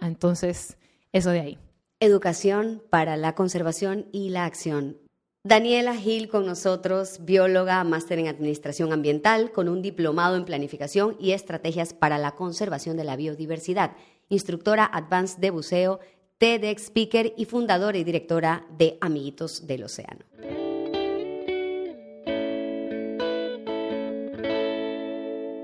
Entonces, 0.00 0.78
eso 1.12 1.30
de 1.30 1.40
ahí. 1.40 1.58
Educación 1.98 2.82
para 2.88 3.16
la 3.16 3.34
conservación 3.34 4.06
y 4.12 4.30
la 4.30 4.44
acción. 4.44 4.96
Daniela 5.42 5.96
Gil 5.96 6.28
con 6.28 6.44
nosotros, 6.44 7.20
bióloga, 7.22 7.82
máster 7.82 8.18
en 8.18 8.28
Administración 8.28 8.92
Ambiental, 8.92 9.52
con 9.52 9.70
un 9.70 9.80
diplomado 9.80 10.36
en 10.36 10.44
Planificación 10.44 11.16
y 11.18 11.30
Estrategias 11.30 11.94
para 11.94 12.18
la 12.18 12.32
Conservación 12.32 12.98
de 12.98 13.04
la 13.04 13.16
Biodiversidad, 13.16 13.92
instructora 14.28 14.84
Advanced 14.84 15.38
de 15.38 15.48
Buceo, 15.48 16.00
TEDx 16.36 16.88
Speaker 16.88 17.32
y 17.38 17.46
fundadora 17.46 17.96
y 17.96 18.04
directora 18.04 18.66
de 18.76 18.98
Amiguitos 19.00 19.66
del 19.66 19.84
Océano. 19.84 20.26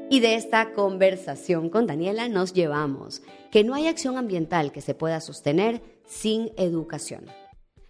Y 0.09 0.21
de 0.21 0.37
esta 0.37 0.73
conversación 0.73 1.69
con 1.69 1.87
Daniela 1.87 2.31
nos 2.31 2.55
llevamos 2.55 3.21
que 3.51 3.63
no 3.63 3.75
hay 3.75 3.89
acción 3.89 4.17
ambiental 4.17 4.73
que 4.73 4.81
se 4.81 4.95
pueda 4.95 5.21
sostener 5.21 5.83
sin 6.07 6.51
educación. 6.57 7.27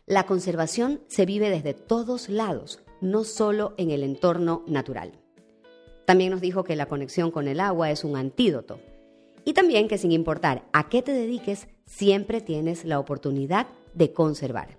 La 0.09 0.25
conservación 0.25 1.01
se 1.09 1.27
vive 1.27 1.51
desde 1.51 1.75
todos 1.75 2.29
lados, 2.29 2.79
no 3.01 3.25
solo 3.25 3.75
en 3.77 3.91
el 3.91 4.05
entorno 4.05 4.63
natural. 4.69 5.11
También 6.05 6.31
nos 6.31 6.41
dijo 6.41 6.63
que 6.63 6.77
la 6.77 6.87
conexión 6.87 7.33
con 7.33 7.49
el 7.49 7.59
agua 7.59 7.91
es 7.91 8.05
un 8.05 8.17
antídoto. 8.17 8.79
Y 9.45 9.53
también 9.53 9.89
que 9.89 9.99
sin 9.99 10.13
importar 10.13 10.63
a 10.73 10.89
qué 10.89 11.03
te 11.03 11.11
dediques, 11.11 11.67
siempre 11.87 12.41
tienes 12.41 12.85
la 12.85 13.01
oportunidad 13.01 13.67
de 13.95 14.13
conservar. 14.13 14.79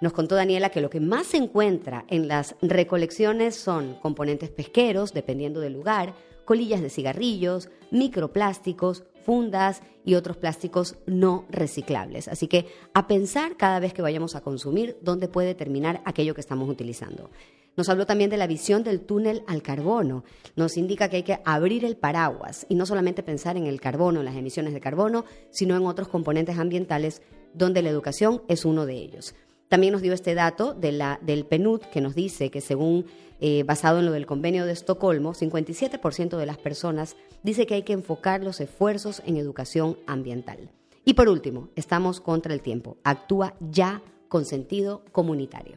Nos 0.00 0.12
contó 0.12 0.34
Daniela 0.34 0.70
que 0.70 0.80
lo 0.80 0.90
que 0.90 0.98
más 0.98 1.28
se 1.28 1.36
encuentra 1.36 2.04
en 2.08 2.26
las 2.26 2.56
recolecciones 2.60 3.54
son 3.54 3.94
componentes 4.02 4.50
pesqueros, 4.50 5.14
dependiendo 5.14 5.60
del 5.60 5.74
lugar, 5.74 6.12
colillas 6.44 6.82
de 6.82 6.90
cigarrillos, 6.90 7.68
microplásticos, 7.92 9.04
fundas 9.30 9.80
y 10.04 10.16
otros 10.16 10.38
plásticos 10.38 10.96
no 11.06 11.46
reciclables. 11.50 12.26
Así 12.26 12.48
que 12.48 12.66
a 12.94 13.06
pensar 13.06 13.56
cada 13.56 13.78
vez 13.78 13.94
que 13.94 14.02
vayamos 14.02 14.34
a 14.34 14.40
consumir 14.40 14.96
dónde 15.02 15.28
puede 15.28 15.54
terminar 15.54 16.02
aquello 16.04 16.34
que 16.34 16.40
estamos 16.40 16.68
utilizando. 16.68 17.30
Nos 17.76 17.88
habló 17.88 18.06
también 18.06 18.28
de 18.28 18.36
la 18.36 18.48
visión 18.48 18.82
del 18.82 19.02
túnel 19.02 19.44
al 19.46 19.62
carbono. 19.62 20.24
Nos 20.56 20.76
indica 20.76 21.08
que 21.08 21.18
hay 21.18 21.22
que 21.22 21.38
abrir 21.44 21.84
el 21.84 21.96
paraguas 21.96 22.66
y 22.68 22.74
no 22.74 22.86
solamente 22.86 23.22
pensar 23.22 23.56
en 23.56 23.68
el 23.68 23.80
carbono, 23.80 24.18
en 24.18 24.26
las 24.26 24.34
emisiones 24.34 24.74
de 24.74 24.80
carbono, 24.80 25.24
sino 25.50 25.76
en 25.76 25.86
otros 25.86 26.08
componentes 26.08 26.58
ambientales 26.58 27.22
donde 27.54 27.82
la 27.82 27.90
educación 27.90 28.42
es 28.48 28.64
uno 28.64 28.84
de 28.84 28.94
ellos. 28.94 29.36
También 29.70 29.92
nos 29.92 30.02
dio 30.02 30.12
este 30.12 30.34
dato 30.34 30.74
del 30.74 31.46
PNUD 31.48 31.82
que 31.92 32.00
nos 32.00 32.16
dice 32.16 32.50
que 32.50 32.60
según, 32.60 33.06
eh, 33.40 33.62
basado 33.62 34.00
en 34.00 34.06
lo 34.06 34.10
del 34.10 34.26
convenio 34.26 34.66
de 34.66 34.72
Estocolmo, 34.72 35.32
57% 35.32 36.36
de 36.36 36.44
las 36.44 36.58
personas 36.58 37.14
dice 37.44 37.66
que 37.66 37.74
hay 37.74 37.84
que 37.84 37.92
enfocar 37.92 38.42
los 38.42 38.60
esfuerzos 38.60 39.22
en 39.26 39.36
educación 39.36 39.96
ambiental. 40.08 40.72
Y 41.04 41.14
por 41.14 41.28
último, 41.28 41.68
estamos 41.76 42.20
contra 42.20 42.52
el 42.52 42.62
tiempo. 42.62 42.96
Actúa 43.04 43.54
ya 43.60 44.02
con 44.26 44.44
sentido 44.44 45.04
comunitario. 45.12 45.76